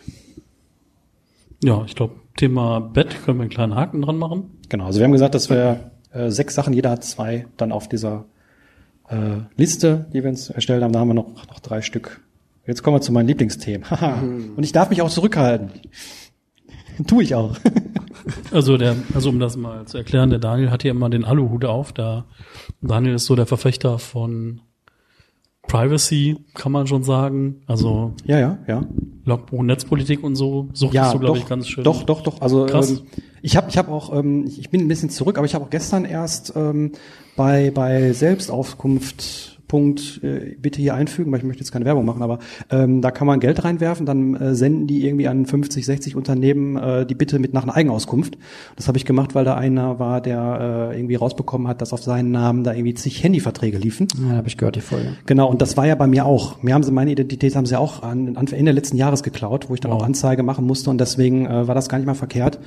[1.63, 4.51] Ja, ich glaube, Thema Bett können wir einen kleinen Haken dran machen.
[4.69, 7.89] Genau, also wir haben gesagt, dass wir äh, sechs Sachen, jeder hat zwei, dann auf
[7.89, 8.25] dieser
[9.11, 12.21] äh, Liste, die wir uns erstellt haben, da haben wir noch, noch drei Stück.
[12.65, 13.89] Jetzt kommen wir zu meinen Lieblingsthemen.
[13.89, 14.21] Haha.
[14.55, 15.71] Und ich darf mich auch zurückhalten.
[17.07, 17.57] tu ich auch.
[18.51, 21.65] Also der, also um das mal zu erklären, der Daniel hat hier immer den Aluhut
[21.65, 21.91] auf.
[21.91, 22.25] Da
[22.81, 24.61] Daniel ist so der Verfechter von
[25.63, 27.61] Privacy, kann man schon sagen.
[27.65, 28.83] Also ja, ja, ja.
[29.25, 31.83] Logbuch Netzpolitik und so suchtest Ja, du, glaube ich, ganz schön.
[31.83, 32.41] doch, doch, doch.
[32.41, 32.91] Also Krass.
[32.91, 32.99] ähm,
[33.41, 35.65] ich habe, ich habe auch, ähm, ich, ich bin ein bisschen zurück, aber ich habe
[35.65, 36.91] auch gestern erst ähm,
[37.35, 42.21] bei bei Selbstauskunft Punkt äh, bitte hier einfügen, weil ich möchte jetzt keine Werbung machen,
[42.21, 46.17] aber ähm, da kann man Geld reinwerfen, dann äh, senden die irgendwie an 50, 60
[46.17, 48.37] Unternehmen äh, die Bitte mit nach einer Eigenauskunft.
[48.75, 52.03] Das habe ich gemacht, weil da einer war, der äh, irgendwie rausbekommen hat, dass auf
[52.03, 54.09] seinen Namen da irgendwie zig Handyverträge liefen.
[54.21, 55.13] Ja, habe ich gehört, die Folge.
[55.25, 56.61] Genau, und das war ja bei mir auch.
[56.63, 59.73] Mir haben sie meine Identität haben sie auch an, an Ende letzten Jahres geklaut, wo
[59.73, 60.01] ich dann Wow.
[60.01, 62.59] auch Anzeige machen musste und deswegen äh, war das gar nicht mal verkehrt.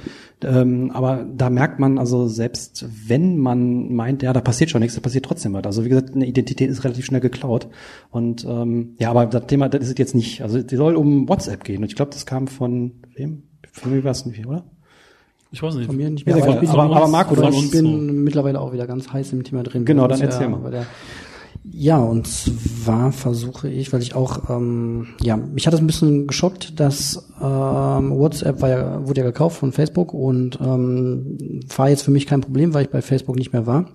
[0.42, 4.94] Ähm, aber da merkt man also selbst, wenn man meint, ja, da passiert schon nichts,
[4.94, 5.64] da passiert trotzdem was.
[5.64, 7.68] Also wie gesagt, eine Identität ist relativ schnell geklaut.
[8.10, 10.42] Und ähm, ja, aber das Thema, das ist es jetzt nicht.
[10.42, 13.42] Also die soll um WhatsApp gehen und ich glaube, das kam von wem?
[13.72, 14.64] Von mir war es nicht, oder?
[15.50, 15.86] Ich weiß nicht.
[15.86, 16.44] Von mir nicht Ja, mehr.
[16.44, 18.12] aber- ich bin, aber- aber Marco, aber du ich bin so.
[18.12, 19.84] mittlerweile auch wieder ganz heiß im Thema drin.
[19.84, 20.58] Genau, dann erzähl ja, mal.
[20.60, 20.86] bei Der,
[21.70, 26.26] Ja, und zwar versuche ich, weil ich auch, ähm, ja, mich hat es ein bisschen
[26.26, 31.38] geschockt, dass ähm, WhatsApp war ja, wurde ja gekauft von Facebook und ähm,
[31.76, 33.86] war jetzt für mich kein Problem, weil ich bei Facebook nicht mehr war.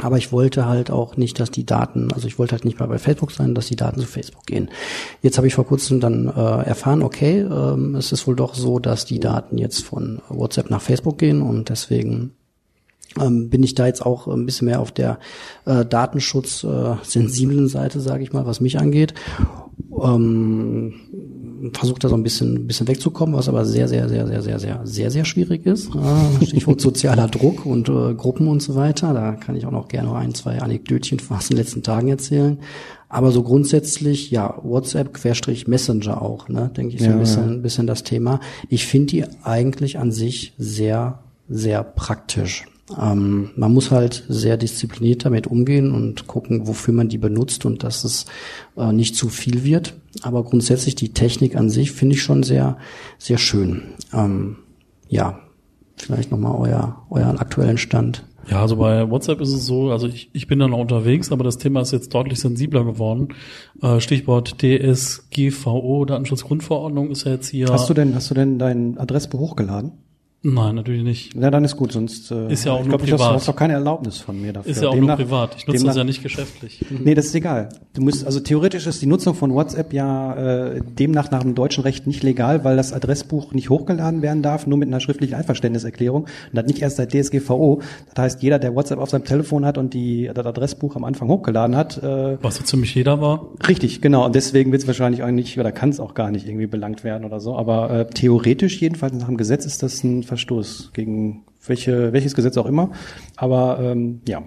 [0.00, 2.86] Aber ich wollte halt auch nicht, dass die Daten, also ich wollte halt nicht mal
[2.86, 4.70] bei Facebook sein, dass die Daten zu Facebook gehen.
[5.22, 8.78] Jetzt habe ich vor kurzem dann äh, erfahren, okay, ähm, es ist wohl doch so,
[8.78, 12.32] dass die Daten jetzt von WhatsApp nach Facebook gehen und deswegen
[13.18, 15.18] ähm, bin ich da jetzt auch ein bisschen mehr auf der
[15.64, 19.14] äh, datenschutzsensiblen äh, Seite, sage ich mal, was mich angeht.
[20.00, 20.94] Ähm,
[21.72, 24.58] versucht da so ein bisschen, ein bisschen wegzukommen, was aber sehr, sehr, sehr, sehr, sehr,
[24.58, 25.90] sehr, sehr, sehr schwierig ist.
[25.94, 29.12] Äh, Stichwort sozialer Druck und äh, Gruppen und so weiter.
[29.14, 32.58] Da kann ich auch noch gerne ein, zwei Anekdötchen aus den letzten Tagen erzählen.
[33.08, 37.50] Aber so grundsätzlich, ja, WhatsApp Querstrich Messenger auch, ne, denke ich so ja, ein bisschen,
[37.50, 37.56] ja.
[37.56, 38.40] bisschen das Thema.
[38.68, 42.66] Ich finde die eigentlich an sich sehr, sehr praktisch.
[42.96, 47.82] Ähm, man muss halt sehr diszipliniert damit umgehen und gucken, wofür man die benutzt und
[47.82, 48.26] dass es
[48.76, 49.94] äh, nicht zu viel wird.
[50.22, 52.78] Aber grundsätzlich die Technik an sich finde ich schon sehr,
[53.18, 53.82] sehr schön.
[54.12, 54.56] Ähm,
[55.08, 55.40] ja,
[55.96, 58.24] vielleicht nochmal euer, euren aktuellen Stand.
[58.50, 61.44] Ja, also bei WhatsApp ist es so, also ich, ich bin da noch unterwegs, aber
[61.44, 63.28] das Thema ist jetzt deutlich sensibler geworden.
[63.82, 67.68] Äh, Stichwort DSGVO, Datenschutzgrundverordnung ist ja jetzt hier.
[67.70, 69.92] Hast du denn, hast du denn dein Adressbuch hochgeladen?
[70.42, 71.34] Nein, natürlich nicht.
[71.34, 73.30] Ja, dann ist gut, sonst äh, ist ja auch ich nur glaub, privat.
[73.30, 74.70] Du hast, doch keine Erlaubnis von mir dafür.
[74.70, 75.56] Ist ja auch demnach, nur privat.
[75.56, 76.84] Ich nutze demnach, das ja nicht geschäftlich.
[77.08, 77.70] Nee, das ist egal.
[77.94, 81.82] Du musst also theoretisch ist die Nutzung von WhatsApp ja äh, demnach nach dem deutschen
[81.82, 86.22] Recht nicht legal, weil das Adressbuch nicht hochgeladen werden darf, nur mit einer schriftlichen Einverständniserklärung
[86.22, 87.80] und das nicht erst seit DSGVO.
[88.14, 91.28] Das heißt, jeder, der WhatsApp auf seinem Telefon hat und die das Adressbuch am Anfang
[91.28, 93.48] hochgeladen hat, äh, was so ziemlich jeder war.
[93.66, 94.26] Richtig, genau.
[94.26, 97.02] Und deswegen wird es wahrscheinlich auch nicht oder kann es auch gar nicht irgendwie belangt
[97.02, 97.56] werden oder so.
[97.56, 102.56] Aber äh, theoretisch jedenfalls nach dem Gesetz ist das ein Verstoß gegen welche, welches Gesetz
[102.56, 102.90] auch immer.
[103.36, 104.42] Aber ähm, ja.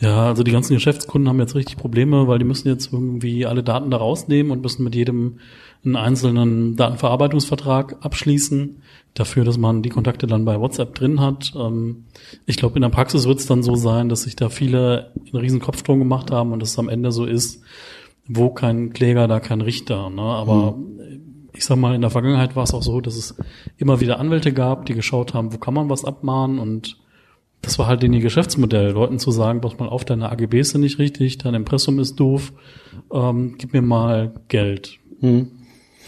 [0.00, 3.62] Ja, also die ganzen Geschäftskunden haben jetzt richtig Probleme, weil die müssen jetzt irgendwie alle
[3.62, 5.38] Daten da rausnehmen und müssen mit jedem
[5.84, 8.82] einen einzelnen Datenverarbeitungsvertrag abschließen,
[9.14, 11.52] dafür, dass man die Kontakte dann bei WhatsApp drin hat.
[11.56, 12.04] Ähm,
[12.46, 15.40] ich glaube, in der Praxis wird es dann so sein, dass sich da viele einen
[15.40, 17.62] riesen Kopfsprung gemacht haben und es am Ende so ist,
[18.28, 20.10] wo kein Kläger, da kein Richter.
[20.10, 20.22] Ne?
[20.22, 23.34] Aber mhm ich sag mal, in der Vergangenheit war es auch so, dass es
[23.76, 26.98] immer wieder Anwälte gab, die geschaut haben, wo kann man was abmahnen und
[27.60, 30.80] das war halt in ihr Geschäftsmodell, Leuten zu sagen, pass mal auf, deine AGBs sind
[30.80, 32.52] nicht richtig, dein Impressum ist doof,
[33.12, 34.98] ähm, gib mir mal Geld.
[35.20, 35.61] Hm.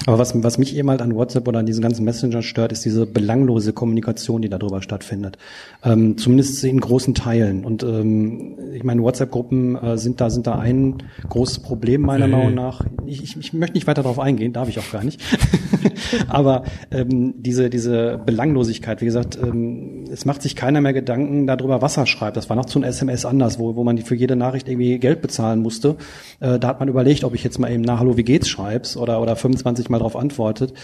[0.07, 2.85] Aber was, was mich eben halt an WhatsApp oder an diesen ganzen Messenger stört, ist
[2.85, 5.39] diese belanglose Kommunikation, die darüber stattfindet.
[5.83, 7.65] Ähm, zumindest in großen Teilen.
[7.65, 12.27] Und ähm, ich meine, WhatsApp-Gruppen äh, sind da sind da ein großes Problem meiner.
[12.27, 12.85] Meinung nach.
[13.07, 15.21] Ich, ich, ich möchte nicht weiter darauf eingehen, darf ich auch gar nicht.
[16.29, 21.83] Aber ähm, diese diese Belanglosigkeit, wie gesagt, ähm, es macht sich keiner mehr Gedanken darüber,
[21.83, 22.37] was er schreibt.
[22.37, 25.23] Das war noch zu einem SMS anders, wo wo man für jede Nachricht irgendwie Geld
[25.23, 25.97] bezahlen musste.
[26.41, 28.97] Äh, da hat man überlegt, ob ich jetzt mal eben nach Hallo, wie geht's schreib's
[28.97, 30.75] oder oder 25 mal darauf antwortet.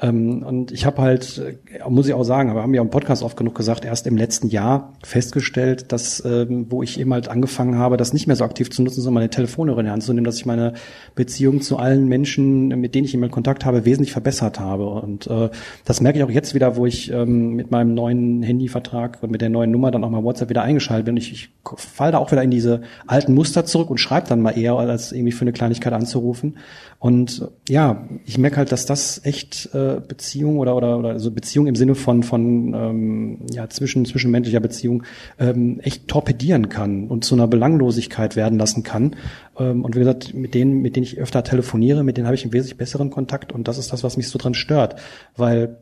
[0.00, 3.22] Ähm, und ich habe halt, äh, muss ich auch sagen, aber haben ja im Podcast
[3.22, 7.76] oft genug gesagt, erst im letzten Jahr festgestellt, dass, ähm, wo ich eben halt angefangen
[7.76, 10.12] habe, das nicht mehr so aktiv zu nutzen, sondern meine Telefonhörer in die Hand zu
[10.12, 10.74] nehmen, dass ich meine
[11.14, 14.86] Beziehung zu allen Menschen, mit denen ich immer Kontakt habe, wesentlich verbessert habe.
[14.86, 15.50] Und äh,
[15.84, 19.40] das merke ich auch jetzt wieder, wo ich ähm, mit meinem neuen Handyvertrag und mit
[19.40, 21.16] der neuen Nummer dann auch mal WhatsApp wieder eingeschaltet bin.
[21.16, 24.56] Ich, ich falle da auch wieder in diese alten Muster zurück und schreibe dann mal
[24.56, 26.56] eher, als irgendwie für eine Kleinigkeit anzurufen.
[27.00, 31.66] Und ja, ich merke halt, dass das echt äh, Beziehung oder oder oder also Beziehung
[31.66, 35.04] im Sinne von von ähm, ja zwischen zwischenmenschlicher Beziehung
[35.38, 39.16] ähm, echt torpedieren kann und zu einer Belanglosigkeit werden lassen kann.
[39.58, 42.42] Ähm, und wie gesagt, mit denen, mit denen ich öfter telefoniere, mit denen habe ich
[42.42, 44.96] einen wesentlich besseren Kontakt und das ist das, was mich so dran stört,
[45.38, 45.78] weil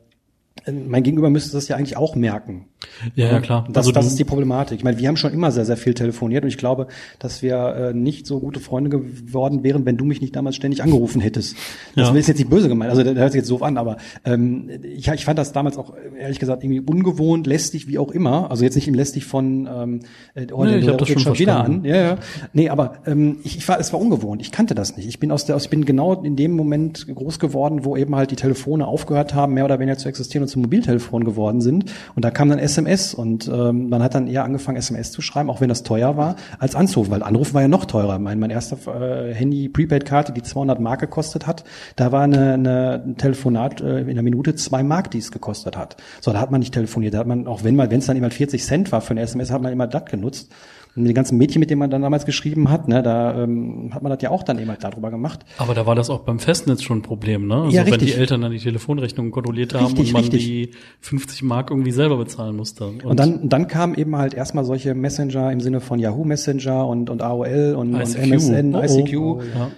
[0.67, 2.67] mein Gegenüber müsste das ja eigentlich auch merken.
[3.15, 3.65] Ja, ja klar.
[3.69, 4.79] Das, also das ist die Problematik.
[4.79, 6.87] Ich meine, wir haben schon immer sehr, sehr viel telefoniert und ich glaube,
[7.19, 10.83] dass wir äh, nicht so gute Freunde geworden wären, wenn du mich nicht damals ständig
[10.83, 11.57] angerufen hättest.
[11.97, 12.15] Das ja.
[12.15, 15.09] ist jetzt nicht böse gemeint, also das hört sich jetzt so an, aber ähm, ich,
[15.09, 18.51] ich fand das damals auch ehrlich gesagt irgendwie ungewohnt, lästig, wie auch immer.
[18.51, 20.01] Also jetzt nicht im lästig von ähm,
[20.35, 21.85] äh, oh, nee, ich hab das schon, schon wieder an.
[21.85, 22.19] Ja, ja.
[22.53, 24.41] Nee, aber ähm, ich, ich war, es war ungewohnt.
[24.41, 25.09] Ich kannte das nicht.
[25.09, 28.31] Ich bin aus der, ich bin genau in dem Moment groß geworden, wo eben halt
[28.31, 31.87] die Telefone aufgehört haben, mehr oder weniger zu existieren und zu Mobiltelefon geworden sind.
[32.15, 35.51] Und da kam dann SMS und ähm, man hat dann eher angefangen, SMS zu schreiben,
[35.51, 38.19] auch wenn das teuer war, als anzurufen, weil Anrufen war ja noch teurer.
[38.19, 41.65] Mein, mein erster äh, Handy-Prepaid-Karte, die 200 Mark gekostet hat,
[41.97, 45.77] da war eine, eine ein Telefonat äh, in einer Minute zwei Mark, die es gekostet
[45.77, 45.97] hat.
[46.21, 48.17] So, da hat man nicht telefoniert, da hat man, auch wenn mal, wenn es dann
[48.17, 50.53] immer 40 Cent war für eine SMS, hat man immer das genutzt.
[50.99, 54.03] Und die ganzen Mädchen, mit denen man dann damals geschrieben hat, ne, da ähm, hat
[54.03, 55.45] man das ja auch dann eben halt darüber gemacht.
[55.59, 57.55] Aber da war das auch beim Festnetz schon ein Problem, ne?
[57.63, 60.45] Also Ja, wenn die Eltern dann die Telefonrechnungen kontrolliert haben Richtig, und man richtig.
[60.47, 60.71] die
[61.01, 62.87] 50 Mark irgendwie selber bezahlen musste.
[62.87, 66.87] Und, Und dann, dann kamen eben halt erstmal solche Messenger im Sinne von Yahoo Messenger
[66.87, 68.27] und, und AOL und, und ICQ.
[68.33, 68.83] MSN, Oh, oh.
[68.83, 69.13] ICQ.
[69.55, 69.71] ja.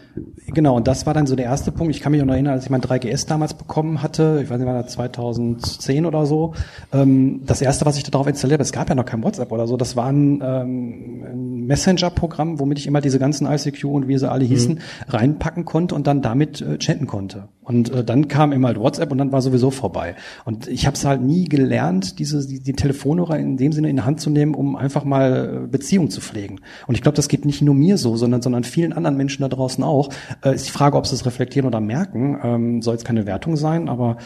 [0.48, 1.94] Genau, und das war dann so der erste Punkt.
[1.94, 4.58] Ich kann mich auch noch erinnern, als ich mein 3GS damals bekommen hatte, ich weiß
[4.58, 6.54] nicht, war das 2010 oder so,
[6.92, 9.52] ähm, das erste, was ich da drauf installiert habe, es gab ja noch kein WhatsApp
[9.52, 14.08] oder so, das war ein, ähm, ein Messenger-Programm, womit ich immer diese ganzen ICQ und
[14.08, 17.48] wie sie alle hießen, reinpacken konnte und dann damit äh, chatten konnte.
[17.62, 20.16] Und äh, dann kam immer halt WhatsApp und dann war sowieso vorbei.
[20.44, 23.96] Und ich habe es halt nie gelernt, diese die, die Telefonhörer in dem Sinne in
[23.96, 26.60] die Hand zu nehmen, um einfach mal äh, Beziehung zu pflegen.
[26.88, 29.48] Und ich glaube, das geht nicht nur mir so, sondern sondern vielen anderen Menschen da
[29.48, 30.08] draußen auch.
[30.44, 32.38] Äh, ist die Frage, ob sie es reflektieren oder merken.
[32.42, 34.16] Ähm, soll jetzt keine Wertung sein, aber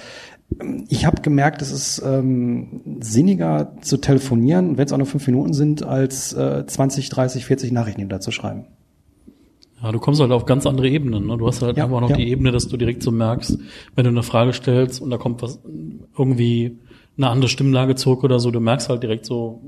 [0.88, 5.52] ich habe gemerkt, es ist ähm, sinniger zu telefonieren, wenn es auch nur fünf Minuten
[5.52, 8.66] sind, als äh, 20, 30, 40 Nachrichten da zu schreiben.
[9.82, 11.26] Ja, du kommst halt auf ganz andere Ebenen.
[11.26, 11.36] Ne?
[11.36, 12.16] Du hast halt Ja, einfach noch ja.
[12.16, 13.58] die Ebene, dass du direkt so merkst,
[13.94, 15.60] wenn du eine Frage stellst und da kommt was
[16.16, 16.78] irgendwie
[17.16, 19.60] eine andere Stimmlage zurück oder so, du merkst halt direkt so,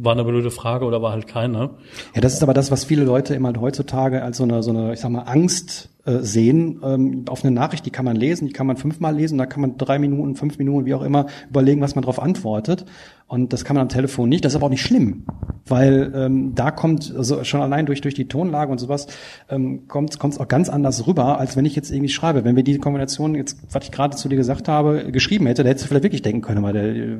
[0.00, 1.70] war eine blöde Frage oder war halt keine.
[2.14, 4.94] Ja, das ist aber das, was viele Leute immer heutzutage als so eine, so eine,
[4.94, 6.80] ich sag mal, Angst äh, sehen.
[6.82, 9.60] Ähm, auf eine Nachricht, die kann man lesen, die kann man fünfmal lesen, da kann
[9.60, 12.86] man drei Minuten, fünf Minuten, wie auch immer, überlegen, was man darauf antwortet.
[13.26, 14.42] Und das kann man am Telefon nicht.
[14.42, 15.24] Das ist aber auch nicht schlimm,
[15.66, 19.06] weil ähm, da kommt, also schon allein durch durch die Tonlage und sowas,
[19.50, 22.44] ähm, kommt es auch ganz anders rüber, als wenn ich jetzt irgendwie schreibe.
[22.44, 25.68] Wenn wir die Kombination jetzt, was ich gerade zu dir gesagt habe, geschrieben hätte, da
[25.68, 27.18] hättest du vielleicht wirklich denken können, weil der,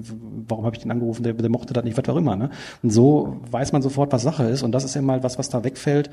[0.49, 2.37] warum habe ich den angerufen, der, der mochte das nicht, was auch immer.
[2.37, 2.49] Ne?
[2.83, 4.63] Und so weiß man sofort, was Sache ist.
[4.63, 6.09] Und das ist ja mal was, was da wegfällt.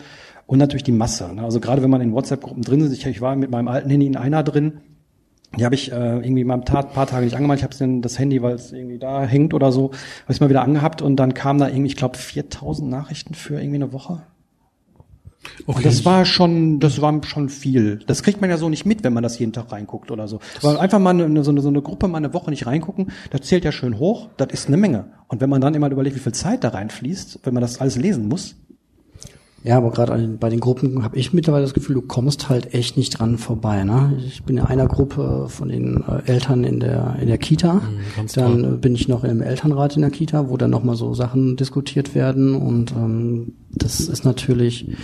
[0.48, 1.34] Und natürlich die Masse.
[1.34, 1.44] Ne?
[1.44, 4.06] Also gerade wenn man in WhatsApp-Gruppen drin ist, ich, ich war mit meinem alten Handy
[4.06, 4.82] in einer drin,
[5.58, 7.60] die habe ich äh, irgendwie mal ein paar, Tage nicht angemacht.
[7.60, 9.92] Ich habe das Handy, weil es irgendwie da hängt oder so,
[10.24, 13.56] habe ich mal wieder angehabt und dann kam da irgendwie, ich glaube, 4000 Nachrichten für
[13.56, 14.24] irgendwie eine Woche.
[15.68, 15.78] Okay.
[15.78, 18.00] Und das war schon, das war schon viel.
[18.08, 20.40] Das kriegt man ja so nicht mit, wenn man das jeden Tag reinguckt oder so.
[20.62, 23.42] Aber einfach mal eine, so, eine, so eine Gruppe mal eine Woche nicht reingucken, das
[23.42, 25.06] zählt ja schön hoch, das ist eine Menge.
[25.28, 27.96] Und wenn man dann immer überlegt, wie viel Zeit da reinfließt, wenn man das alles
[27.96, 28.56] lesen muss,
[29.66, 32.98] Ja, aber gerade bei den Gruppen habe ich mittlerweile das Gefühl, du kommst halt echt
[32.98, 33.84] nicht dran vorbei.
[33.84, 34.22] Ne?
[34.24, 37.82] Ich bin in einer Gruppe von den äh, Eltern in der in der Kita.
[38.16, 40.96] ganz dann äh, bin ich noch im Elternrat in der Kita, wo dann noch mal
[40.96, 44.96] so Sachen diskutiert werden und ähm, das ist natürlich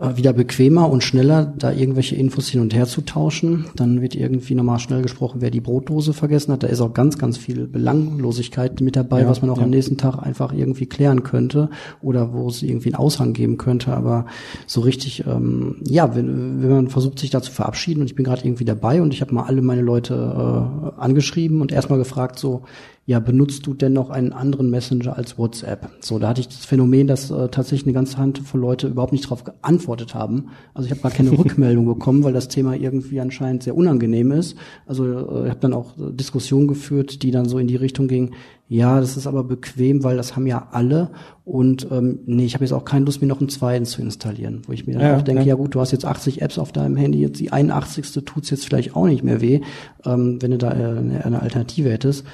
[0.00, 3.66] wieder bequemer und schneller, da irgendwelche Infos hin und her zu tauschen.
[3.76, 6.62] Dann wird irgendwie nochmal schnell gesprochen, wer die Brotdose vergessen hat.
[6.62, 9.64] Da ist auch ganz, ganz viel Belanglosigkeit mit dabei, Ja, was man auch ja.
[9.64, 11.68] am nächsten Tag einfach irgendwie klären könnte
[12.00, 13.92] oder wo es irgendwie einen Aushang geben könnte.
[13.92, 14.24] Aber
[14.66, 18.24] so richtig, ähm, ja, wenn, wenn man versucht, sich da zu verabschieden und ich bin
[18.24, 22.38] gerade irgendwie dabei und ich habe mal alle meine Leute äh, angeschrieben und erstmal gefragt,
[22.38, 22.62] so,
[23.10, 25.90] ja, benutzt du denn noch einen anderen Messenger als WhatsApp?
[25.98, 29.24] So, da hatte ich das Phänomen, dass äh, tatsächlich eine ganze Handvoll Leute überhaupt nicht
[29.24, 30.50] darauf geantwortet haben.
[30.74, 34.56] Also ich habe gar keine Rückmeldung bekommen, weil das Thema irgendwie anscheinend sehr unangenehm ist.
[34.86, 38.06] Also äh, ich habe dann auch äh, Diskussionen geführt, die dann so in die Richtung
[38.06, 38.30] gingen,
[38.68, 41.10] ja, das ist aber bequem, weil das haben ja alle
[41.44, 44.62] und ähm, nee, ich habe jetzt auch keine Lust, mir noch einen zweiten zu installieren,
[44.68, 45.48] wo ich mir dann Ja, auch denke, ja.
[45.48, 48.24] ja gut, du hast jetzt 80 Apps auf deinem Handy, jetzt die 81.
[48.24, 49.62] tut's jetzt vielleicht auch nicht mehr weh,
[50.04, 52.24] ähm, wenn du da äh, eine, eine Alternative hättest.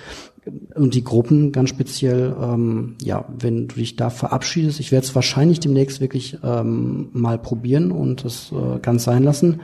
[0.74, 5.14] Und die Gruppen ganz speziell, ähm, ja, wenn du dich da verabschiedest, ich werde es
[5.14, 9.60] wahrscheinlich demnächst wirklich ähm, mal probieren und das äh, ganz sein lassen.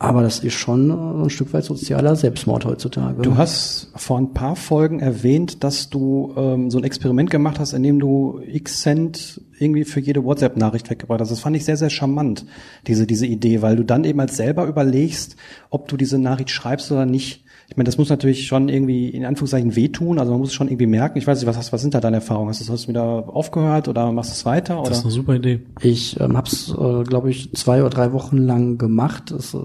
[0.00, 3.22] Aber das ist schon äh, ein Stück weit sozialer Selbstmord heutzutage.
[3.22, 7.72] Du hast vor ein paar Folgen erwähnt, dass du ähm, so ein Experiment gemacht hast,
[7.72, 11.32] in dem du X Cent irgendwie für jede WhatsApp-Nachricht weggebracht hast.
[11.32, 12.46] Das fand ich sehr, sehr charmant,
[12.86, 15.34] diese, diese Idee, weil du dann eben als selber überlegst,
[15.68, 17.44] ob du diese Nachricht schreibst oder nicht.
[17.70, 20.68] Ich meine, das muss natürlich schon irgendwie in Anführungszeichen wehtun, also man muss es schon
[20.68, 21.18] irgendwie merken.
[21.18, 22.48] Ich weiß nicht, was, hast, was sind da deine Erfahrungen?
[22.48, 24.80] Hast du du wieder aufgehört oder machst du es weiter?
[24.80, 24.88] Oder?
[24.88, 25.60] Das ist eine super Idee.
[25.82, 29.30] Ich ähm, habe es, äh, glaube ich, zwei oder drei Wochen lang gemacht.
[29.32, 29.58] Es äh,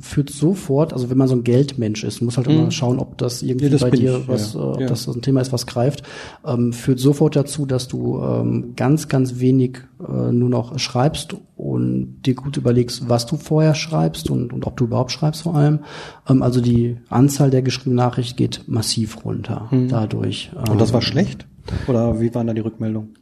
[0.00, 3.42] führt sofort, also wenn man so ein Geldmensch ist, muss halt immer schauen, ob das
[3.42, 4.60] irgendwie Ja, das bei dir ich, was, ja.
[4.60, 4.86] äh, ob Ja.
[4.88, 6.02] das ein Thema ist, was greift,
[6.46, 12.22] ähm, führt sofort dazu, dass du ähm, ganz, ganz wenig äh, nur noch schreibst und
[12.26, 15.80] dir gut überlegst, was du vorher schreibst und, und ob du überhaupt schreibst vor allem.
[16.28, 20.50] Ähm, also die Anzahl der geschriebenen Nachricht geht massiv runter dadurch.
[20.52, 20.72] Mhm.
[20.72, 21.46] Und das war Ähm, schlecht?
[21.88, 23.14] Oder wie waren da die Rückmeldungen?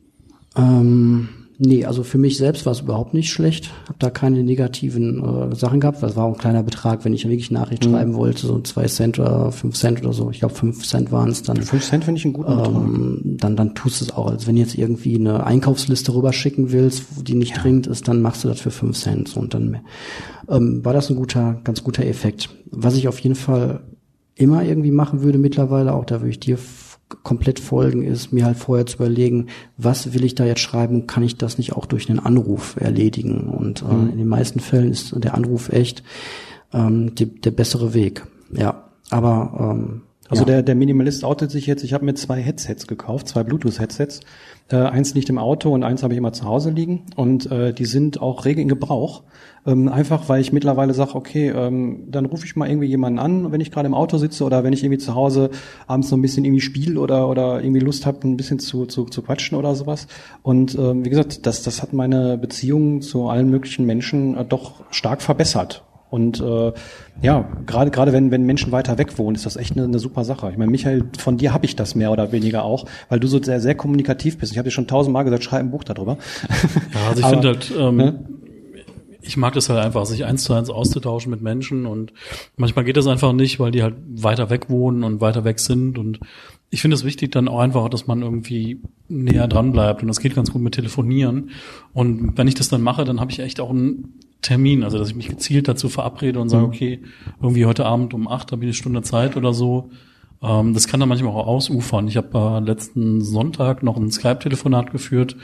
[0.56, 3.70] ähm, nee, also für mich selbst war es überhaupt nicht schlecht.
[3.88, 6.02] Hab da keine negativen äh, Sachen gehabt.
[6.02, 9.18] Das war auch ein kleiner Betrag, wenn ich wirklich Nachricht schreiben wollte, so zwei Cent
[9.18, 10.30] oder fünf Cent oder so.
[10.30, 11.62] Ich glaube fünf Cent waren es dann.
[11.62, 12.74] Fünf Cent finde ich einen guten Betrag.
[12.74, 14.30] Ähm, dann, dann tust du es auch.
[14.30, 18.44] Als wenn du jetzt irgendwie eine Einkaufsliste rüberschicken willst, die nicht dringend ist, dann machst
[18.44, 19.28] du das für fünf Cent.
[19.28, 19.80] So, und dann
[20.48, 22.50] ähm, war das ein guter, ganz guter Effekt.
[22.70, 23.82] Was ich auf jeden Fall
[24.34, 26.58] immer irgendwie machen würde mittlerweile, auch da würde ich dir
[27.22, 29.46] komplett folgen, ist mir halt vorher zu überlegen,
[29.76, 32.76] was will ich da jetzt schreiben und kann ich das nicht auch durch einen Anruf
[32.78, 33.48] erledigen?
[33.48, 34.10] Und äh, mhm.
[34.10, 36.02] in den meisten Fällen ist der Anruf echt
[36.72, 38.26] ähm, die, der bessere Weg.
[38.50, 40.46] Ja, aber ähm, also ja.
[40.46, 44.20] der, der Minimalist outet sich jetzt, ich habe mir zwei Headsets gekauft, zwei Bluetooth-Headsets.
[44.70, 47.04] Äh, eins liegt im Auto und eins habe ich immer zu Hause liegen.
[47.16, 49.22] Und äh, die sind auch rege in Gebrauch.
[49.66, 53.52] Ähm, einfach weil ich mittlerweile sage, okay, ähm, dann rufe ich mal irgendwie jemanden an,
[53.52, 55.50] wenn ich gerade im Auto sitze oder wenn ich irgendwie zu Hause
[55.86, 59.04] abends noch ein bisschen irgendwie spiele oder, oder irgendwie Lust habe, ein bisschen zu, zu,
[59.04, 60.06] zu quatschen oder sowas.
[60.42, 64.84] Und ähm, wie gesagt, das, das hat meine Beziehung zu allen möglichen Menschen äh, doch
[64.90, 65.84] stark verbessert.
[66.14, 66.72] Und äh,
[67.22, 70.22] ja, gerade gerade wenn wenn Menschen weiter weg wohnen, ist das echt eine, eine super
[70.22, 70.48] Sache.
[70.52, 73.42] Ich meine, Michael, von dir habe ich das mehr oder weniger auch, weil du so
[73.42, 74.52] sehr sehr kommunikativ bist.
[74.52, 76.16] Ich habe dir schon tausendmal gesagt, schreib ein Buch darüber.
[76.94, 78.24] Ja, also ich finde halt, ähm, ne?
[79.22, 82.12] ich mag das halt einfach, sich eins zu eins auszutauschen mit Menschen und
[82.56, 85.98] manchmal geht das einfach nicht, weil die halt weiter weg wohnen und weiter weg sind
[85.98, 86.20] und
[86.70, 90.20] ich finde es wichtig dann auch einfach, dass man irgendwie näher dran bleibt und das
[90.20, 91.50] geht ganz gut mit Telefonieren
[91.92, 95.08] und wenn ich das dann mache, dann habe ich echt auch einen Termin, also dass
[95.08, 96.68] ich mich gezielt dazu verabrede und sage, mhm.
[96.68, 97.02] okay,
[97.40, 99.90] irgendwie heute Abend um acht habe ich eine Stunde Zeit oder so.
[100.42, 102.06] Ähm, das kann dann manchmal auch ausufern.
[102.06, 105.36] Ich habe äh, letzten Sonntag noch ein Skype-Telefonat geführt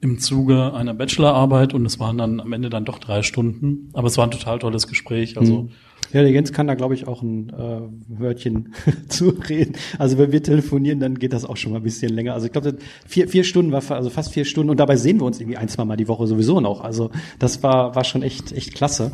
[0.00, 3.90] im Zuge einer Bachelorarbeit und es waren dann am Ende dann doch drei Stunden.
[3.92, 5.38] Aber es war ein total tolles Gespräch.
[5.38, 5.70] Also mhm.
[6.12, 8.74] Ja, der Jens kann da, glaube ich, auch ein äh, Wörtchen
[9.08, 9.76] zureden.
[9.98, 12.34] Also wenn wir telefonieren, dann geht das auch schon mal ein bisschen länger.
[12.34, 15.24] Also ich glaube, vier, vier Stunden war also fast vier Stunden und dabei sehen wir
[15.24, 16.82] uns irgendwie ein, zwei Mal die Woche sowieso noch.
[16.82, 19.12] Also das war, war schon echt, echt klasse.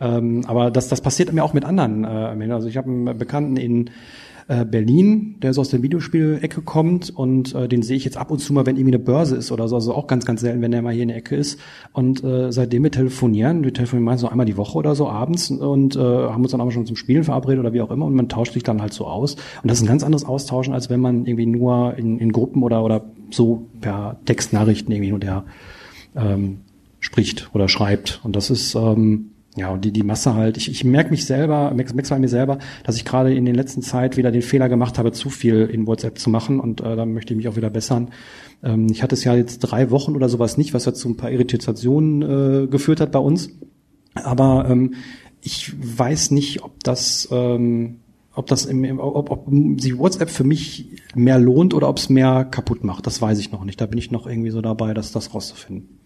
[0.00, 3.56] Ähm, aber das, das passiert mir auch mit anderen äh, Also ich habe einen Bekannten
[3.56, 3.90] in
[4.50, 8.32] äh, Berlin, der so aus der Videospielecke kommt und äh, den sehe ich jetzt ab
[8.32, 10.60] und zu mal, wenn irgendwie eine Börse ist oder so, also auch ganz, ganz selten,
[10.60, 11.60] wenn der mal hier in der Ecke ist.
[11.92, 15.52] Und äh, seitdem wir telefonieren, wir telefonieren meistens so einmal die Woche oder so abends
[15.52, 18.14] und äh, haben uns dann aber schon zum Spielen verabredet oder wie auch immer und
[18.14, 19.36] man tauscht sich dann halt so aus.
[19.62, 22.64] Und das ist ein ganz anderes Austauschen, als wenn man irgendwie nur in, in Gruppen
[22.64, 25.44] oder, oder so per Textnachrichten irgendwie nur der
[26.16, 26.62] ähm,
[26.98, 28.20] spricht oder schreibt.
[28.24, 31.72] Und das ist ähm, ja, und die, die Masse halt, ich, ich merke mich selber,
[31.74, 34.96] merke bei mir selber, dass ich gerade in den letzten Zeit wieder den Fehler gemacht
[34.96, 37.70] habe, zu viel in WhatsApp zu machen und äh, da möchte ich mich auch wieder
[37.70, 38.10] bessern.
[38.62, 41.16] Ähm, ich hatte es ja jetzt drei Wochen oder sowas nicht, was ja zu ein
[41.16, 43.50] paar Irritationen äh, geführt hat bei uns.
[44.14, 44.94] Aber ähm,
[45.40, 47.96] ich weiß nicht, ob das, ähm,
[48.34, 49.48] ob das im, ob, ob
[49.80, 53.06] sich WhatsApp für mich mehr lohnt oder ob es mehr kaputt macht.
[53.06, 53.80] Das weiß ich noch nicht.
[53.80, 55.99] Da bin ich noch irgendwie so dabei, das, das rauszufinden.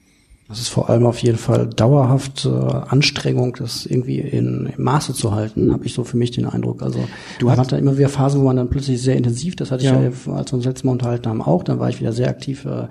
[0.48, 5.14] Das ist vor allem auf jeden Fall dauerhaft äh, Anstrengung, das irgendwie in, in Maße
[5.14, 6.82] zu halten, habe ich so für mich den Eindruck.
[6.82, 6.98] Also
[7.38, 10.08] du hast da immer wieder Phasen, wo man dann plötzlich sehr intensiv, das hatte ja.
[10.08, 12.28] ich ja, als wir uns letztes Mal unterhalten haben, auch, dann war ich wieder sehr
[12.28, 12.88] aktiv äh,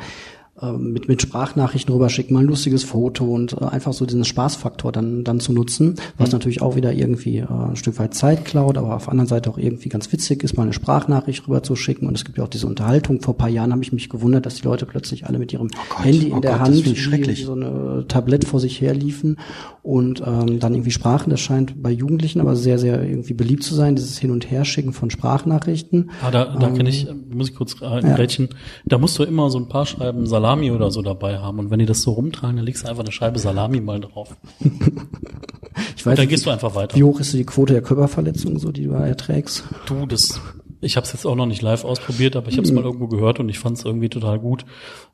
[0.62, 5.24] mit, mit Sprachnachrichten rüberschicken, mal ein lustiges Foto und äh, einfach so diesen Spaßfaktor dann,
[5.24, 6.34] dann zu nutzen, was mhm.
[6.34, 9.50] natürlich auch wieder irgendwie äh, ein Stück weit Zeit klaut, aber auf der anderen Seite
[9.50, 12.68] auch irgendwie ganz witzig ist, mal eine Sprachnachricht rüberzuschicken und es gibt ja auch diese
[12.68, 13.20] Unterhaltung.
[13.22, 15.80] Vor paar Jahren habe ich mich gewundert, dass die Leute plötzlich alle mit ihrem oh
[15.90, 19.38] Gott, Handy in oh der Gott, Hand wie so eine Tablett vor sich her liefen
[19.82, 23.74] und ähm, dann irgendwie Sprachen, das scheint bei Jugendlichen aber sehr, sehr irgendwie beliebt zu
[23.74, 26.12] sein, dieses Hin- und Herschicken von Sprachnachrichten.
[26.22, 28.48] Ah, da, da ähm, kann ich, muss ich kurz äh, ja.
[28.86, 31.58] da musst du immer so ein paar Schreiben Salami oder so dabei haben.
[31.60, 34.36] Und wenn die das so rumtragen, dann legst du einfach eine Scheibe Salami mal drauf.
[34.60, 36.98] ich weiß, und dann gehst du einfach weiter.
[36.98, 39.64] Wie hoch ist die Quote der Körperverletzungen, so die du erträgst?
[39.86, 40.42] Du, das
[40.82, 42.76] ich habe es jetzt auch noch nicht live ausprobiert, aber ich habe es hm.
[42.76, 44.66] mal irgendwo gehört und ich fand es irgendwie total gut,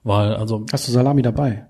[0.04, 1.68] weil also Hast du Salami dabei?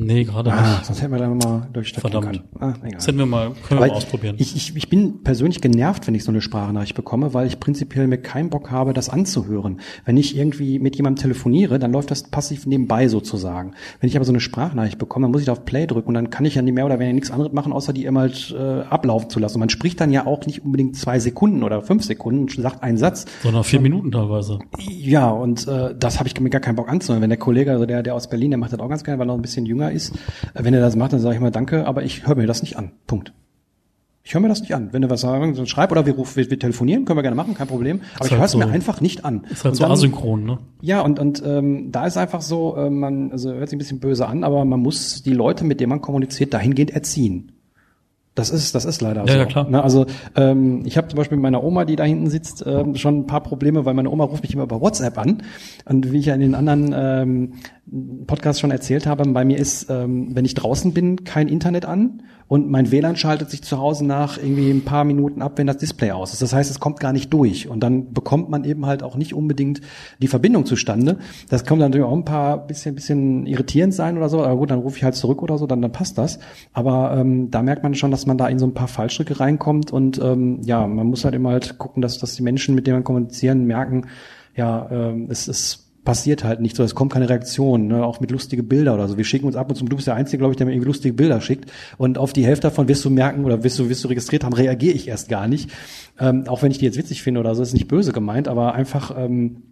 [0.00, 0.86] Nee, gerade ah, nicht.
[0.86, 2.26] Sonst hätten wir da mal durchstecken Verdammt.
[2.26, 2.48] können.
[2.60, 2.92] Ah, egal.
[2.92, 4.36] Das hätten wir mal, können wir mal ausprobieren.
[4.38, 8.06] Ich, ich, ich bin persönlich genervt, wenn ich so eine Sprachnachricht bekomme, weil ich prinzipiell
[8.06, 9.80] mir keinen Bock habe, das anzuhören.
[10.04, 13.72] Wenn ich irgendwie mit jemandem telefoniere, dann läuft das passiv nebenbei sozusagen.
[13.98, 16.14] Wenn ich aber so eine Sprachnachricht bekomme, dann muss ich da auf Play drücken und
[16.14, 18.54] dann kann ich ja nicht mehr oder weniger nichts anderes machen, außer die immer halt
[18.56, 19.56] äh, ablaufen zu lassen.
[19.56, 22.84] Und man spricht dann ja auch nicht unbedingt zwei Sekunden oder fünf Sekunden und sagt
[22.84, 23.24] einen Satz.
[23.42, 24.60] Sondern vier Minuten teilweise.
[24.78, 27.20] Ja, und äh, das habe ich mir gar keinen Bock anzuhören.
[27.20, 29.24] Wenn der Kollege, also der, der aus Berlin, der macht das auch ganz gerne, weil
[29.24, 30.14] er noch ein bisschen jünger ist,
[30.54, 32.76] wenn er das macht, dann sage ich mal danke, aber ich höre mir das nicht
[32.76, 32.92] an.
[33.06, 33.32] Punkt.
[34.28, 34.92] Ich höre mir das nicht an.
[34.92, 37.34] Wenn du was sagen, dann schreib oder wir, rufen, wir, wir telefonieren, können wir gerne
[37.34, 38.02] machen, kein Problem.
[38.16, 39.44] Aber ich höre es so, mir einfach nicht an.
[39.48, 40.58] Ist halt und so dann, asynchron, ne?
[40.82, 44.00] Ja, und, und ähm, da ist einfach so, äh, man, also hört sich ein bisschen
[44.00, 47.52] böse an, aber man muss die Leute, mit denen man kommuniziert, dahingehend erziehen.
[48.38, 49.38] Das ist, das ist leider ja, so.
[49.38, 49.68] Ja, klar.
[49.68, 52.94] Ne, also ähm, ich habe zum Beispiel mit meiner Oma, die da hinten sitzt, ähm,
[52.94, 55.42] schon ein paar Probleme, weil meine Oma ruft mich immer über WhatsApp an.
[55.86, 57.52] Und wie ich ja in den anderen ähm,
[58.26, 62.22] Podcasts schon erzählt habe, bei mir ist, ähm, wenn ich draußen bin, kein Internet an
[62.46, 65.78] und mein WLAN schaltet sich zu Hause nach irgendwie ein paar Minuten ab, wenn das
[65.78, 66.42] Display aus ist.
[66.42, 69.34] Das heißt, es kommt gar nicht durch und dann bekommt man eben halt auch nicht
[69.34, 69.80] unbedingt
[70.18, 71.18] die Verbindung zustande.
[71.48, 74.80] Das kommt natürlich auch ein paar bisschen bisschen irritierend sein oder so, aber gut, dann
[74.80, 76.38] rufe ich halt zurück oder so, dann dann passt das.
[76.72, 79.92] Aber ähm, da merkt man schon, dass man da in so ein paar Fallstricke reinkommt
[79.92, 82.96] und ähm, ja, man muss halt immer halt gucken, dass dass die Menschen, mit denen
[82.96, 84.06] man kommunizieren, merken,
[84.54, 88.02] ja, ähm, es ist passiert halt nicht so, es kommt keine Reaktion, ne?
[88.02, 89.18] auch mit lustige Bilder oder so.
[89.18, 90.86] Wir schicken uns ab und zu, du bist der Einzige, glaube ich, der mir irgendwie
[90.86, 94.04] lustige Bilder schickt und auf die Hälfte davon wirst du merken oder wirst du, wirst
[94.04, 95.68] du registriert haben, reagiere ich erst gar nicht.
[96.18, 98.72] Ähm, auch wenn ich die jetzt witzig finde oder so, ist nicht böse gemeint, aber
[98.72, 99.64] einfach ähm,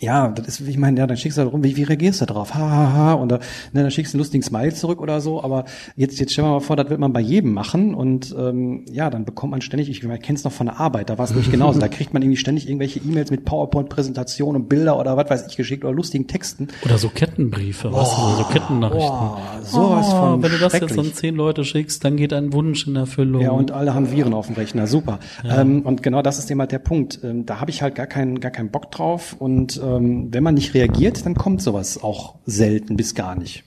[0.00, 2.26] ja, das ist, ich meine, ja, dann schickst du da rum, wie, wie reagierst du
[2.26, 2.54] darauf?
[2.54, 3.36] Ha, ha, ha, und da,
[3.72, 5.64] ne, dann schickst du einen lustigen Smile zurück oder so, aber
[5.96, 9.24] jetzt, jetzt stell mal vor, das wird man bei jedem machen und ähm, ja, dann
[9.24, 11.50] bekommt man ständig, ich, ich kenne es noch von der Arbeit, da war es nämlich
[11.52, 15.46] genauso, da kriegt man irgendwie ständig irgendwelche E-Mails mit PowerPoint-Präsentationen und Bilder oder was weiß
[15.48, 16.68] ich geschickt oder lustigen Texten.
[16.84, 19.10] Oder so Kettenbriefe, weißt du, so Kettennachrichten.
[19.10, 22.52] Boah, sowas Oh, von Wenn du das jetzt an zehn Leute schickst, dann geht ein
[22.52, 23.42] Wunsch in Erfüllung.
[23.42, 25.18] Ja, und alle haben Viren auf dem Rechner, super.
[25.44, 27.20] Ähm, und genau das ist eben halt der Punkt.
[27.22, 29.36] Ähm, da habe ich halt gar keinen, gar keinen Bock drauf.
[29.38, 33.64] Und ähm, wenn man nicht reagiert, dann kommt sowas auch selten bis gar nicht.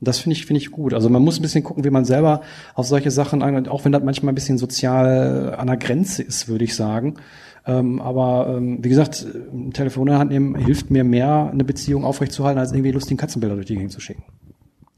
[0.00, 0.92] Das finde ich, finde ich gut.
[0.92, 2.42] Also man muss ein bisschen gucken, wie man selber
[2.74, 6.48] auf solche Sachen, ein- auch wenn das manchmal ein bisschen sozial an der Grenze ist,
[6.48, 7.14] würde ich sagen.
[7.66, 11.64] Ähm, aber ähm, wie gesagt, ein Telefon in der Hand nehmen hilft mir mehr, eine
[11.64, 14.24] Beziehung aufrechtzuerhalten, als irgendwie lustigen Katzenbilder durch die Gegend zu schicken.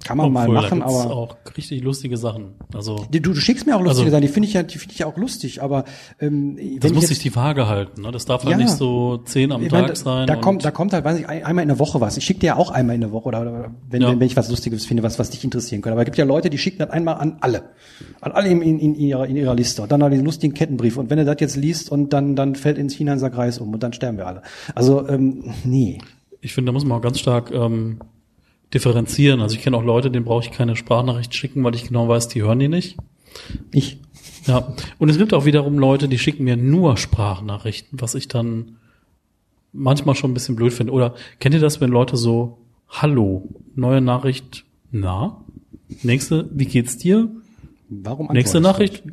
[0.07, 2.55] Kann man Obwohl, mal da machen, gibt's aber auch richtig lustige Sachen.
[2.73, 4.93] Also Du, du schickst mir auch lustige Also- Sachen, die finde ich ja, die finde
[4.93, 5.85] ich ja auch lustig, aber
[6.21, 8.03] ähm, das muss jetzt, sich die Waage halten.
[8.03, 8.13] Ne?
[8.13, 8.57] Das darf dann Ja.
[8.59, 10.27] nicht so zehn am ich Tag meine, da, sein.
[10.27, 12.17] da kommt, da kommt halt, weiß ich, ein, einmal in der Woche was.
[12.17, 14.09] Ich schicke dir ja auch einmal in der Woche oder, oder wenn, Ja.
[14.11, 15.93] wenn, wenn ich was Lustiges finde, was, was dich interessieren könnte.
[15.95, 17.65] Aber es gibt ja Leute, die schicken das einmal an alle.
[18.21, 19.83] An alle in, in, in, ihrer, in ihrer Liste.
[19.83, 20.97] Und dann noch den lustigen Kettenbrief.
[20.97, 23.83] Und wenn du das jetzt liest und dann, dann fällt ins Finanzer Kreis um und
[23.83, 24.43] dann sterben wir alle.
[24.75, 25.99] Also, ähm, nee.
[26.41, 27.99] ich finde, da muss man auch ganz stark ähm,
[28.75, 29.41] differenzieren.
[29.41, 32.29] Also ich kenne auch Leute, denen brauche ich keine Sprachnachricht schicken, weil ich genau weiß,
[32.29, 32.97] die hören die nicht.
[33.73, 33.99] Ich.
[34.47, 38.77] Ja, und es gibt auch wiederum Leute, die schicken mir nur Sprachnachrichten, was ich dann
[39.73, 40.93] manchmal schon ein bisschen blöd finde.
[40.93, 42.59] Oder kennt ihr das, wenn Leute so,
[42.89, 45.45] hallo, neue Nachricht, na?
[46.03, 47.29] Nächste, wie geht's dir?
[47.89, 49.05] Warum Nächste Nachricht.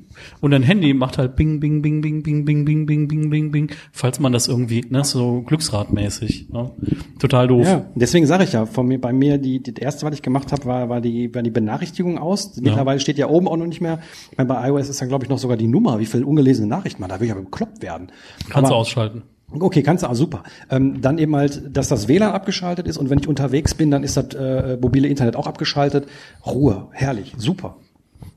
[0.41, 3.51] Und dein Handy macht halt bing, bing, bing, bing, bing, bing, bing, bing, bing, bing,
[3.51, 6.71] bing, falls man das irgendwie, ne, so glücksradmäßig, ne?
[7.19, 7.67] Total doof.
[7.67, 10.51] Ja, deswegen sage ich ja, von mir, bei mir, die, die erste, was ich gemacht
[10.51, 12.59] habe, war, war, die, war die Benachrichtigung aus.
[12.59, 13.99] Mittlerweile steht ja oben auch noch nicht mehr.
[14.32, 16.67] Ich meine, bei iOS ist dann, glaube ich, noch sogar die Nummer, wie viel ungelesene
[16.67, 18.11] Nachrichten man, da will ich aber bekloppt werden.
[18.49, 19.21] Kannst du aber, ausschalten.
[19.51, 20.43] Okay, kannst du, ah, super.
[20.71, 24.03] Ähm, dann eben halt, dass das WLAN abgeschaltet ist und wenn ich unterwegs bin, dann
[24.03, 26.07] ist das äh, mobile Internet auch abgeschaltet.
[26.45, 27.78] Ruhe, herrlich, super.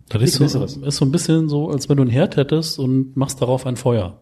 [0.08, 0.76] Das ist so, Besseres.
[0.76, 3.76] ist so ein bisschen so, als wenn du einen Herd hättest und machst darauf ein
[3.76, 4.20] Feuer.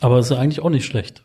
[0.00, 1.24] Aber ist ja eigentlich auch nicht schlecht.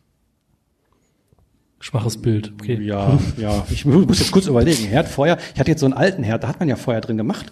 [1.79, 2.53] Schwaches Bild.
[2.59, 2.81] Okay.
[2.81, 3.65] Ja, ja.
[3.69, 4.85] Ich mu- muss jetzt kurz überlegen.
[4.85, 5.37] Herd, Feuer.
[5.53, 7.51] Ich hatte jetzt so einen alten Herd, da hat man ja Feuer drin gemacht.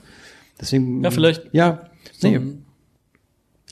[0.60, 1.04] Deswegen.
[1.04, 2.38] Ja, vielleicht- Ja, So nee.
[2.38, 2.66] ein-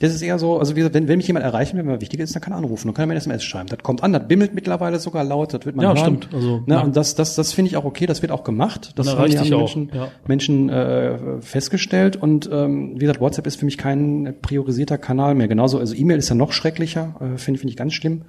[0.02, 2.00] Das ist eher so, also wie gesagt, wenn, wenn mich jemand erreichen will, wenn mir
[2.00, 3.68] wichtig ist, dann kann er anrufen, dann kann er mir eine SMS schreiben.
[3.68, 5.98] Das kommt an, das bimmelt mittlerweile sogar laut, das wird man Ja, hören.
[6.18, 6.80] stimmt, also, ne, ja.
[6.80, 8.94] und das, das, das finde ich auch okay, das wird auch gemacht.
[8.96, 10.08] Das haben, haben Menschen, ja.
[10.26, 15.46] Menschen äh, festgestellt und ähm, wie gesagt, WhatsApp ist für mich kein priorisierter Kanal mehr.
[15.46, 18.22] Genauso, also E-Mail ist ja noch schrecklicher, äh, finde finde ich ganz schlimm,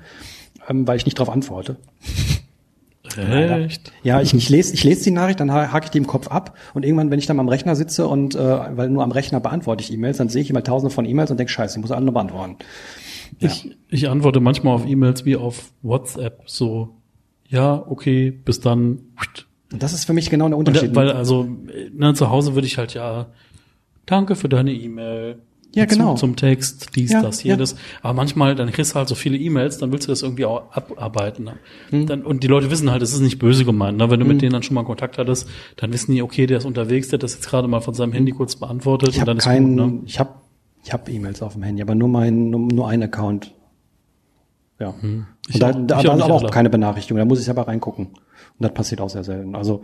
[0.69, 1.77] ähm, weil ich nicht darauf antworte.
[3.17, 3.91] Echt?
[4.03, 6.27] Ja, ich, ich lese ich lese die Nachricht, dann ha- hake ich die im Kopf
[6.29, 8.39] ab und irgendwann, wenn ich dann am Rechner sitze und äh,
[8.77, 11.37] weil nur am Rechner beantworte ich E-Mails, dann sehe ich immer tausende von E-Mails und
[11.37, 12.57] denke, scheiße, ich muss alle nur beantworten.
[13.39, 16.95] Ich, ich antworte manchmal auf E-Mails wie auf WhatsApp so,
[17.47, 18.99] ja, okay, bis dann.
[19.71, 20.91] Und das ist für mich genau der Unterschied.
[20.91, 21.47] da, weil also
[21.93, 23.27] ne, zu Hause würde ich halt ja,
[24.05, 25.39] danke für deine E-Mail.
[25.75, 26.09] Ja, genau.
[26.15, 27.53] Zum, zum Text, dies, Ja, das, ja.
[27.53, 27.75] jedes.
[28.03, 30.71] Aber manchmal, dann kriegst du halt so viele E-Mails, dann willst du das irgendwie auch
[30.71, 31.45] abarbeiten.
[31.45, 31.53] Ne?
[31.89, 32.05] Hm.
[32.05, 33.97] Dann, und die Leute wissen halt, es ist nicht böse gemeint.
[33.97, 34.09] Ne?
[34.11, 36.65] Wenn du mit denen dann schon mal Kontakt hattest, dann wissen die, okay, der ist
[36.65, 39.75] unterwegs, der hat das jetzt gerade mal von seinem Handy kurz beantwortet ich habe keinen.
[39.75, 39.99] Ne?
[40.05, 40.35] ich habe
[40.85, 43.53] ich habe E-Mails auf dem Handy, aber nur mein nur, nur ein Account.
[44.79, 44.93] Ja.
[44.99, 45.25] Hm.
[45.47, 46.51] Ich Und da, auch- da, ich da auch aber auch alle.
[46.51, 48.07] keine Benachrichtigung, da muss ich selber reingucken.
[48.07, 48.15] Und
[48.59, 49.55] das passiert auch sehr selten.
[49.55, 49.81] Also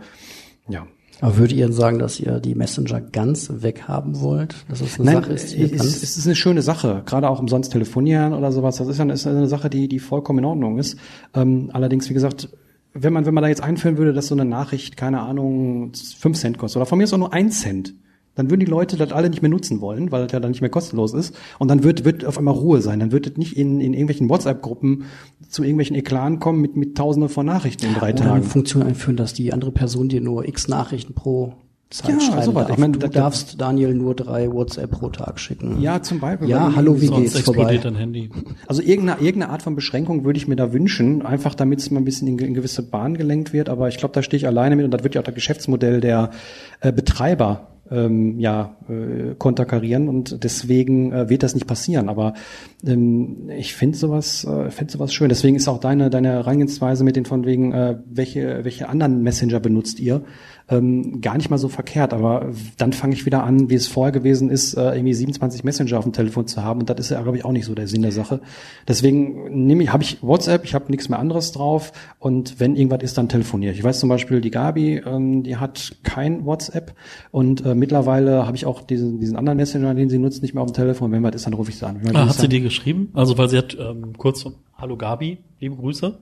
[0.68, 0.86] ja.
[1.20, 4.56] Aber würdet ihr sagen, dass ihr die Messenger ganz weghaben wollt?
[4.68, 7.28] Dass es eine Nein, Sache ist, die es, ganz es ist eine schöne Sache, gerade
[7.28, 8.76] auch umsonst telefonieren oder sowas.
[8.76, 10.98] Das ist ja eine, ist eine Sache, die, die vollkommen in Ordnung ist.
[11.34, 12.48] Ähm, allerdings, wie gesagt,
[12.92, 16.38] wenn man, wenn man da jetzt einführen würde, dass so eine Nachricht, keine Ahnung, fünf
[16.38, 17.94] Cent kostet oder von mir ist auch nur ein Cent,
[18.40, 20.62] dann würden die Leute das alle nicht mehr nutzen wollen, weil das ja dann nicht
[20.62, 21.36] mehr kostenlos ist.
[21.58, 22.98] Und dann wird, wird auf einmal Ruhe sein.
[23.00, 25.04] Dann wird es nicht in, in irgendwelchen WhatsApp-Gruppen
[25.48, 28.42] zu irgendwelchen Eklanen kommen mit, mit Tausenden von Nachrichten in drei oder eine Tagen.
[28.44, 31.54] Funktion einführen, dass die andere Person dir nur x Nachrichten pro
[31.90, 32.66] Zeit Ja, schreiben sowas.
[32.68, 32.76] darf.
[32.76, 35.80] Ich meine, du darfst Daniel nur drei WhatsApp pro Tag schicken.
[35.80, 36.48] Ja, zum Beispiel.
[36.48, 37.74] Ja, hallo, wie geht's vorbei?
[37.74, 38.30] explodiert dein Handy.
[38.68, 42.00] Also irgendeine, irgendeine Art von Beschränkung würde ich mir da wünschen, einfach damit es mal
[42.00, 43.68] ein bisschen in, in gewisse Bahnen gelenkt wird.
[43.68, 46.00] Aber ich glaube, da stehe ich alleine mit und das wird ja auch das Geschäftsmodell
[46.00, 46.30] der
[46.80, 52.08] äh, Betreiber ähm, ja, äh, konterkarieren und deswegen äh, wird das nicht passieren.
[52.08, 52.34] Aber
[52.86, 55.28] ähm, ich finde sowas, äh, finde sowas schön.
[55.28, 59.60] Deswegen ist auch deine deine Herangehensweise mit den von wegen, äh, welche welche anderen Messenger
[59.60, 60.22] benutzt ihr,
[60.70, 62.14] ähm, gar nicht mal so verkehrt.
[62.14, 65.98] Aber dann fange ich wieder an, wie es vorher gewesen ist, äh, irgendwie 27 Messenger
[65.98, 66.80] auf dem Telefon zu haben.
[66.80, 68.40] Und das ist ja, glaube ich, auch nicht so der Sinn der Sache.
[68.86, 71.92] Deswegen nehme ich, habe ich WhatsApp, ich habe nichts mehr anderes drauf.
[72.18, 73.78] Und wenn irgendwas ist, dann telefoniere ich.
[73.78, 76.94] Ich weiß zum Beispiel, die Gabi, ähm, die hat kein WhatsApp.
[77.32, 80.62] Und äh, mittlerweile habe ich auch diesen, diesen anderen Messenger, den sie nutzt, nicht mehr
[80.62, 81.10] auf dem Telefon.
[81.10, 82.00] Wenn was ist, dann rufe ich sie an.
[82.14, 83.10] Ah, hat sie dir geschrieben?
[83.14, 84.44] Also weil sie hat ähm, kurz,
[84.76, 86.18] Hallo Gabi, liebe Grüße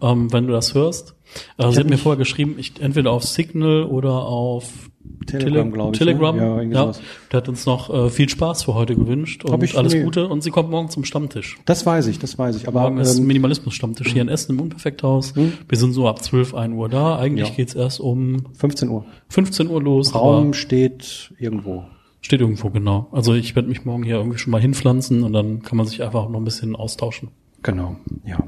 [0.00, 1.14] ähm, wenn du das hörst.
[1.58, 4.90] Äh, sie hat mir vorher geschrieben, ich entweder auf Signal oder auf
[5.26, 5.98] Telegram, glaube ich.
[5.98, 6.68] Telegram, ne?
[6.72, 6.86] ja.
[6.86, 6.92] ja.
[7.32, 10.02] Der hat uns noch äh, viel Spaß für heute gewünscht und ich alles nee.
[10.02, 10.28] Gute.
[10.28, 11.58] Und sie kommt morgen zum Stammtisch.
[11.64, 12.68] Das weiß ich, das weiß ich.
[12.68, 15.34] Aber morgen ist ähm, Minimalismus-Stammtisch hier in Essen im Unperfekthaus.
[15.34, 17.16] Wir sind so ab 12, 1 Uhr da.
[17.18, 17.54] Eigentlich Ja.
[17.54, 19.04] geht's erst um 15 Uhr.
[19.28, 20.14] 15 Uhr los.
[20.14, 21.84] Raum steht irgendwo.
[22.20, 23.08] steht irgendwo, genau.
[23.12, 26.02] Also ich werde mich morgen hier irgendwie schon mal hinpflanzen und dann kann man sich
[26.02, 27.30] einfach noch ein bisschen austauschen.
[27.62, 28.38] Genau, ja.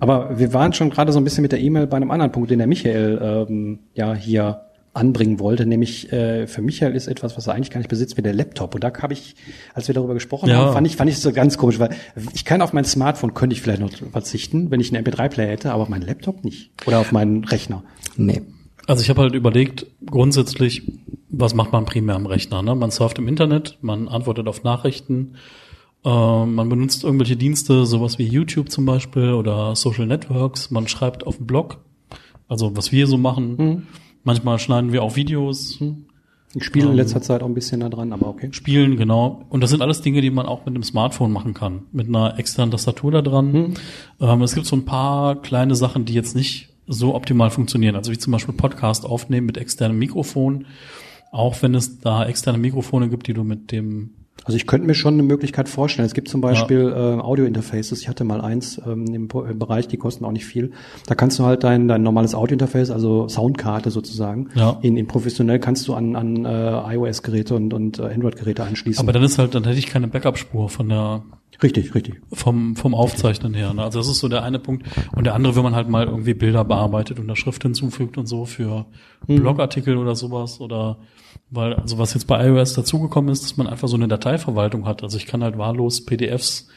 [0.00, 2.50] Aber wir waren schon gerade so ein bisschen mit der E-Mail bei einem anderen Punkt,
[2.50, 4.62] den der Michael ähm, ja hier
[4.96, 8.22] anbringen wollte, nämlich äh, für Michael ist etwas, was er eigentlich gar nicht besitzt, wie
[8.22, 8.74] der Laptop.
[8.74, 9.36] Und da habe ich,
[9.74, 10.56] als wir darüber gesprochen Ja.
[10.58, 11.90] haben, fand ich fand ich so ganz komisch, weil
[12.34, 15.72] ich kann auf mein Smartphone könnte ich vielleicht noch verzichten, wenn ich einen MP3-Player hätte,
[15.72, 17.82] aber auf meinen Laptop nicht oder auf meinen Rechner.
[18.16, 18.42] Nee.
[18.86, 20.82] Also ich habe halt überlegt, grundsätzlich,
[21.28, 22.62] was macht man primär am Rechner?
[22.62, 22.74] Ne?
[22.74, 25.34] Man surft im Internet, man antwortet auf Nachrichten,
[26.04, 31.26] äh, man benutzt irgendwelche Dienste, sowas wie YouTube zum Beispiel oder Social Networks, man schreibt
[31.26, 31.78] auf dem Blog,
[32.48, 33.88] also was wir so machen.
[34.26, 35.78] Manchmal schneiden wir auch Videos,
[36.52, 38.48] Ich spiele in letzter Zeit auch ein bisschen da dran, aber okay.
[38.50, 39.44] spielen, genau.
[39.50, 42.36] Und das sind alles Dinge, die man auch mit einem Smartphone machen kann, mit einer
[42.36, 43.74] externen Tastatur da dran.
[44.20, 47.94] Ähm, es gibt so ein paar kleine Sachen, die jetzt nicht so optimal funktionieren.
[47.94, 50.66] Also wie zum Beispiel Podcast aufnehmen mit externem Mikrofon.
[51.30, 54.10] Auch wenn es da externe Mikrofone gibt, die du mit dem
[54.44, 56.06] Also ich könnte mir schon eine Möglichkeit vorstellen.
[56.06, 58.00] Es gibt zum Beispiel äh, Audio-Interfaces.
[58.00, 60.70] Ich hatte mal eins ähm, im, im Bereich, die kosten auch nicht viel.
[61.06, 64.78] Da kannst du halt dein, dein normales Audio-Interface, also Soundkarte sozusagen, Ja.
[64.82, 69.02] in, in professionell kannst du an, an äh, iOS-Geräte und, und äh, Android-Geräte anschließen.
[69.04, 71.22] Aber dann ist halt, dann hätte ich keine Backup-Spur von der
[71.62, 72.20] richtig, richtig.
[72.32, 73.72] vom vom Aufzeichnen her.
[73.74, 73.82] Ne?
[73.82, 74.86] Also das ist so der eine Punkt.
[75.14, 78.26] Und der andere, wenn man halt mal irgendwie Bilder bearbeitet und da Schrift hinzufügt und
[78.26, 78.86] so für
[79.26, 80.98] Blogartikel oder sowas oder
[81.50, 85.02] weil also was jetzt bei iOS dazugekommen ist, dass man einfach so eine Dateiverwaltung hat.
[85.02, 86.68] Also ich kann halt wahllos PDFs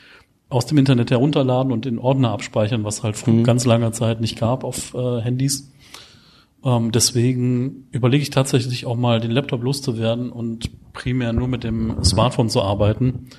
[0.49, 4.39] aus dem Internet herunterladen und in Ordner abspeichern, was halt vor ganz langer Zeit nicht
[4.39, 5.71] gab auf äh, Handys.
[6.63, 12.03] Ähm, deswegen überlege ich tatsächlich auch mal den Laptop loszuwerden und primär nur mit dem
[12.03, 13.30] Smartphone zu arbeiten.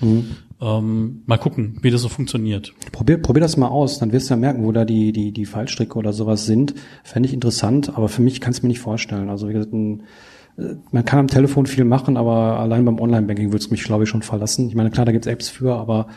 [0.62, 2.74] Ähm, mal gucken, wie das so funktioniert.
[2.92, 5.46] Probier, probier das mal aus, dann wirst du ja merken, wo da die, die, die
[5.46, 6.74] Fallstricke oder sowas sind.
[7.02, 9.30] Fände ich interessant, aber für mich kann es mir nicht vorstellen.
[9.30, 10.02] Also wie gesagt, ein,
[10.58, 14.04] äh, man kann am Telefon viel machen, aber allein beim Online-Banking würde es mich, glaube
[14.04, 14.68] ich, schon verlassen.
[14.68, 16.08] Ich meine, klar, da gibt's Apps für, aber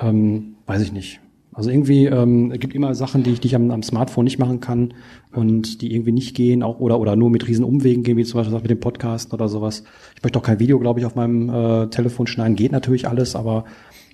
[0.00, 1.20] ähm, weiß ich nicht.
[1.54, 4.38] Also irgendwie ähm, es gibt immer Sachen, die ich, die ich am, am Smartphone nicht
[4.38, 4.94] machen kann
[5.32, 8.40] und die irgendwie nicht gehen, auch oder oder nur mit riesen Umwegen gehen, wie zum
[8.40, 9.84] Beispiel mit dem Podcast oder sowas.
[10.16, 12.56] Ich möchte auch kein Video, glaube ich, auf meinem äh, Telefon schneiden.
[12.56, 13.64] Geht natürlich alles, aber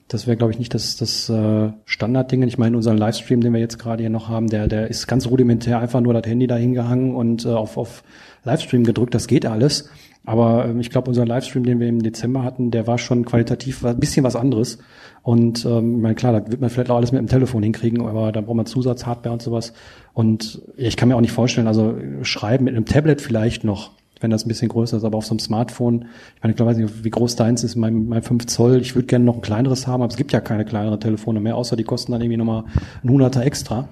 [0.09, 2.43] das wäre, glaube ich, nicht das, das äh, Standardding.
[2.43, 5.26] Ich meine, unseren Livestream, den wir jetzt gerade hier noch haben, der, der ist ganz
[5.28, 8.03] rudimentär, einfach nur das Handy da hingehangen und äh, auf, auf
[8.43, 9.91] Livestream gedrückt, das geht alles.
[10.29, 13.83] Aber ähm, ich glaube, unser Livestream, den wir im Dezember hatten, der war schon qualitativ
[13.83, 14.76] ein bisschen was anderes.
[15.22, 18.07] Und ähm, ich meine, klar, da wird man vielleicht auch alles mit dem Telefon hinkriegen,
[18.07, 19.72] aber da braucht man Zusatzhardware und sowas.
[20.12, 23.93] Und ja, ich kann mir auch nicht vorstellen, also schreiben mit einem Tablet vielleicht noch,
[24.20, 26.05] wenn das ein bisschen größer ist, aber auf so einem Smartphone,
[26.37, 29.07] ich meine, ich weiß nicht, wie groß deins ist, mein, mein 5 Zoll, ich würde
[29.07, 31.85] gerne noch ein kleineres haben, aber es gibt ja keine kleineren Telefone mehr, außer die
[31.85, 32.64] kosten dann irgendwie nochmal
[33.03, 33.89] ein Hunderter extra.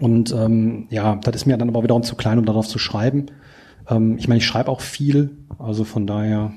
[0.00, 3.30] Und ähm, ja, das ist mir dann aber wiederum zu klein, um darauf zu schreiben.
[3.88, 6.52] Ähm, ich meine, ich schreibe auch viel, also von daher,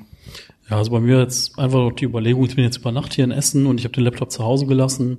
[0.70, 3.32] Ja, also bei mir jetzt einfach die Überlegung, ich bin jetzt über Nacht hier in
[3.32, 5.18] Essen und ich habe den Laptop zu Hause gelassen.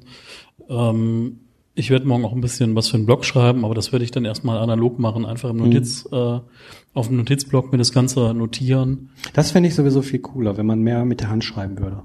[0.69, 1.41] Ähm,
[1.75, 4.11] ich werde morgen auch ein bisschen was für einen Blog schreiben, aber das werde ich
[4.11, 6.41] dann erstmal analog machen, einfach im Notiz, äh,
[6.95, 9.11] auf dem Notizblock mir das Ganze notieren.
[9.33, 12.03] das fände ich sowieso viel cooler, wenn man mehr mit der Hand schreiben würde.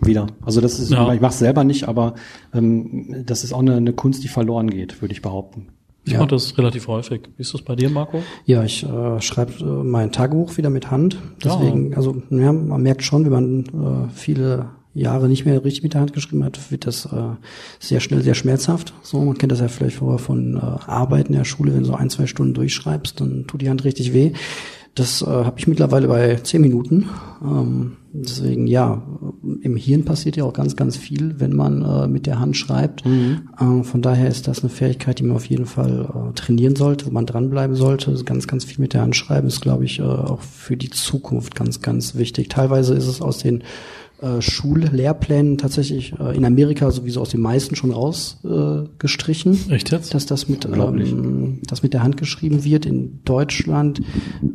[0.00, 0.26] Wieder.
[0.42, 1.12] Also das ist, Ja.
[1.12, 2.14] ich mache es selber nicht, aber
[2.54, 5.68] ähm, das ist auch eine, eine Kunst, die verloren geht, würde ich behaupten.
[6.04, 6.18] Ich Ja.
[6.18, 7.22] mache das relativ häufig.
[7.36, 8.22] Wie ist das bei dir, Marco?
[8.44, 11.16] Ja, ich äh, schreibe äh, mein Tagebuch wieder mit Hand.
[11.42, 15.94] Deswegen, also ja, man merkt schon, wenn man äh, viele Jahre nicht mehr richtig mit
[15.94, 17.10] der Hand geschrieben hat, wird das äh,
[17.80, 18.92] sehr schnell sehr schmerzhaft.
[19.02, 21.86] So, man kennt das ja vielleicht vorher von äh, Arbeiten in der Schule, wenn du
[21.86, 24.32] so ein, zwei Stunden durchschreibst, dann tut die Hand richtig weh.
[24.94, 27.08] Das äh, habe ich mittlerweile bei zehn Minuten.
[27.42, 29.02] Ähm, deswegen ja,
[29.60, 33.04] im Hirn passiert ja auch ganz, ganz viel, wenn man äh, mit der Hand schreibt.
[33.04, 33.48] Mhm.
[33.58, 37.06] Äh, von daher ist das eine Fähigkeit, die man auf jeden Fall äh, trainieren sollte,
[37.06, 38.14] wo man dranbleiben sollte.
[38.24, 41.56] Ganz, ganz viel mit der Hand schreiben ist, glaube ich, äh, auch für die Zukunft
[41.56, 42.48] ganz, ganz wichtig.
[42.48, 43.64] Teilweise ist es aus den
[44.24, 49.58] äh, Schullehrplänen tatsächlich äh, in Amerika sowieso aus den meisten schon rausgestrichen.
[49.68, 50.14] Äh, Echt jetzt?
[50.14, 52.86] Dass das mit, ähm, das mit der Hand geschrieben wird.
[52.86, 54.00] In Deutschland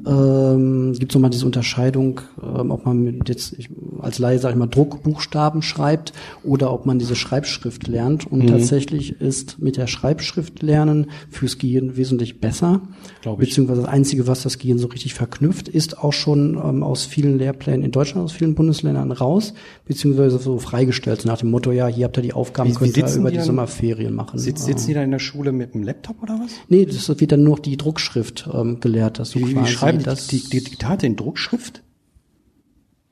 [0.08, 4.52] ähm, gibt es nochmal diese Unterscheidung, ähm, ob man mit jetzt ich, als Laie, sag
[4.52, 6.14] ich mal, Druckbuchstaben schreibt
[6.44, 8.26] oder ob man diese Schreibschrift lernt.
[8.26, 8.48] Und mhm.
[8.48, 12.82] tatsächlich ist mit der Schreibschrift lernen fürs Gehirn wesentlich besser.
[13.22, 13.50] Glaube ich.
[13.50, 17.38] Beziehungsweise das Einzige, was das Gehirn so richtig verknüpft, ist auch schon ähm, aus vielen
[17.38, 19.54] Lehrplänen in Deutschland, aus vielen Bundesländern raus
[19.86, 23.16] beziehungsweise so freigestellt, nach dem Motto, ja, hier habt ihr die Aufgaben, wie, könnt ihr
[23.16, 24.40] über die, die Sommerferien machen.
[24.40, 26.52] Sitz, sitzen die dann in der Schule mit dem Laptop oder was?
[26.68, 29.20] Nee, das wird dann nur die Druckschrift ähm, gelehrt.
[29.20, 31.82] Dass du wie, quasi wie schreiben das, die, die Diktate in Druckschrift?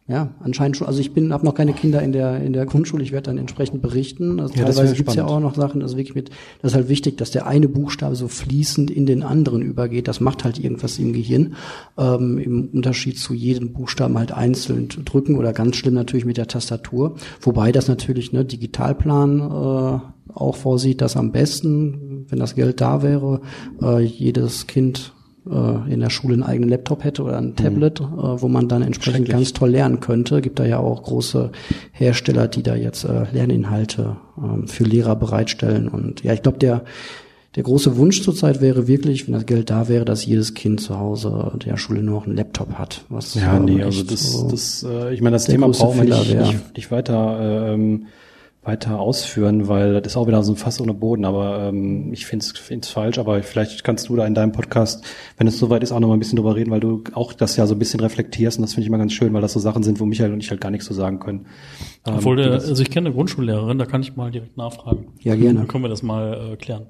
[0.09, 0.87] Ja, anscheinend schon.
[0.87, 3.03] Also ich bin, habe noch keine Kinder in der in der Grundschule.
[3.03, 4.39] Ich werde dann entsprechend berichten.
[4.39, 5.81] Also ja, teilweise gibt's ja auch noch Sachen.
[5.81, 6.29] Also wirklich mit,
[6.61, 10.07] das ist halt wichtig, dass der eine Buchstabe so fließend in den anderen übergeht.
[10.07, 11.55] Das macht halt irgendwas im Gehirn.
[11.97, 16.47] Ähm, Im Unterschied zu jedem Buchstaben halt einzeln drücken oder ganz schlimm natürlich mit der
[16.47, 17.15] Tastatur.
[17.41, 23.03] Wobei das natürlich ne Digitalplan äh, auch vorsieht, dass am besten, wenn das Geld da
[23.03, 23.41] wäre,
[23.81, 25.13] äh, jedes Kind
[25.51, 28.19] äh, in der Schule einen eigenen Laptop hätte oder ein Tablet, mhm.
[28.19, 30.41] äh, wo man dann entsprechend ganz toll lernen könnte.
[30.41, 31.51] Gibt da ja auch große
[31.91, 35.87] Hersteller, die da jetzt äh, Lerninhalte äh, für Lehrer bereitstellen.
[35.87, 36.83] Und ja, ich glaube, der
[37.55, 40.99] der große Wunsch zurzeit wäre wirklich, wenn das Geld da wäre, dass jedes Kind zu
[40.99, 43.03] Hause der Schule nur noch einen Laptop hat.
[43.09, 46.37] Was ja, nee, also das, so das, äh, ich meine, das Thema brauchen wir nicht,
[46.37, 48.05] nicht, nicht weiter ähm,
[48.67, 52.25] weiter ausführen, weil das ist auch wieder so ein Fass ohne Boden, aber ähm, ich
[52.25, 55.05] finde es falsch, aber vielleicht kannst du da in deinem Podcast,
[55.37, 57.55] wenn es soweit ist, auch noch mal ein bisschen drüber reden, weil du auch das
[57.55, 59.59] ja so ein bisschen reflektierst und das finde ich immer ganz schön, weil das so
[59.59, 61.47] Sachen sind, wo Michael und ich halt gar nichts zu sagen können.
[62.05, 65.07] Ähm, Obwohl, der, also ich kenne eine Grundschullehrerin, da kann ich mal direkt nachfragen.
[65.21, 65.59] Ja, gerne.
[65.59, 66.87] Dann können wir das mal äh, klären.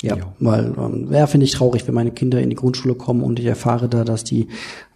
[0.00, 3.20] Ja, ja, weil ähm, ja, finde ich traurig, wenn meine Kinder in die Grundschule kommen
[3.20, 4.46] und ich erfahre da, dass die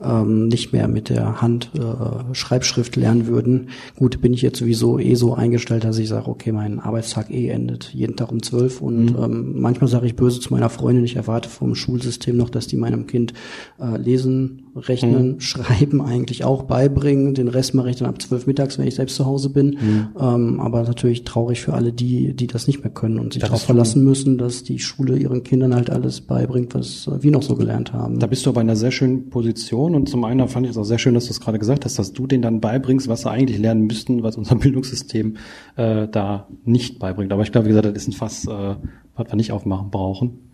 [0.00, 3.70] ähm, nicht mehr mit der Hand äh, Schreibschrift lernen würden.
[3.96, 7.48] Gut, bin ich jetzt sowieso eh so eingestellt, dass ich sage, okay, mein Arbeitstag eh
[7.48, 9.22] endet jeden Tag um zwölf und mhm.
[9.22, 12.76] ähm, manchmal sage ich böse zu meiner Freundin, ich erwarte vom Schulsystem noch, dass die
[12.76, 13.32] meinem Kind
[13.80, 15.40] äh, lesen, rechnen, mhm.
[15.40, 17.34] schreiben eigentlich auch beibringen.
[17.34, 19.78] Den Rest mache ich dann ab zwölf mittags, wenn ich selbst zu Hause bin.
[19.80, 20.08] Mhm.
[20.18, 23.62] Ähm, aber natürlich traurig für alle die, die das nicht mehr können und sich darauf
[23.62, 27.92] verlassen müssen, dass die Schule ihren Kindern halt alles beibringt, was wir noch so gelernt
[27.92, 28.18] haben.
[28.18, 30.78] Da bist du aber in einer sehr schönen Position und zum einen fand ich es
[30.78, 33.22] auch sehr schön, dass du es gerade gesagt hast, dass du denen dann beibringst, was
[33.22, 35.36] sie eigentlich lernen müssten, was unser Bildungssystem
[35.76, 37.32] äh, da nicht beibringt.
[37.32, 38.76] Aber ich glaube, wie gesagt, das ist ein Fass, äh,
[39.16, 40.51] was wir nicht aufmachen brauchen.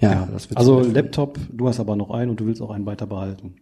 [0.00, 0.28] Ja, ja.
[0.32, 3.06] Das wird also Laptop, du hast aber noch einen und du willst auch einen weiter
[3.06, 3.54] behalten.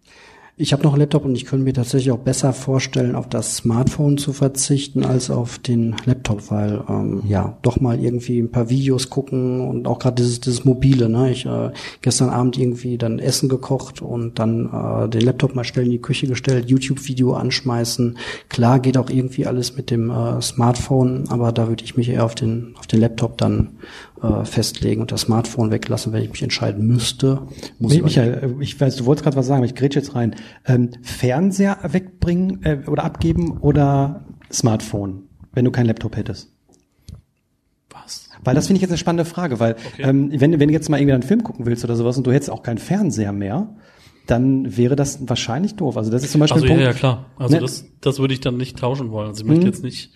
[0.61, 3.59] Ich habe noch einen Laptop und ich könnte mir tatsächlich auch besser vorstellen, auf das
[3.59, 8.69] Smartphone zu verzichten als auf den Laptop, weil ähm, ja doch mal irgendwie ein paar
[8.69, 11.09] Videos gucken und auch gerade dieses, dieses mobile.
[11.09, 11.31] Ne?
[11.31, 11.71] Ich äh,
[12.03, 16.03] gestern Abend irgendwie dann Essen gekocht und dann äh, den Laptop mal schnell in die
[16.03, 18.19] Küche gestellt, YouTube-Video anschmeißen.
[18.49, 22.25] Klar geht auch irgendwie alles mit dem äh, Smartphone, aber da würde ich mich eher
[22.25, 23.77] auf den auf den Laptop dann
[24.23, 27.43] äh, festlegen und das Smartphone weglassen, wenn ich mich entscheiden müsste.
[27.79, 30.15] Muss ich Michael, äh, ich weiß, du wolltest gerade was sagen, aber ich grätsche jetzt
[30.15, 30.35] rein.
[30.67, 36.53] Ähm, Fernseher wegbringen äh, oder abgeben oder Smartphone, wenn du keinen Laptop hättest?
[37.91, 38.29] Was?
[38.45, 40.03] Weil das finde ich jetzt eine spannende Frage, weil okay.
[40.03, 42.33] ähm, wenn, wenn du jetzt mal irgendwie einen Film gucken willst oder sowas und du
[42.33, 43.75] hättest auch keinen Fernseher mehr,
[44.27, 45.97] dann wäre das wahrscheinlich doof.
[45.97, 46.83] Also das ist zum Beispiel also, ein Punkt.
[46.83, 47.27] Ja, ja, klar.
[47.37, 47.61] Also ne?
[47.61, 49.29] das, das würde ich dann nicht tauschen wollen.
[49.29, 49.69] Also ich möchte mhm.
[49.69, 50.13] jetzt nicht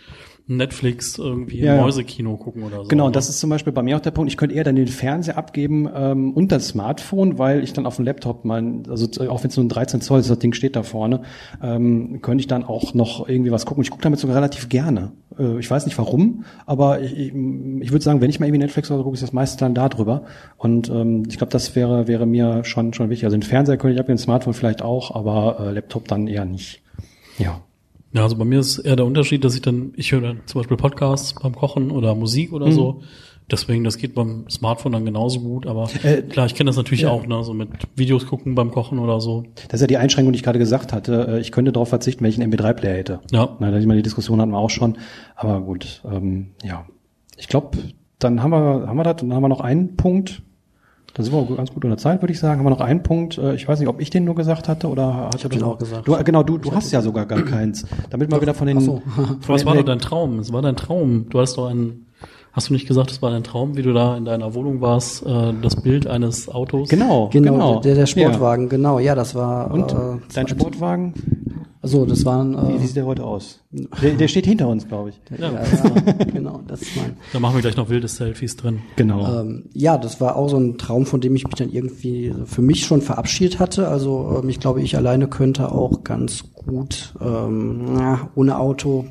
[0.47, 2.89] Netflix irgendwie ja, Mäusekino gucken oder so.
[2.89, 4.31] Genau, das ist zum Beispiel bei mir auch der Punkt.
[4.31, 7.97] Ich könnte eher dann den Fernseher abgeben ähm, und das Smartphone, weil ich dann auf
[7.97, 10.77] dem Laptop mein, also auch wenn es nur ein 13 Zoll ist, das Ding steht
[10.77, 11.23] da vorne,
[11.63, 13.83] ähm, könnte ich dann auch noch irgendwie was gucken.
[13.83, 15.13] Ich gucke damit sogar relativ gerne.
[15.39, 18.65] Äh, ich weiß nicht warum, aber ich, ich, ich würde sagen, wenn ich mal irgendwie
[18.65, 20.25] Netflix oder so gucke, ist das meiste dann da drüber.
[20.57, 23.27] Und ähm, ich glaube, das wäre wäre mir schon schon wichtig.
[23.27, 26.45] Also den Fernseher könnte ich abgeben, den Smartphone vielleicht auch, aber äh, Laptop dann eher
[26.45, 26.83] nicht.
[27.39, 27.63] Ja.
[28.13, 30.61] Ja, also bei mir ist eher der Unterschied, dass ich dann, ich höre dann zum
[30.61, 32.73] Beispiel Podcasts beim Kochen oder Musik oder mhm.
[32.73, 33.03] so.
[33.51, 37.03] Deswegen, das geht beim Smartphone dann genauso gut, aber äh, klar, ich kenne das natürlich
[37.03, 37.11] ja.
[37.11, 39.45] auch, ne, so mit Videos gucken beim Kochen oder so.
[39.69, 41.27] Das ist ja die Einschränkung, die ich gerade gesagt hatte.
[41.29, 43.21] Äh, ich könnte darauf verzichten, wenn ich einen MP3-Player hätte.
[43.31, 43.57] Ja.
[43.59, 44.97] Na, ich meine, die Diskussion hatten wir auch schon.
[45.35, 46.87] Aber gut, ähm, ja.
[47.37, 47.79] Ich glaube,
[48.19, 50.43] dann haben wir, haben wir das, dann haben wir noch einen Punkt,
[51.15, 52.59] da sind wir auch ganz gut unter Zeit, würde ich sagen.
[52.59, 53.39] Haben wir noch einen Punkt.
[53.39, 55.63] Äh, ich weiß nicht, ob ich den nur gesagt hatte oder hat ich habe den
[55.65, 56.09] auch gesagt.
[56.09, 57.85] Du, genau, du, du hast ja sogar gar keins.
[58.11, 58.79] Damit mal wieder von den.
[58.79, 59.03] Ach so.
[59.15, 60.39] von Was war doch dein Traum?
[60.39, 61.27] Es war dein Traum.
[61.29, 62.07] Du hast doch einen
[62.53, 65.25] Hast du nicht gesagt, es war dein Traum, wie du da in deiner Wohnung warst,
[65.25, 66.91] äh, das Bild eines Autos?
[66.91, 67.81] Genau, Genau, genau.
[67.81, 69.71] Der, der Sportwagen, genau, ja, das war.
[69.71, 69.97] Und äh,
[70.35, 71.15] dein Sportwagen,
[71.81, 72.53] Also das waren.
[72.69, 73.61] wie, wie Äh, sieht der heute aus?
[73.73, 75.39] Der, der steht hinter uns, glaube ich.
[75.39, 75.63] ja, ja,
[76.33, 77.17] genau, das ist mein.
[77.33, 78.81] Da machen wir gleich noch wilde Selfies drin.
[78.97, 79.41] Genau.
[79.41, 82.61] Ähm, ja, das war auch so ein Traum, von dem ich mich dann irgendwie für
[82.61, 83.89] mich schon verabschiedet hatte.
[83.89, 89.07] Also ähm, ich glaube, ich alleine könnte auch ganz gut ähm, ja, ohne Auto.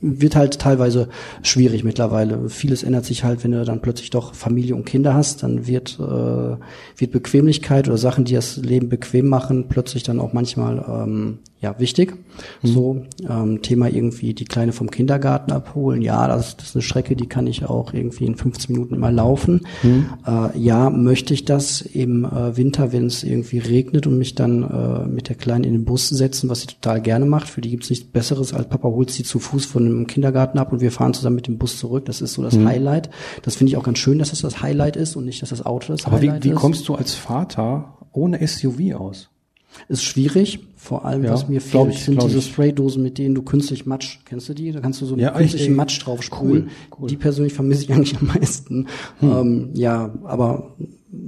[0.00, 1.08] Wird halt teilweise
[1.42, 2.48] schwierig mittlerweile.
[2.48, 5.98] Vieles ändert sich halt, wenn du dann plötzlich doch Familie und Kinder hast, dann wird,
[6.00, 6.56] äh,
[6.96, 11.78] wird Bequemlichkeit oder Sachen, die das Leben bequem machen, plötzlich dann auch manchmal ähm, ja
[11.78, 12.14] wichtig.
[12.62, 16.00] So ähm, Thema irgendwie die Kleine vom Kindergarten abholen.
[16.00, 19.12] Ja, das, das ist eine Strecke, die kann ich auch irgendwie in 15 Minuten immer
[19.12, 19.66] laufen.
[20.26, 24.62] Äh, ja, möchte ich das im äh, Winter, wenn es irgendwie regnet und mich dann
[24.62, 27.48] äh, mit der Kleinen in den Bus setzen, was sie total gerne macht.
[27.48, 30.72] Für die gibt's nichts Besseres, als Papa holt sie zu Fuß von dem Kindergarten ab
[30.72, 32.06] und wir fahren zusammen mit dem Bus zurück.
[32.06, 33.10] Das ist so das Highlight.
[33.42, 35.64] Das finde ich auch ganz schön, dass das das Highlight ist und nicht, dass das
[35.64, 36.56] Auto das Aber wie, Highlight wie ist.
[36.56, 39.30] kommst du als Vater ohne SUV aus?
[39.88, 42.46] Ist schwierig, vor allem Ja, was mir fehlt, ich, sind diese ich.
[42.46, 44.72] Spraydosen, mit denen du künstlich Matsch, kennst du die?
[44.72, 46.64] Da kannst du so einen Ja, künstlichen ich- Matsch drauf sprühen.
[46.64, 47.08] cool, cool.
[47.08, 48.86] Die persönlich vermisse ich eigentlich am meisten.
[49.22, 50.74] Ähm, ja, aber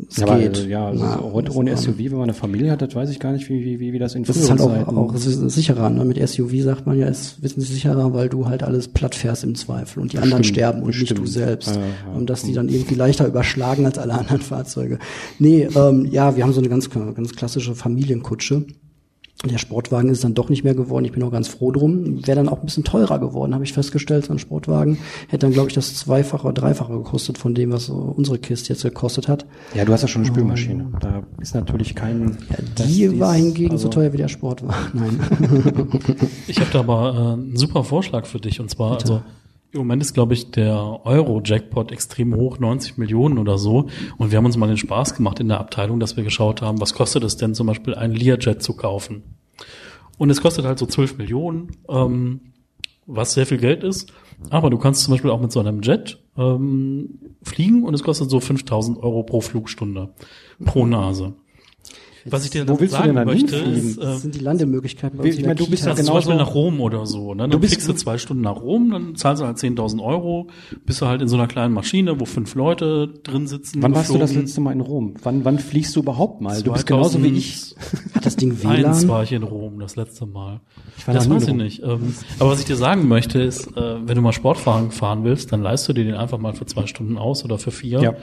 [0.09, 0.59] es Ja, aber, geht.
[0.59, 3.18] äh, ja, also Na, heute ohne SUV, wenn man eine Familie hat, das weiß ich
[3.18, 5.90] gar nicht, wie, wie, wie, wie das in Das ist halt auch, auch sicherer.
[5.90, 6.04] Ne?
[6.04, 9.54] Mit SUV sagt man ja, ist wissentlich sicherer, weil du halt alles platt fährst im
[9.54, 11.20] Zweifel und die anderen Stimmt, sterben und nicht stimmt.
[11.20, 11.74] du selbst.
[11.74, 12.16] Ja, ja.
[12.16, 14.98] Und dass die dann irgendwie leichter überschlagen als alle anderen Fahrzeuge.
[15.38, 18.64] Nee, ähm, ja, wir haben so eine ganz, ganz klassische Familienkutsche.
[19.44, 21.05] Der Sportwagen ist dann doch nicht mehr geworden.
[21.05, 22.24] Ich bin auch ganz froh drum.
[22.27, 24.27] Wäre dann auch ein bisschen teurer geworden, habe ich festgestellt.
[24.27, 24.98] So ein Sportwagen
[25.28, 28.82] hätte dann, glaube ich, das Zweifache oder Dreifache gekostet von dem, was unsere Kiste jetzt
[28.85, 29.44] gekostet hat.
[29.74, 30.86] Ja, du hast ja schon eine Spülmaschine.
[31.01, 32.39] Da ist natürlich kein.
[32.77, 34.77] das- Die dies- war hingegen also- so teuer wie der Sportwagen.
[34.93, 35.19] Nein.
[36.47, 38.60] Ich habe da aber äh, einen super Vorschlag für dich.
[38.60, 39.23] Und zwar, also
[39.73, 43.89] im Moment ist, glaube ich, der Euro-Jackpot extrem hoch, 90 Millionen oder so.
[44.19, 46.81] Und wir haben uns mal den Spaß gemacht in der Abteilung, dass wir geschaut haben,
[46.81, 49.23] was kostet es denn zum Beispiel, einen Learjet zu kaufen.
[50.19, 52.40] Und es kostet halt so 12 Millionen, ähm,
[53.07, 54.12] was sehr viel Geld ist.
[54.51, 58.28] Aber du kannst zum Beispiel auch mit so einem Jet ähm, fliegen und es kostet
[58.28, 60.11] so 5000 Euro pro Flugstunde,
[60.65, 61.35] pro Nase.
[62.31, 63.89] Was ich dir Wo damit willst du sagen denn dann möchte, hinfliegen?
[63.90, 66.15] ist, äh, Das sind die Landemöglichkeiten bei uns ich meine, du bist ja also zum
[66.15, 67.35] Beispiel genauso- nach Rom oder so.
[67.35, 67.44] Ne?
[67.44, 70.49] Du Dann bist- fliegst du zwei Stunden nach Rom, dann zahlst du halt 10.000 Euro,
[70.86, 73.82] bist du halt in so einer kleinen Maschine, wo fünf Leute drin sitzen.
[73.82, 75.15] Wann warst du das letzte Mal in Rom?
[75.23, 76.62] Wann, wann fliegst du überhaupt mal?
[76.62, 77.74] Du bist genauso wie ich.
[78.15, 79.09] Hat das Ding 2001 WLAN?
[79.09, 80.61] war ich in Rom das letzte Mal.
[81.07, 81.82] war das weiß ich nicht.
[81.82, 85.53] Ähm, aber was ich dir sagen möchte, ist, äh, wenn du mal Sportwagen fahren willst,
[85.53, 88.01] dann leist du dir den einfach mal für zwei Stunden aus oder für vier.
[88.01, 88.15] Ja.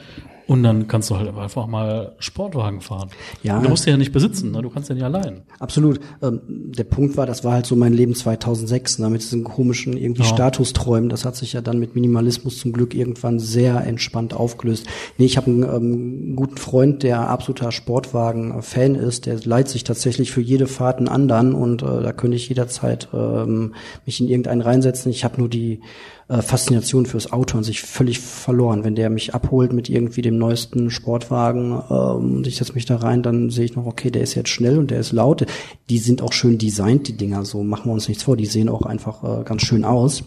[0.50, 3.10] Und dann kannst du halt einfach mal Sportwagen fahren.
[3.44, 3.60] Ja.
[3.60, 4.64] Du musst den ja nicht besitzen, ne?
[4.64, 5.44] du kannst den ja allein.
[5.60, 6.00] Absolut.
[6.24, 9.96] Ähm, der Punkt war, das war halt so mein Leben 2006, ne, mit diesen komischen
[9.96, 10.28] irgendwie Ja.
[10.28, 11.08] Statusträumen.
[11.10, 14.88] Das hat sich ja dann mit Minimalismus zum Glück irgendwann sehr entspannt aufgelöst.
[15.20, 19.28] Nee, ich habe einen ähm, guten Freund, der absoluter Sportwagen-Fan ist.
[19.28, 23.08] Der leiht sich tatsächlich für jede Fahrt einen anderen und äh, da könnte ich jederzeit
[23.14, 23.76] ähm,
[24.08, 25.12] mich in irgendeinen reinsetzen.
[25.12, 25.82] Ich habe nur die
[26.30, 28.84] äh, Faszination fürs Auto an sich völlig verloren.
[28.84, 32.98] Wenn der mich abholt mit irgendwie dem neuesten Sportwagen ähm, und ich setze mich da
[32.98, 35.46] rein, dann sehe ich noch, okay, der ist jetzt schnell und der ist laut.
[35.90, 38.38] Die sind auch schön designt, die Dinger, so machen wir uns nichts vor.
[38.38, 40.24] Die sehen auch einfach äh, ganz schön aus.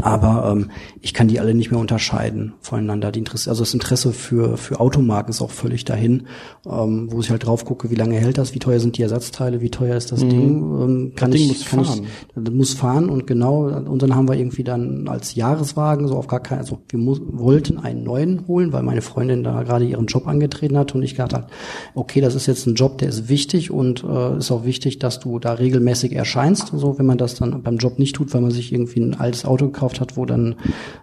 [0.00, 0.70] Aber ähm,
[1.00, 3.12] ich kann die alle nicht mehr unterscheiden voneinander.
[3.12, 6.26] Die Interesse, also das Interesse für, für Automarken ist auch völlig dahin,
[6.66, 9.60] ähm, wo ich halt drauf gucke, wie lange hält das, wie teuer sind die Ersatzteile,
[9.60, 10.58] wie teuer ist das Ding.
[10.58, 12.00] Ähm, kann Ding ich, muss kann fahren.
[12.04, 16.16] ich, das muss fahren und genau, und dann haben wir irgendwie dann als Jahreswagen so
[16.16, 19.84] auf gar keinen, also wir mu wollten einen neuen holen, weil meine Freundin da gerade
[19.84, 21.46] ihren Job angetreten hat und ich gedacht habe,
[21.94, 25.20] okay, das ist jetzt ein Job, der ist wichtig und äh, ist auch wichtig, dass
[25.20, 26.72] du da regelmäßig erscheinst.
[26.74, 29.44] So, wenn man das dann beim Job nicht tut, weil man sich irgendwie ein altes
[29.44, 30.54] Auto gekauft hat, wo dann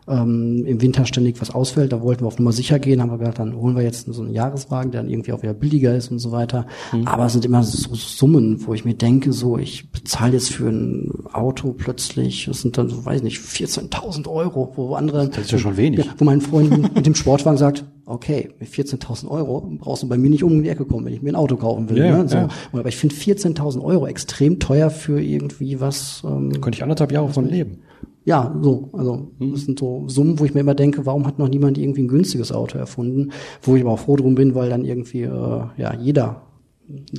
[0.07, 3.18] ähm, im Winter ständig was ausfällt, da wollten wir auf Nummer sicher gehen, haben wir
[3.18, 6.11] gedacht, dann holen wir jetzt so einen Jahreswagen, der dann irgendwie auch wieder billiger ist
[6.11, 6.65] und so weiter.
[7.06, 10.69] Aber es sind immer so Summen, wo ich mir denke, so ich bezahle jetzt für
[10.69, 15.51] ein Auto plötzlich, das sind dann so, weiß nicht, 14.000 Euro, wo andere, Das ist
[15.51, 16.06] ja schon wenig.
[16.06, 20.18] ja, wo mein Freund mit dem Sportwagen sagt, okay, mit 14.000 Euro brauchst du bei
[20.18, 21.97] mir nicht um die Ecke kommen, wenn ich mir ein Auto kaufen will.
[21.97, 22.27] Ja, ne?
[22.27, 22.38] so.
[22.38, 22.47] ja.
[22.72, 26.23] Aber ich finde 14.000 Euro extrem teuer für irgendwie was.
[26.26, 27.84] Ähm, Könnte ich anderthalb Jahre von leben.
[28.26, 28.89] Ja, so.
[28.93, 32.03] Also das sind so Summen, wo ich mir immer denke, warum hat noch niemand irgendwie
[32.03, 33.31] ein günstiges Auto erfunden?
[33.61, 36.43] Wo ich aber auch froh drum bin, weil dann irgendwie äh, ja jeder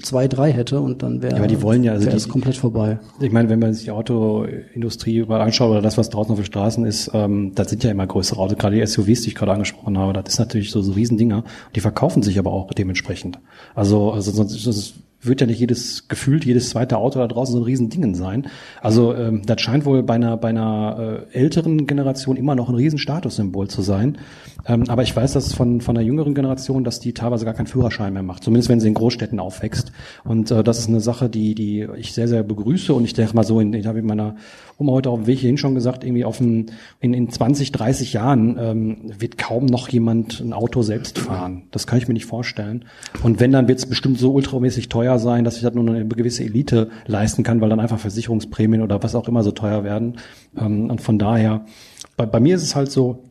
[0.03, 2.99] zwei, drei hätte und dann wäre Ja, aber die wollen ja, also die- komplett vorbei.
[3.21, 6.45] Ich meine, wenn man sich die Autoindustrie überall anschaut oder das, was draußen auf den
[6.45, 9.53] Straßen ist, ähm, das sind ja immer größere Autos, gerade die SUVs, die ich gerade
[9.53, 11.45] angesprochen habe, das ist natürlich so, so Riesendinger.
[11.77, 13.39] Die verkaufen sich aber auch dementsprechend.
[13.77, 17.53] Also, also sonst ist es wird ja nicht jedes gefühlt jedes zweite Auto da draußen
[17.53, 18.49] so ein Riesendingen sein.
[18.81, 22.75] Also ähm, das scheint wohl bei einer bei einer äh, älteren Generation immer noch ein
[22.75, 24.19] Riesenstatussymbol zu sein.
[24.67, 27.67] Ähm, aber ich weiß, dass von von der jüngeren Generation, dass die teilweise gar keinen
[27.67, 29.93] Führerschein mehr macht, zumindest wenn sie in Großstädten aufwächst.
[30.25, 32.95] Und äh, das ist eine Sache, die die ich sehr sehr begrüße.
[32.95, 34.37] Und ich denke mal so, in, ich habe in meiner
[34.81, 36.67] Oma heute auf dem Weg hierhin schon gesagt, irgendwie auf dem,
[37.01, 41.65] in, in 20, 30 Jahren ähm, wird kaum noch jemand ein Auto selbst fahren.
[41.71, 42.87] Das kann ich mir nicht vorstellen.
[43.23, 46.07] Und wenn, dann wird es bestimmt so ultramäßig teuer sein, dass ich das nur eine
[46.07, 50.17] gewisse Elite leisten kann, weil dann einfach Versicherungsprämien oder was auch immer so teuer werden.
[50.57, 51.67] Ähm, und von daher,
[52.17, 53.25] bei, bei mir ist es halt so,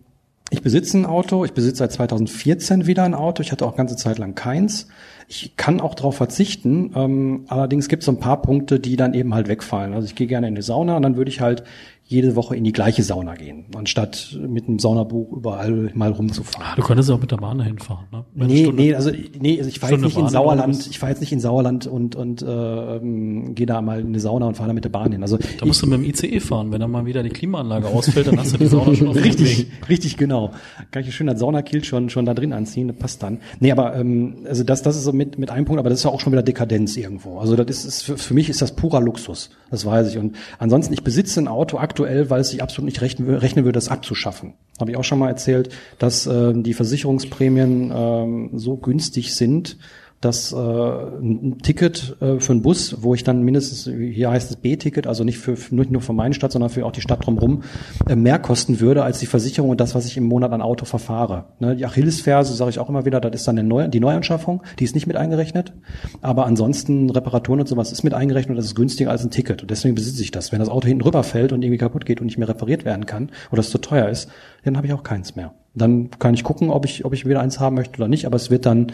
[0.52, 3.96] ich besitze ein Auto, ich besitze seit 2014 wieder ein Auto, ich hatte auch ganze
[3.96, 4.88] Zeit lang keins.
[5.32, 9.14] Ich kann auch darauf verzichten, ähm, allerdings gibt es so ein paar Punkte, die dann
[9.14, 9.94] eben halt wegfallen.
[9.94, 11.64] Also ich gehe gerne in die Sauna und dann würde ich halt
[12.10, 16.68] jede Woche in die gleiche Sauna gehen, anstatt mit einem Saunabuch überall mal rumzufahren.
[16.68, 18.26] Ah, du könntest auch mit der Bahn dahin fahren, ne?
[18.34, 21.32] Nee, nee, also nee, also ich fahre jetzt nicht in Sauerland, ich fahre jetzt nicht
[21.32, 24.74] in Sauerland und und äh, ähm, gehe da mal in eine Sauna und fahre da
[24.74, 25.22] mit der Bahn hin.
[25.22, 26.72] Also Da musst du mit dem ICE fahren.
[26.72, 29.22] Wenn dann mal wieder die Klimaanlage ausfällt, dann hast du die Sauna schon auf dem
[29.22, 29.90] richtig, Weg.
[29.90, 30.50] richtig genau.
[30.90, 33.38] Kann ich schön das Saunakiel schon schon da drin anziehen, das passt dann.
[33.60, 36.06] Nee, aber ähm, also das das ist so mit mit einem Punkt, aber das ist
[36.06, 37.38] ja auch schon wieder Dekadenz irgendwo.
[37.38, 40.18] Also das ist, ist für, für mich ist das purer Luxus, das weiß ich.
[40.18, 43.78] Und ansonsten ich besitze ein Auto aktuell, weil es sich absolut nicht rechnen, rechnen würde,
[43.78, 44.54] das abzuschaffen.
[44.80, 49.78] Habe ich auch schon mal erzählt, dass äh, die Versicherungsprämien ähm, so günstig sind,
[50.22, 54.58] dass äh, ein Ticket äh, für einen Bus, wo ich dann mindestens, hier heißt es
[54.58, 57.64] B-Ticket, also nicht für nicht nur für meine Stadt, sondern für auch die Stadt drumherum,
[58.08, 60.84] äh, mehr kosten würde als die Versicherung und das, was ich im Monat an Auto
[60.84, 61.46] verfahre.
[61.60, 64.84] Ne, die Achillesferse, sage ich auch immer wieder, das ist dann Neu die Neuanschaffung, die
[64.84, 65.74] ist nicht mit eingerechnet.
[66.22, 69.62] Aber ansonsten Reparaturen und sowas ist mit eingerechnet und das ist günstiger als ein Ticket.
[69.62, 70.52] Und deswegen besitze ich das.
[70.52, 73.32] Wenn das Auto hinten rüberfällt und irgendwie kaputt geht und nicht mehr repariert werden kann
[73.52, 74.30] oder es zu teuer ist,
[74.66, 75.54] dann habe ich auch keins mehr.
[75.76, 78.36] Dann kann ich gucken, ob ich, ob ich wieder eins haben möchte oder nicht, aber
[78.36, 78.92] es wird dann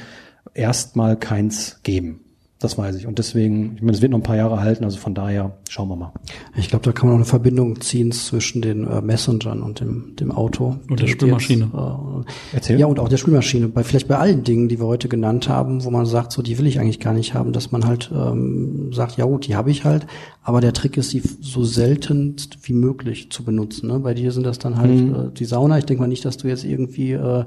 [0.56, 2.22] erstmal keins geben.
[2.58, 3.06] Das weiß ich.
[3.06, 5.90] Und deswegen, ich meine, es wird noch ein paar Jahre halten, also von daher schauen
[5.90, 6.14] wir mal.
[6.56, 10.16] Ich glaube, da kann man auch eine Verbindung ziehen zwischen den äh, Messengern und dem,
[10.16, 10.78] dem Auto.
[10.90, 11.66] Und der Spülmaschine.
[11.66, 12.80] Jetzt, äh, Erzähl.
[12.80, 13.68] Ja, und auch der Spülmaschine.
[13.68, 16.58] Bei, vielleicht bei allen Dingen, die wir heute genannt haben, wo man sagt, so, die
[16.58, 19.70] will ich eigentlich gar nicht haben, dass man halt ähm, sagt, ja gut, die habe
[19.70, 20.08] ich halt,
[20.42, 23.90] aber der Trick ist, sie so selten wie möglich zu benutzen.
[23.90, 24.00] Ne?
[24.00, 25.78] Bei dir sind das dann halt äh, die Sauna.
[25.78, 27.44] Ich denke mal nicht, dass du jetzt irgendwie äh,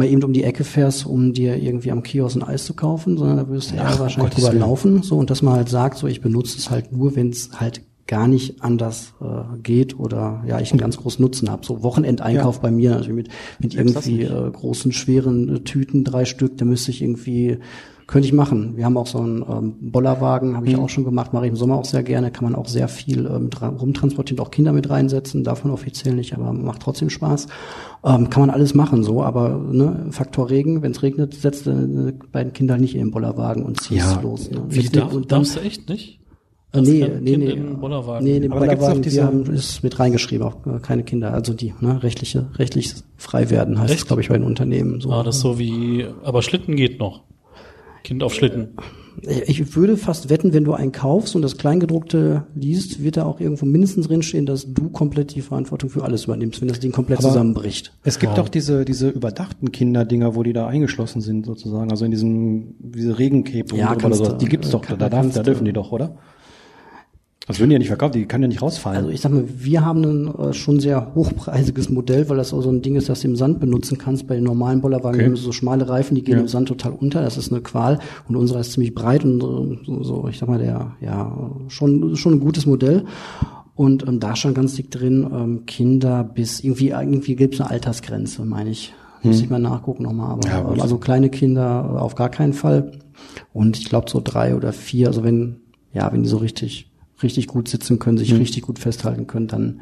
[0.00, 3.16] mal eben um die Ecke fährst, um dir irgendwie am Kiosk ein Eis zu kaufen,
[3.16, 5.02] sondern da wirst du um wahrscheinlich drüber laufen.
[5.04, 7.82] So, und dass man halt sagt, so ich benutze es halt nur, wenn es halt
[8.06, 11.64] gar nicht anders äh, geht oder ja ich einen ganz großen Nutzen habe.
[11.64, 12.62] So Wochenendeinkauf Ja.
[12.62, 13.28] bei mir natürlich mit,
[13.60, 17.58] mit das irgendwie äh, großen, schweren äh, Tüten, drei Stück, da müsste ich irgendwie,
[18.08, 18.76] könnte ich machen.
[18.76, 20.82] Wir haben auch so einen ähm, Bollerwagen, habe ich Mhm.
[20.82, 23.26] auch schon gemacht, mache ich im Sommer auch sehr gerne, kann man auch sehr viel
[23.26, 27.46] ähm, mit ra- rumtransportieren, auch Kinder mit reinsetzen, davon offiziell nicht, aber macht trotzdem Spaß.
[28.02, 32.12] Ähm, kann man alles machen so, aber ne, Faktor Regen, wenn es regnet, setzt äh,
[32.32, 34.20] beiden Kinder nicht in den Bollerwagen und ziehst Ja.
[34.22, 34.50] los.
[34.50, 34.62] Ne?
[34.68, 36.18] Wie darf, und dann- darfst du echt nicht?
[36.72, 37.50] Darfst nee, nee, Kind nee.
[37.50, 38.24] in den Bollerwagen?
[38.24, 41.34] Nee, in den Bollerwagen, diese- wir haben, ist mit reingeschrieben, auch äh, keine Kinder.
[41.34, 44.06] Also die, ne, rechtliche, rechtlich frei werden heißt es, Echt?
[44.06, 45.00] glaube ich, bei den Unternehmen.
[45.02, 45.10] So.
[45.12, 47.24] Ah, das ist so wie, aber Schlitten geht noch.
[48.04, 48.68] Kind auf Schlitten.
[49.46, 53.38] Ich würde fast wetten, wenn du einen kaufst und das Kleingedruckte liest, wird da auch
[53.40, 57.18] irgendwo mindestens drinstehen, dass du komplett die Verantwortung für alles übernimmst, wenn das Ding komplett
[57.18, 57.92] Aber- zusammenbricht.
[58.02, 58.38] Es gibt Wow.
[58.38, 61.90] doch diese, diese überdachten Kinderdinger, wo die da eingeschlossen sind, sozusagen.
[61.90, 65.20] Also in diesem, diese Regencape Ja, oder du, Die gibt's äh, doch, kann- da, darf,
[65.20, 66.16] kannst da du- dürfen die doch, oder?
[67.50, 68.98] Das würden die ja nicht verkaufen, die kann ja nicht rausfallen.
[68.98, 72.62] Also ich sag mal, wir haben ein äh, schon sehr hochpreisiges Modell, weil das auch
[72.62, 74.26] so ein Ding ist, das du im Sand benutzen kannst.
[74.26, 75.36] Bei den normalen Bollerwagen Okay.
[75.36, 76.40] so schmale Reifen, die gehen Ja.
[76.40, 77.22] im Sand total unter.
[77.22, 77.98] Das ist eine Qual.
[78.28, 82.16] Und unserer ist ziemlich breit und so, so, so ich sag mal, der, ja, schon,
[82.16, 83.04] schon ein gutes Modell.
[83.74, 87.70] Und ähm, da stand ganz dick drin, ähm, Kinder bis irgendwie, irgendwie gibt es eine
[87.70, 88.92] Altersgrenze, meine ich.
[89.22, 90.30] Muss ich mal nachgucken nochmal.
[90.32, 90.76] Aber Hm.
[90.76, 92.92] Ja, also kleine Kinder äh, auf gar keinen Fall.
[93.52, 95.56] Und ich glaube so drei oder vier, also wenn,
[95.92, 96.89] ja, wenn die so richtig,
[97.22, 98.38] richtig gut sitzen können, sich Hm.
[98.38, 99.80] richtig gut festhalten können, dann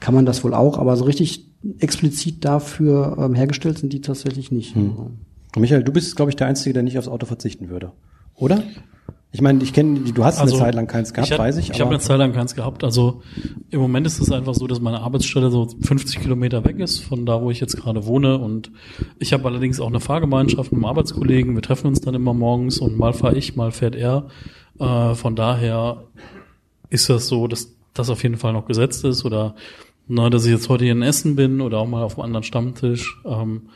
[0.00, 0.78] kann man das wohl auch.
[0.78, 1.46] Aber so richtig
[1.78, 4.74] explizit dafür ähm, hergestellt sind die tatsächlich nicht.
[4.74, 4.94] Hm.
[4.96, 7.92] Und Michael, du bist, glaube ich, der Einzige, der nicht aufs Auto verzichten würde.
[8.36, 8.62] Oder?
[9.32, 11.56] Ich meine, ich kenne, du hast eine Zeit lang keins gehabt, Also, ich hab- weiß
[11.58, 11.70] ich.
[11.70, 12.82] Ich habe eine Zeit lang keins gehabt.
[12.82, 13.22] Also
[13.70, 17.26] im Moment ist es einfach so, dass meine Arbeitsstelle so 50 Kilometer weg ist von
[17.26, 18.38] da, wo ich jetzt gerade wohne.
[18.38, 18.72] Und
[19.20, 21.54] ich habe allerdings auch eine Fahrgemeinschaft mit einem Arbeitskollegen.
[21.54, 24.26] Wir treffen uns dann immer morgens und mal fahre ich, mal fährt er.
[24.80, 26.04] Äh, von daher
[26.90, 29.54] ist das so, dass das auf jeden Fall noch gesetzt ist oder
[30.06, 32.42] na, dass ich jetzt heute hier in Essen bin oder auch mal auf einem anderen
[32.42, 33.16] Stammtisch.
[33.24, 33.68] Ähm,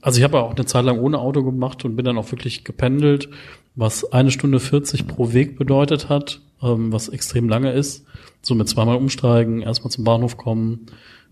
[0.00, 2.64] also ich habe auch eine Zeit lang ohne Auto gemacht und bin dann auch wirklich
[2.64, 3.28] gependelt,
[3.76, 8.04] was eine Stunde 40 pro Weg bedeutet hat, ähm, was extrem lange ist.
[8.42, 10.86] So mit zweimal umsteigen, erstmal zum Bahnhof kommen,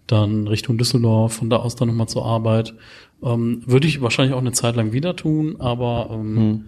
[0.06, 2.74] dann Richtung Düsseldorf, von da aus dann nochmal zur Arbeit.
[3.22, 6.66] Ähm, würde ich wahrscheinlich auch eine Zeit lang wieder tun, aber ähm,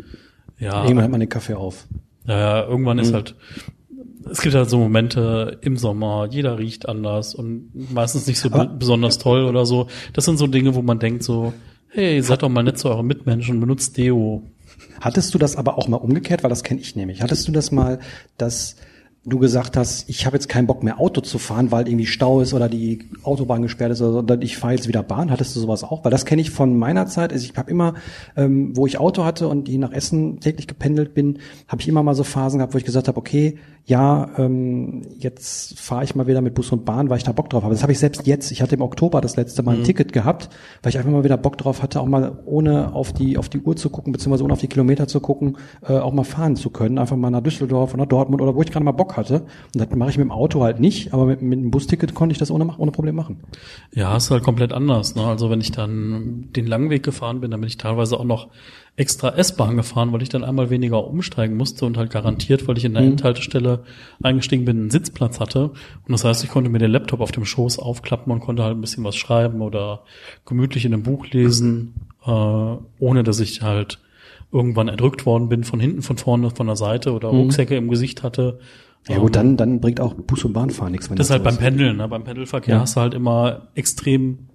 [0.59, 1.87] Ja, Irgendwann hat man den Kaffee auf.
[2.27, 3.35] Ja, ja irgendwann ist halt,
[4.31, 8.71] es gibt halt so Momente im Sommer, jeder riecht anders und meistens nicht so be-
[8.79, 9.89] besonders toll oder so.
[10.13, 11.53] Das sind so Dinge, wo man denkt so,
[11.89, 14.43] hey, seid doch mal nett zu euren Mitmenschen, benutzt Deo.
[15.01, 17.23] Hattest du das aber auch mal umgekehrt, weil das kenne ich nämlich.
[17.23, 18.01] Hattest du das mal,
[18.39, 18.77] dass
[19.27, 22.41] du gesagt hast, ich habe jetzt keinen Bock mehr Auto zu fahren, weil irgendwie Stau
[22.41, 25.31] ist oder die Autobahn gesperrt ist oder so, oder ich fahre jetzt wieder Bahn.
[25.31, 26.05] Hattest du sowas auch?
[26.05, 27.33] Weil das kenne ich von meiner Zeit.
[27.33, 27.95] Also ich habe immer,
[28.37, 31.39] ähm, wo ich Auto hatte und die nach Essen täglich gependelt bin,
[31.69, 35.79] habe ich immer mal so Phasen gehabt, wo ich gesagt habe, okay, ja, ähm, jetzt
[35.79, 37.75] fahre ich mal wieder mit Bus und Bahn, weil ich da Bock drauf habe.
[37.75, 38.51] Das habe ich selbst jetzt.
[38.51, 40.49] Ich hatte im Oktober das letzte Mal ein Ticket gehabt,
[40.83, 43.61] weil ich einfach mal wieder Bock drauf hatte, auch mal ohne auf die auf die
[43.61, 46.71] Uhr zu gucken, beziehungsweise ohne auf die Kilometer zu gucken, äh, auch mal fahren zu
[46.71, 46.97] können.
[46.97, 49.43] Einfach mal nach Düsseldorf oder Dortmund oder wo ich gerade mal Bock hatte.
[49.75, 52.33] Und das mache ich mit dem Auto halt nicht, aber mit, mit einem Busticket konnte
[52.33, 53.41] ich das ohne, ohne Problem machen.
[53.93, 55.15] Ja, ist halt komplett anders.
[55.15, 55.25] Ne?
[55.25, 58.49] Also wenn ich dann den langen Weg gefahren bin, dann bin ich teilweise auch noch
[58.97, 62.85] extra S-Bahn gefahren, weil ich dann einmal weniger umsteigen musste und halt garantiert, weil ich
[62.85, 63.83] in der Endhaltestelle
[64.23, 65.71] eingestiegen bin, einen Sitzplatz hatte.
[65.71, 68.77] Und das heißt, ich konnte mir den Laptop auf dem Schoß aufklappen und konnte halt
[68.77, 70.03] ein bisschen was schreiben oder
[70.47, 73.99] gemütlich in einem Buch lesen, äh, ohne dass ich halt
[74.53, 78.23] irgendwann erdrückt worden bin, von hinten, von vorne, von der Seite oder Rucksäcke im Gesicht
[78.23, 78.61] hatte.
[79.09, 81.11] Ja gut, dann, dann bringt auch Bus und Bahnfahren nichts.
[81.11, 82.09] Wenn Das ist halt so beim Pendeln, ne?
[82.09, 82.81] beim Pendelverkehr Ja.
[82.81, 84.49] hast du halt immer extrem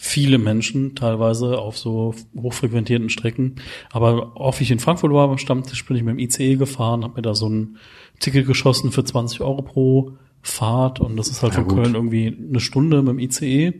[0.00, 3.56] viele Menschen, teilweise auf so hochfrequentierten Strecken.
[3.90, 7.02] Aber auch wie ich in Frankfurt war beim Stammtisch, bin ich mit dem ICE gefahren,
[7.02, 7.78] habe mir da so ein
[8.20, 11.82] Ticket geschossen für 20 Euro pro Fahrt und das ist halt Ja, von gut.
[11.82, 13.72] Köln irgendwie eine Stunde mit dem ICE.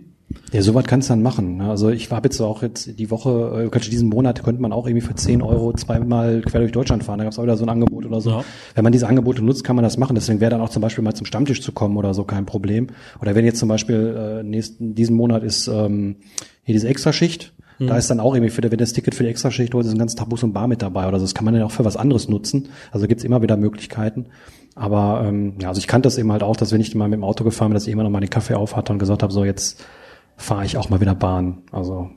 [0.53, 1.57] Ja, sowas kannst du dann machen.
[1.57, 1.71] ne?
[1.71, 5.07] Also ich habe jetzt auch jetzt die Woche, äh, diesen Monat könnte man auch irgendwie
[5.07, 7.19] für 10 Euro zweimal quer durch Deutschland fahren.
[7.19, 8.31] Da gab es auch wieder so ein Angebot oder so.
[8.31, 8.45] Ja.
[8.75, 10.15] Wenn man diese Angebote nutzt, kann man das machen.
[10.15, 12.89] Deswegen wäre dann auch zum Beispiel mal zum Stammtisch zu kommen oder so kein Problem.
[13.21, 16.17] Oder wenn jetzt zum Beispiel äh, nächsten, diesen Monat ist ähm,
[16.63, 19.73] hier diese Extraschicht, da ist dann auch irgendwie für, wenn das Ticket für die Extraschicht
[19.73, 21.25] holt, ist ein ganzen Tag Bus und Bar mit dabei oder so.
[21.25, 22.71] Das kann man dann auch für was anderes nutzen.
[22.91, 24.27] Also gibt's immer wieder Möglichkeiten.
[24.75, 27.19] Aber ähm, ja, also ich kannte das eben halt auch, dass wenn ich mal mit
[27.19, 29.23] dem Auto gefahren bin, dass ich immer noch mal den Kaffee auf hatte und gesagt
[29.23, 29.85] habe, so jetzt
[30.39, 31.59] fahre ich auch mal wieder Bahn.
[31.71, 32.09] Also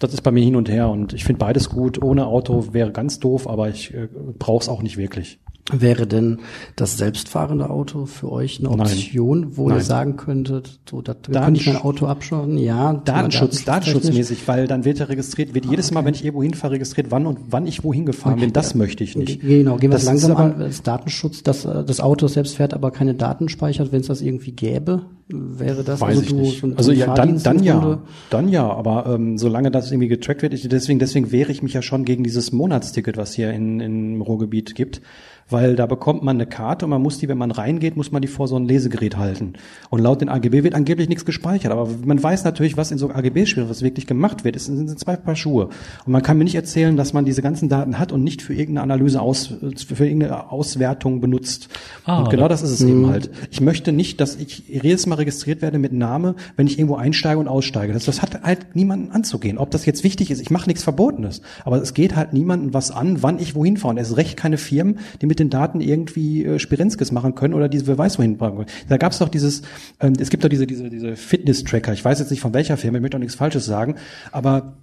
[0.00, 2.02] das ist bei mir hin und her und ich finde beides gut.
[2.02, 4.08] Ohne Auto wäre ganz doof, aber ich äh,
[4.38, 5.38] brauche es auch nicht wirklich.
[5.72, 6.38] Wäre denn
[6.76, 8.82] das selbstfahrende Auto für euch eine Nein.
[8.86, 9.78] Option, wo Nein.
[9.78, 12.56] ihr sagen könntet, so, da Datensch- ich mein Auto abschauen?
[12.56, 16.74] Ja, Datenschutz, datenschutzmäßig, weil dann wird er registriert, wird jedes Mal, wenn ich irgendwo hinfahre,
[16.74, 18.52] registriert, wann und wann ich wohin gefahren bin.
[18.52, 19.40] Das möchte ich nicht.
[19.40, 20.60] Genau, gehen wir Das langsam aber- an.
[20.60, 24.20] Das Datenschutz, dass äh, das Auto selbst fährt, aber keine Daten speichert, wenn es das
[24.22, 26.60] irgendwie gäbe, wäre das Weiß ich du nicht.
[26.60, 27.98] so ein- also ja, dann, dann ja,
[28.30, 31.72] dann ja, aber ähm, solange das irgendwie getrackt wird, ich, deswegen, deswegen wehre ich mich
[31.72, 35.00] ja schon gegen dieses Monatsticket, was hier in, im Ruhrgebiet gibt,
[35.48, 38.20] weil da bekommt man eine Karte und man muss die, wenn man reingeht, muss man
[38.20, 39.52] die vor so ein Lesegerät halten.
[39.90, 43.10] Und laut den AGB wird angeblich nichts gespeichert, aber man weiß natürlich, was in so
[43.10, 44.56] AGB steht, was wirklich gemacht wird.
[44.56, 45.66] Es sind sind zwei Paar Schuhe.
[46.04, 48.54] Und man kann mir nicht erzählen, dass man diese ganzen Daten hat und nicht für
[48.54, 49.54] irgendeine Analyse aus,
[49.86, 51.68] für irgendeine Auswertung benutzt.
[52.04, 53.30] Ah, und genau da- das ist es eben halt.
[53.52, 57.38] Ich möchte nicht, dass ich jedes Mal registriert werde mit Name, wenn ich irgendwo einsteige
[57.38, 57.92] und aussteige.
[57.92, 59.58] Das, das hat halt niemanden anzugehen.
[59.58, 61.42] Ob das jetzt wichtig ist, ich mache nichts Verbotenes.
[61.64, 63.94] Aber es geht halt niemanden was an, wann ich wohin fahre.
[63.94, 67.68] Und es recht keine Firmen, die mit den Daten irgendwie äh, Spirenzkes machen können oder
[67.68, 68.70] diese wer weiß wohin bringen können.
[68.88, 69.62] Da gab es doch dieses,
[70.00, 71.92] ähm, es gibt doch diese, diese, diese Fitness-Tracker.
[71.92, 73.96] Ich weiß jetzt nicht von welcher Firma, ich möchte auch nichts Falsches sagen,
[74.32, 74.76] aber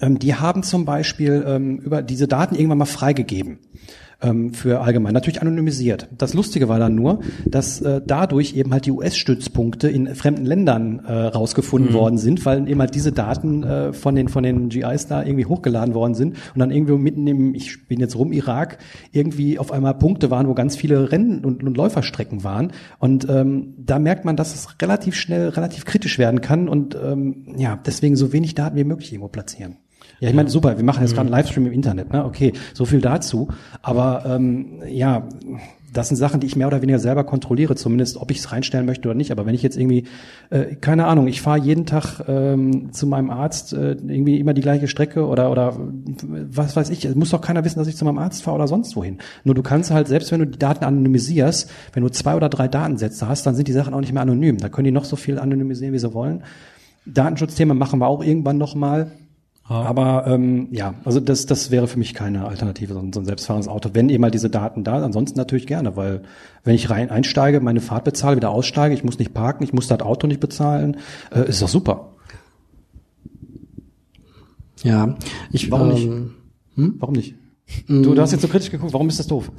[0.00, 3.58] ähm, die haben zum Beispiel ähm, über diese Daten irgendwann mal freigegeben
[4.22, 6.08] ähm, für allgemein, natürlich anonymisiert.
[6.16, 11.00] Das Lustige war dann nur, dass äh, dadurch eben halt die US-Stützpunkte in fremden Ländern
[11.04, 15.06] äh, rausgefunden worden sind, weil eben halt diese Daten äh, von den von den GIs
[15.06, 18.78] da irgendwie hochgeladen worden sind und dann irgendwie mitten im, ich bin jetzt rum Irak,
[19.12, 23.74] irgendwie auf einmal Punkte waren, wo ganz viele Rennen und, und Läuferstrecken waren und ähm,
[23.78, 28.16] da merkt man, dass es relativ schnell relativ kritisch werden kann und ähm, ja deswegen
[28.16, 29.76] so wenig Daten wie möglich irgendwo platzieren.
[30.24, 32.24] Ja, ich meine, super, wir machen jetzt gerade einen Livestream im Internet, ne?
[32.24, 33.48] Okay, so viel dazu.
[33.82, 35.28] Aber ähm, ja,
[35.92, 38.86] das sind Sachen, die ich mehr oder weniger selber kontrolliere, zumindest ob ich es reinstellen
[38.86, 39.32] möchte oder nicht.
[39.32, 40.04] Aber wenn ich jetzt irgendwie,
[40.48, 44.62] äh, keine Ahnung, ich fahre jeden Tag ähm, zu meinem Arzt äh, irgendwie immer die
[44.62, 48.06] gleiche Strecke oder oder was weiß ich, es muss doch keiner wissen, dass ich zu
[48.06, 49.18] meinem Arzt fahre oder sonst wohin.
[49.44, 52.66] Nur du kannst halt, selbst wenn du die Daten anonymisierst, wenn du zwei oder drei
[52.66, 54.56] Datensätze hast, dann sind die Sachen auch nicht mehr anonym.
[54.56, 56.44] Da können die noch so viel anonymisieren, wie sie wollen.
[57.04, 59.10] Datenschutzthema machen wir auch irgendwann nochmal.
[59.66, 63.24] Aber ähm, ja, also das, das wäre für mich keine Alternative, so ein, so ein
[63.24, 63.90] selbstfahrendes Auto.
[63.94, 66.22] Wenn eben mal diese Daten da, ansonsten natürlich gerne, weil
[66.64, 69.88] wenn ich rein einsteige, meine Fahrt bezahle, wieder aussteige, ich muss nicht parken, ich muss
[69.88, 70.98] das Auto nicht bezahlen,
[71.34, 72.10] äh, ist doch super.
[74.82, 75.16] Ja,
[75.50, 76.06] ich Warum nicht?
[76.06, 76.34] ähm,
[76.98, 77.34] Warum nicht?
[77.86, 79.50] Du, du hast jetzt so kritisch geguckt, warum ist das doof?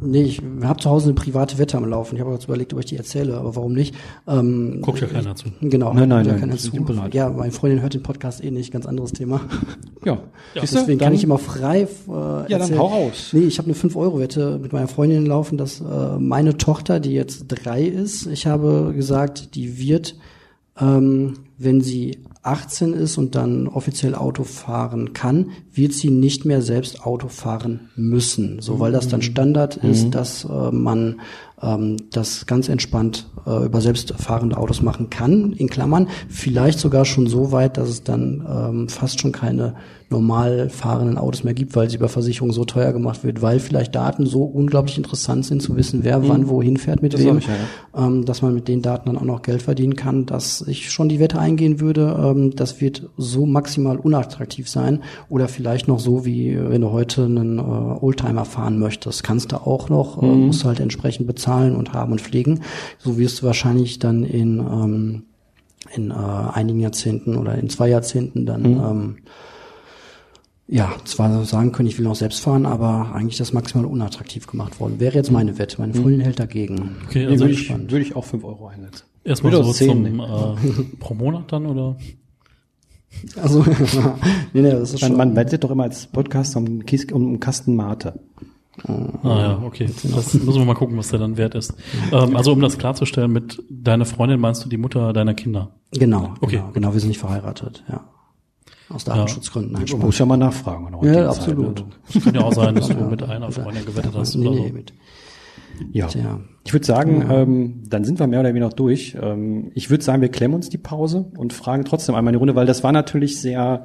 [0.00, 2.14] Nee, ich habe zu Hause eine private Wette am Laufen.
[2.16, 3.94] Ich habe jetzt überlegt, ob ich die erzähle, aber warum nicht?
[4.26, 5.46] Ähm, Guckt ja keiner zu.
[5.60, 5.92] Genau.
[5.92, 6.70] Nein, nein, ja nein, keiner zu.
[7.12, 9.40] Ja, meine Freundin hört den Podcast eh nicht, ganz anderes Thema.
[10.04, 10.18] Ja,
[10.60, 12.78] Siehst du, Deswegen dann- kann ich immer frei äh, Ja, dann erzählen.
[12.78, 13.30] hau raus.
[13.32, 17.44] Nee, ich habe eine 5-Euro-Wette mit meiner Freundin laufen, dass äh, meine Tochter, die jetzt
[17.48, 20.16] drei ist, ich habe gesagt, die wird,
[20.80, 22.18] ähm, wenn sie
[22.48, 27.90] 18 ist und dann offiziell Auto fahren kann, wird sie nicht mehr selbst Auto fahren
[27.94, 28.60] müssen.
[28.60, 31.20] So, weil das dann Standard ist, dass äh, man
[31.62, 37.26] ähm, das ganz entspannt äh, über selbstfahrende Autos machen kann, in Klammern, vielleicht sogar schon
[37.26, 39.74] so weit, dass es dann ähm, fast schon keine
[40.10, 43.94] normal fahrenden Autos mehr gibt, weil sie über Versicherung so teuer gemacht wird, weil vielleicht
[43.94, 47.46] Daten so unglaublich interessant sind zu wissen, wer wann wohin fährt mit Das wem, ich
[47.46, 47.54] ja,
[47.94, 51.10] ähm, dass man mit den Daten dann auch noch Geld verdienen kann, dass ich schon
[51.10, 56.24] die Wette eingehen würde, ähm, das wird so maximal unattraktiv sein oder vielleicht noch so,
[56.24, 60.26] wie äh, wenn du heute einen äh, Oldtimer fahren möchtest, kannst du auch noch, äh,
[60.26, 62.60] musst du halt entsprechend bezahlen und haben und pflegen.
[62.98, 65.22] So wirst du wahrscheinlich dann in ähm,
[65.94, 69.16] in äh, einigen Jahrzehnten oder in zwei Jahrzehnten dann ähm,
[70.68, 74.78] ja, zwar sagen können, ich will noch selbst fahren, aber eigentlich das maximal unattraktiv gemacht
[74.80, 75.00] worden.
[75.00, 75.80] Wäre jetzt meine Wette.
[75.80, 76.96] Meine Freundin hält dagegen.
[77.06, 79.04] Okay, also würde, ich, würde ich auch 5 Euro einsetzen.
[79.24, 80.20] erstmal so aus zehn zum nehmen.
[80.20, 81.96] äh, pro Monat dann oder?
[83.40, 83.64] Also,
[84.52, 85.16] nee, nee, das ist Man, schon.
[85.16, 88.20] man wettet doch immer als Podcaster um, einen Kies- um einen Kasten Mate.
[88.84, 89.86] Ah ja, okay.
[89.86, 91.74] Das müssen wir mal gucken, was der dann wert ist.
[92.12, 95.70] Ähm, also um das klarzustellen, mit deiner Freundin meinst du die Mutter deiner Kinder?
[95.92, 98.04] Genau, Okay, genau, genau, wir sind nicht verheiratet, ja.
[98.90, 99.72] Aus Datenschutzgründen.
[99.72, 100.00] Man Spaß.
[100.00, 100.88] muss ja mal nachfragen.
[101.02, 101.84] Ja, absolut.
[102.14, 104.72] Es kann ja auch sein, dass du mit einer Freundin gewettet hast Nee, nee, so.
[104.74, 104.92] mit.
[105.92, 106.06] Ja.
[106.06, 106.40] Tja.
[106.64, 109.16] Ich würde sagen, ähm, dann sind wir mehr oder weniger noch durch.
[109.20, 112.40] Ähm, ich würde sagen, wir klemmen uns die Pause und fragen trotzdem einmal in die
[112.40, 113.84] Runde, weil das war natürlich sehr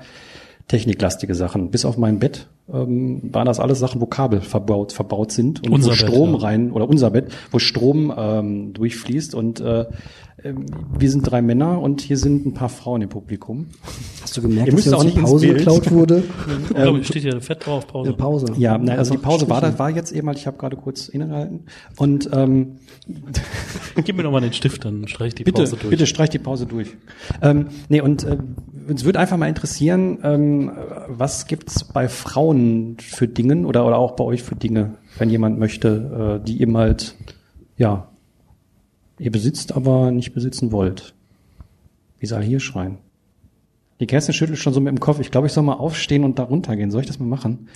[0.68, 1.72] techniklastige Sachen.
[1.72, 5.74] Bis auf mein Bett ähm, waren das alles Sachen, wo Kabel verbaut, verbaut sind und
[5.74, 6.40] Unser wo Bett, Strom ja.
[6.40, 9.36] rein, oder unser Bett, wo Strom ähm, durchfließt.
[9.36, 9.86] Und äh,
[10.44, 10.66] ähm,
[10.98, 13.68] wir sind drei Männer und hier sind ein paar Frauen im Publikum.
[14.22, 16.24] Hast du gemerkt, Ihr dass auch nicht Pause geklaut wurde?
[16.70, 18.10] Ich glaube, steht hier fett drauf, Pause.
[18.10, 18.46] Eine Pause.
[18.58, 21.08] Ja, nein, also die Pause war, das war jetzt eben, halt, ich habe gerade kurz
[21.08, 21.66] innegehalten.
[21.98, 22.78] Und ähm,
[24.04, 25.90] Gib mir noch mal den Stift, dann streich ich die Bitte, Pause durch.
[25.90, 26.96] bitte streich die Pause durch.
[27.42, 28.38] Ähm, nee, und äh,
[28.88, 30.72] uns würde einfach mal interessieren, ähm,
[31.08, 35.60] was gibt's bei Frauen für Dingen oder, oder auch bei euch für Dinge, wenn jemand
[35.60, 37.16] möchte, äh, die eben halt,
[37.78, 38.10] ja,
[39.20, 41.14] ihr besitzt, aber nicht besitzen wollt.
[42.20, 42.98] Wie soll hier schreien?
[44.00, 45.20] Die Kerstin schüttelt schon so mit dem Kopf.
[45.20, 46.92] Ich glaube, ich soll mal aufstehen und da runtergehen.
[46.92, 47.68] Soll ich das mal machen?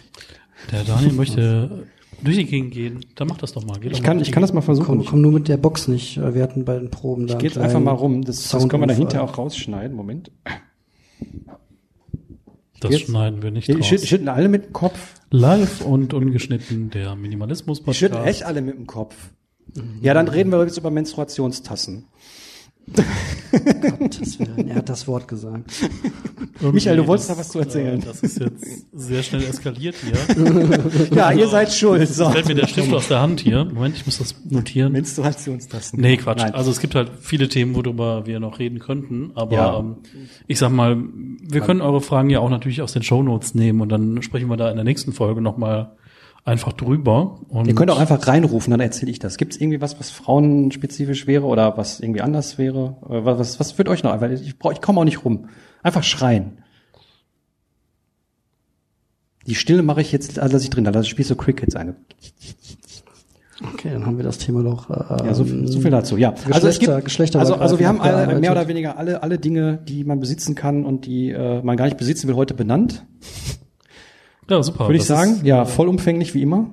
[0.71, 1.85] Der Daniel möchte
[2.23, 3.05] durch die Gegend gehen.
[3.15, 3.77] Dann mach das doch mal.
[3.79, 4.87] Geh Ich kann, ich kann das mal versuchen.
[4.97, 6.17] Komm, komm nur mit der Box nicht.
[6.17, 7.33] äh, Wir hatten bei den Proben da.
[7.33, 8.23] ich gehe jetzt einfach mal rum.
[8.23, 9.95] Das, das können wir da hinterher auch rausschneiden.
[9.95, 10.31] Moment.
[12.79, 13.87] Das jetzt- schneiden wir nicht Ich raus.
[13.87, 15.15] schüt- schütteln alle mit dem Kopf.
[15.31, 19.15] Live und ungeschnitten, der minimalismus Die schütteln echt alle mit dem Kopf.
[20.01, 22.05] Ja, dann reden wir jetzt über Menstruationstassen.
[23.99, 25.71] Gottes Willen, er hat das Wort gesagt.
[26.61, 27.99] Michael, du wolltest da was zu erzählen.
[28.01, 31.07] Äh, das ist jetzt sehr schnell eskaliert hier.
[31.15, 32.07] Ja, ihr seid schuld.
[32.07, 32.29] So.
[32.29, 33.65] Fällt mir der Stift aus der Hand hier.
[33.65, 34.93] Moment, ich muss das notieren.
[34.93, 35.99] Menstruationstassen.
[35.99, 36.39] Nee, Quatsch.
[36.39, 36.53] Nein.
[36.53, 39.31] Also es gibt halt viele Themen, worüber wir noch reden könnten.
[39.35, 39.79] Aber Ja.
[39.79, 39.97] ähm,
[40.47, 40.97] ich sag mal,
[41.41, 44.57] wir können eure Fragen ja auch natürlich aus den Shownotes nehmen und dann sprechen wir
[44.57, 45.91] da in der nächsten Folge nochmal
[46.45, 47.39] einfach drüber.
[47.49, 49.37] Und Ihr könnt auch einfach reinrufen, dann erzähle ich das.
[49.37, 52.97] Gibt es irgendwie was, was frauenspezifisch wäre oder was irgendwie anders wäre?
[53.09, 54.19] Äh, Was, was, was wird euch noch?
[54.21, 55.49] Weil ich, brauch- ich komme auch nicht rum.
[55.83, 56.59] Einfach schreien.
[59.45, 61.75] Die Stille mache ich jetzt, also lasse ich drin, da lasse ich spiel so Crickets
[61.75, 61.95] eine.
[63.73, 64.89] Okay, dann haben wir das Thema doch.
[64.89, 66.15] Äh, Ja, so, viel- so viel dazu.
[66.17, 70.03] Ja, Geschlechter- Geschlechter- also, also wir haben alle, mehr oder weniger alle, alle Dinge, die
[70.03, 73.05] man besitzen kann und die äh, man gar nicht besitzen will, heute benannt.
[74.49, 74.85] Ja, super.
[74.87, 75.41] Würde ich sagen.
[75.43, 76.69] Ja, vollumfänglich wie immer.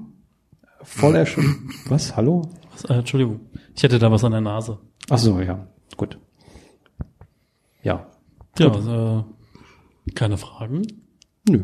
[0.82, 1.38] Voll ersch
[1.88, 2.16] Was?
[2.16, 2.42] Hallo?
[2.88, 3.40] äh, Entschuldigung,
[3.74, 4.78] ich hätte da was an der Nase.
[5.08, 5.66] Ach so, ja.
[5.96, 6.18] Gut.
[7.82, 8.06] Ja.
[8.58, 10.82] Ja, äh, keine Fragen.
[11.48, 11.60] Nö.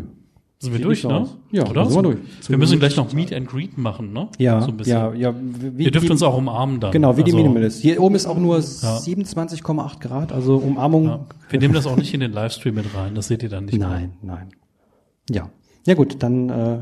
[0.63, 1.21] Sind wir Sieht durch, ne?
[1.21, 1.39] aus.
[1.51, 1.87] Ja, Oder?
[1.87, 2.19] sind wir durch.
[2.49, 4.29] Wir müssen gleich noch Meet and Greet machen, ne?
[4.37, 4.93] Ja, so ein bisschen.
[4.93, 5.35] ja, ja.
[5.39, 6.91] Wie, Ihr dürft uns auch umarmen dann.
[6.93, 7.81] Genau, wie die Also, Minimalist.
[7.81, 11.05] Hier oben ist auch nur 27,8 Grad, also Umarmung.
[11.07, 11.27] Ja.
[11.49, 13.79] Wir nehmen das auch nicht in den Livestream mit rein, das seht ihr dann nicht.
[13.79, 14.51] Nein, nein.
[15.31, 15.49] Ja.
[15.87, 16.79] Ja gut, dann äh,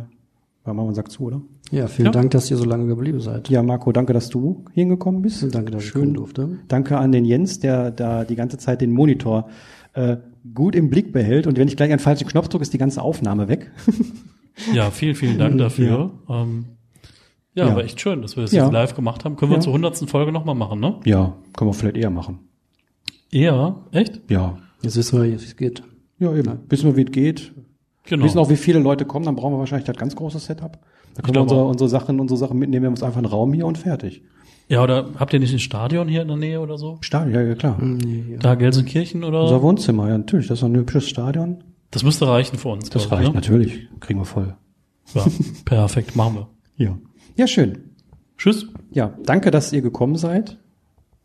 [0.64, 1.40] machen wir sagt zu, oder?
[1.70, 2.12] Ja, vielen Ja.
[2.12, 3.48] Dank, dass ihr so lange geblieben seid.
[3.50, 5.54] Ja, Marco, danke, dass du hingekommen bist.
[5.54, 6.00] Danke, dass ich Schön.
[6.02, 6.58] kommen durfte.
[6.68, 9.48] Danke an den Jens, der da die ganze Zeit den Monitor
[9.92, 10.16] äh,
[10.54, 11.46] gut im Blick behält.
[11.46, 13.70] Und wenn ich gleich einen falschen Knopf drücke, ist die ganze Aufnahme weg.
[14.74, 16.10] Ja, vielen, vielen Dank dafür.
[16.28, 16.64] Ja, ähm,
[17.54, 17.76] ja, Ja.
[17.76, 18.64] war echt schön, dass wir das Ja.
[18.64, 19.36] jetzt live gemacht haben.
[19.36, 20.96] Können wir zur hundertsten Folge nochmal machen, ne?
[21.04, 22.40] Ja, können wir vielleicht eher machen.
[23.30, 23.76] Eher?
[23.92, 24.20] Echt?
[24.28, 24.58] Ja.
[24.82, 25.84] Jetzt wissen wir, wie es geht.
[26.18, 26.58] Ja, eben.
[26.68, 27.52] Wissen wir, wie es geht.
[28.09, 28.22] Genau.
[28.22, 30.78] Wir wissen auch, wie viele Leute kommen, dann brauchen wir wahrscheinlich das ganz große Setup.
[31.14, 33.52] Da können wir unsere, unsere Sachen, unsere Sachen mitnehmen, wir haben uns einfach einen Raum
[33.52, 34.22] hier und fertig.
[34.68, 36.98] Ja, oder habt ihr nicht ein Stadion hier in der Nähe oder so?
[37.01, 37.80] Stadion, ja, ja klar.
[38.40, 39.43] Da Gelsenkirchen oder?
[39.43, 40.47] Unser Wohnzimmer, ja, natürlich.
[40.47, 41.64] Das ist doch ein hübsches Stadion.
[41.90, 42.90] Das müsste reichen für uns.
[42.90, 43.35] Das reicht ne?
[43.35, 43.89] natürlich.
[44.01, 44.55] Kriegen wir voll.
[45.14, 45.24] Ja,
[45.64, 46.48] perfekt, machen wir.
[46.76, 46.98] Ja.
[47.36, 47.94] Ja, schön.
[48.36, 48.66] Tschüss.
[48.90, 50.59] Ja, danke, dass ihr gekommen seid.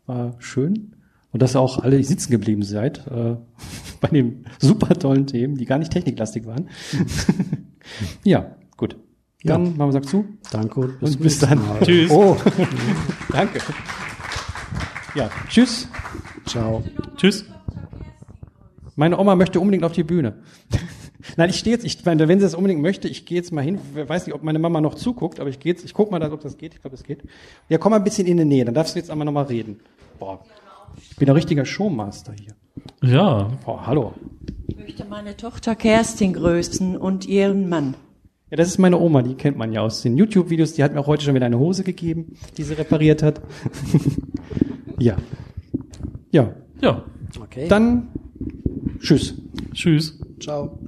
[0.06, 0.93] War schön.
[1.34, 3.34] Und dass ihr auch alle sitzen geblieben seid äh,
[4.00, 6.68] bei den super tollen Themen, die gar nicht techniklastig waren.
[8.24, 8.96] ja, gut.
[9.42, 10.24] Dann machen wir Sack zu.
[10.52, 11.60] Danke und Und bis dann.
[11.82, 12.10] Tschüss.
[12.10, 12.36] Oh,
[13.32, 13.58] danke.
[15.16, 15.88] Ja, tschüss.
[16.46, 16.84] Ciao.
[17.16, 17.44] Tschüss.
[18.94, 20.34] Meine Oma möchte unbedingt auf die Bühne.
[21.36, 23.62] Nein, ich stehe jetzt, ich meine, wenn sie das unbedingt möchte, ich gehe jetzt mal
[23.62, 23.80] hin.
[23.96, 26.22] Ich weiß nicht, ob meine Mama noch zuguckt, aber ich gehe jetzt, ich guck mal,
[26.32, 26.74] ob das geht.
[26.74, 27.22] Ich glaube, es geht.
[27.68, 29.80] Ja, komm mal ein bisschen in die Nähe, dann darfst du jetzt einmal nochmal reden.
[30.20, 30.40] Boah,
[31.10, 32.54] ich bin ein richtiger Showmaster hier.
[33.02, 34.14] Ja, Boah, hallo.
[34.66, 37.94] Ich möchte meine Tochter Kerstin grüßen und ihren Mann.
[38.50, 40.74] Ja, das ist meine Oma, die kennt man ja aus den YouTube-Videos.
[40.74, 43.40] Die hat mir auch heute schon wieder eine Hose gegeben, die sie repariert hat.
[44.98, 45.16] ja.
[46.30, 47.04] Ja, ja.
[47.40, 47.68] Okay.
[47.68, 48.08] dann
[49.00, 49.34] tschüss.
[49.72, 50.20] Tschüss.
[50.40, 50.78] Ciao.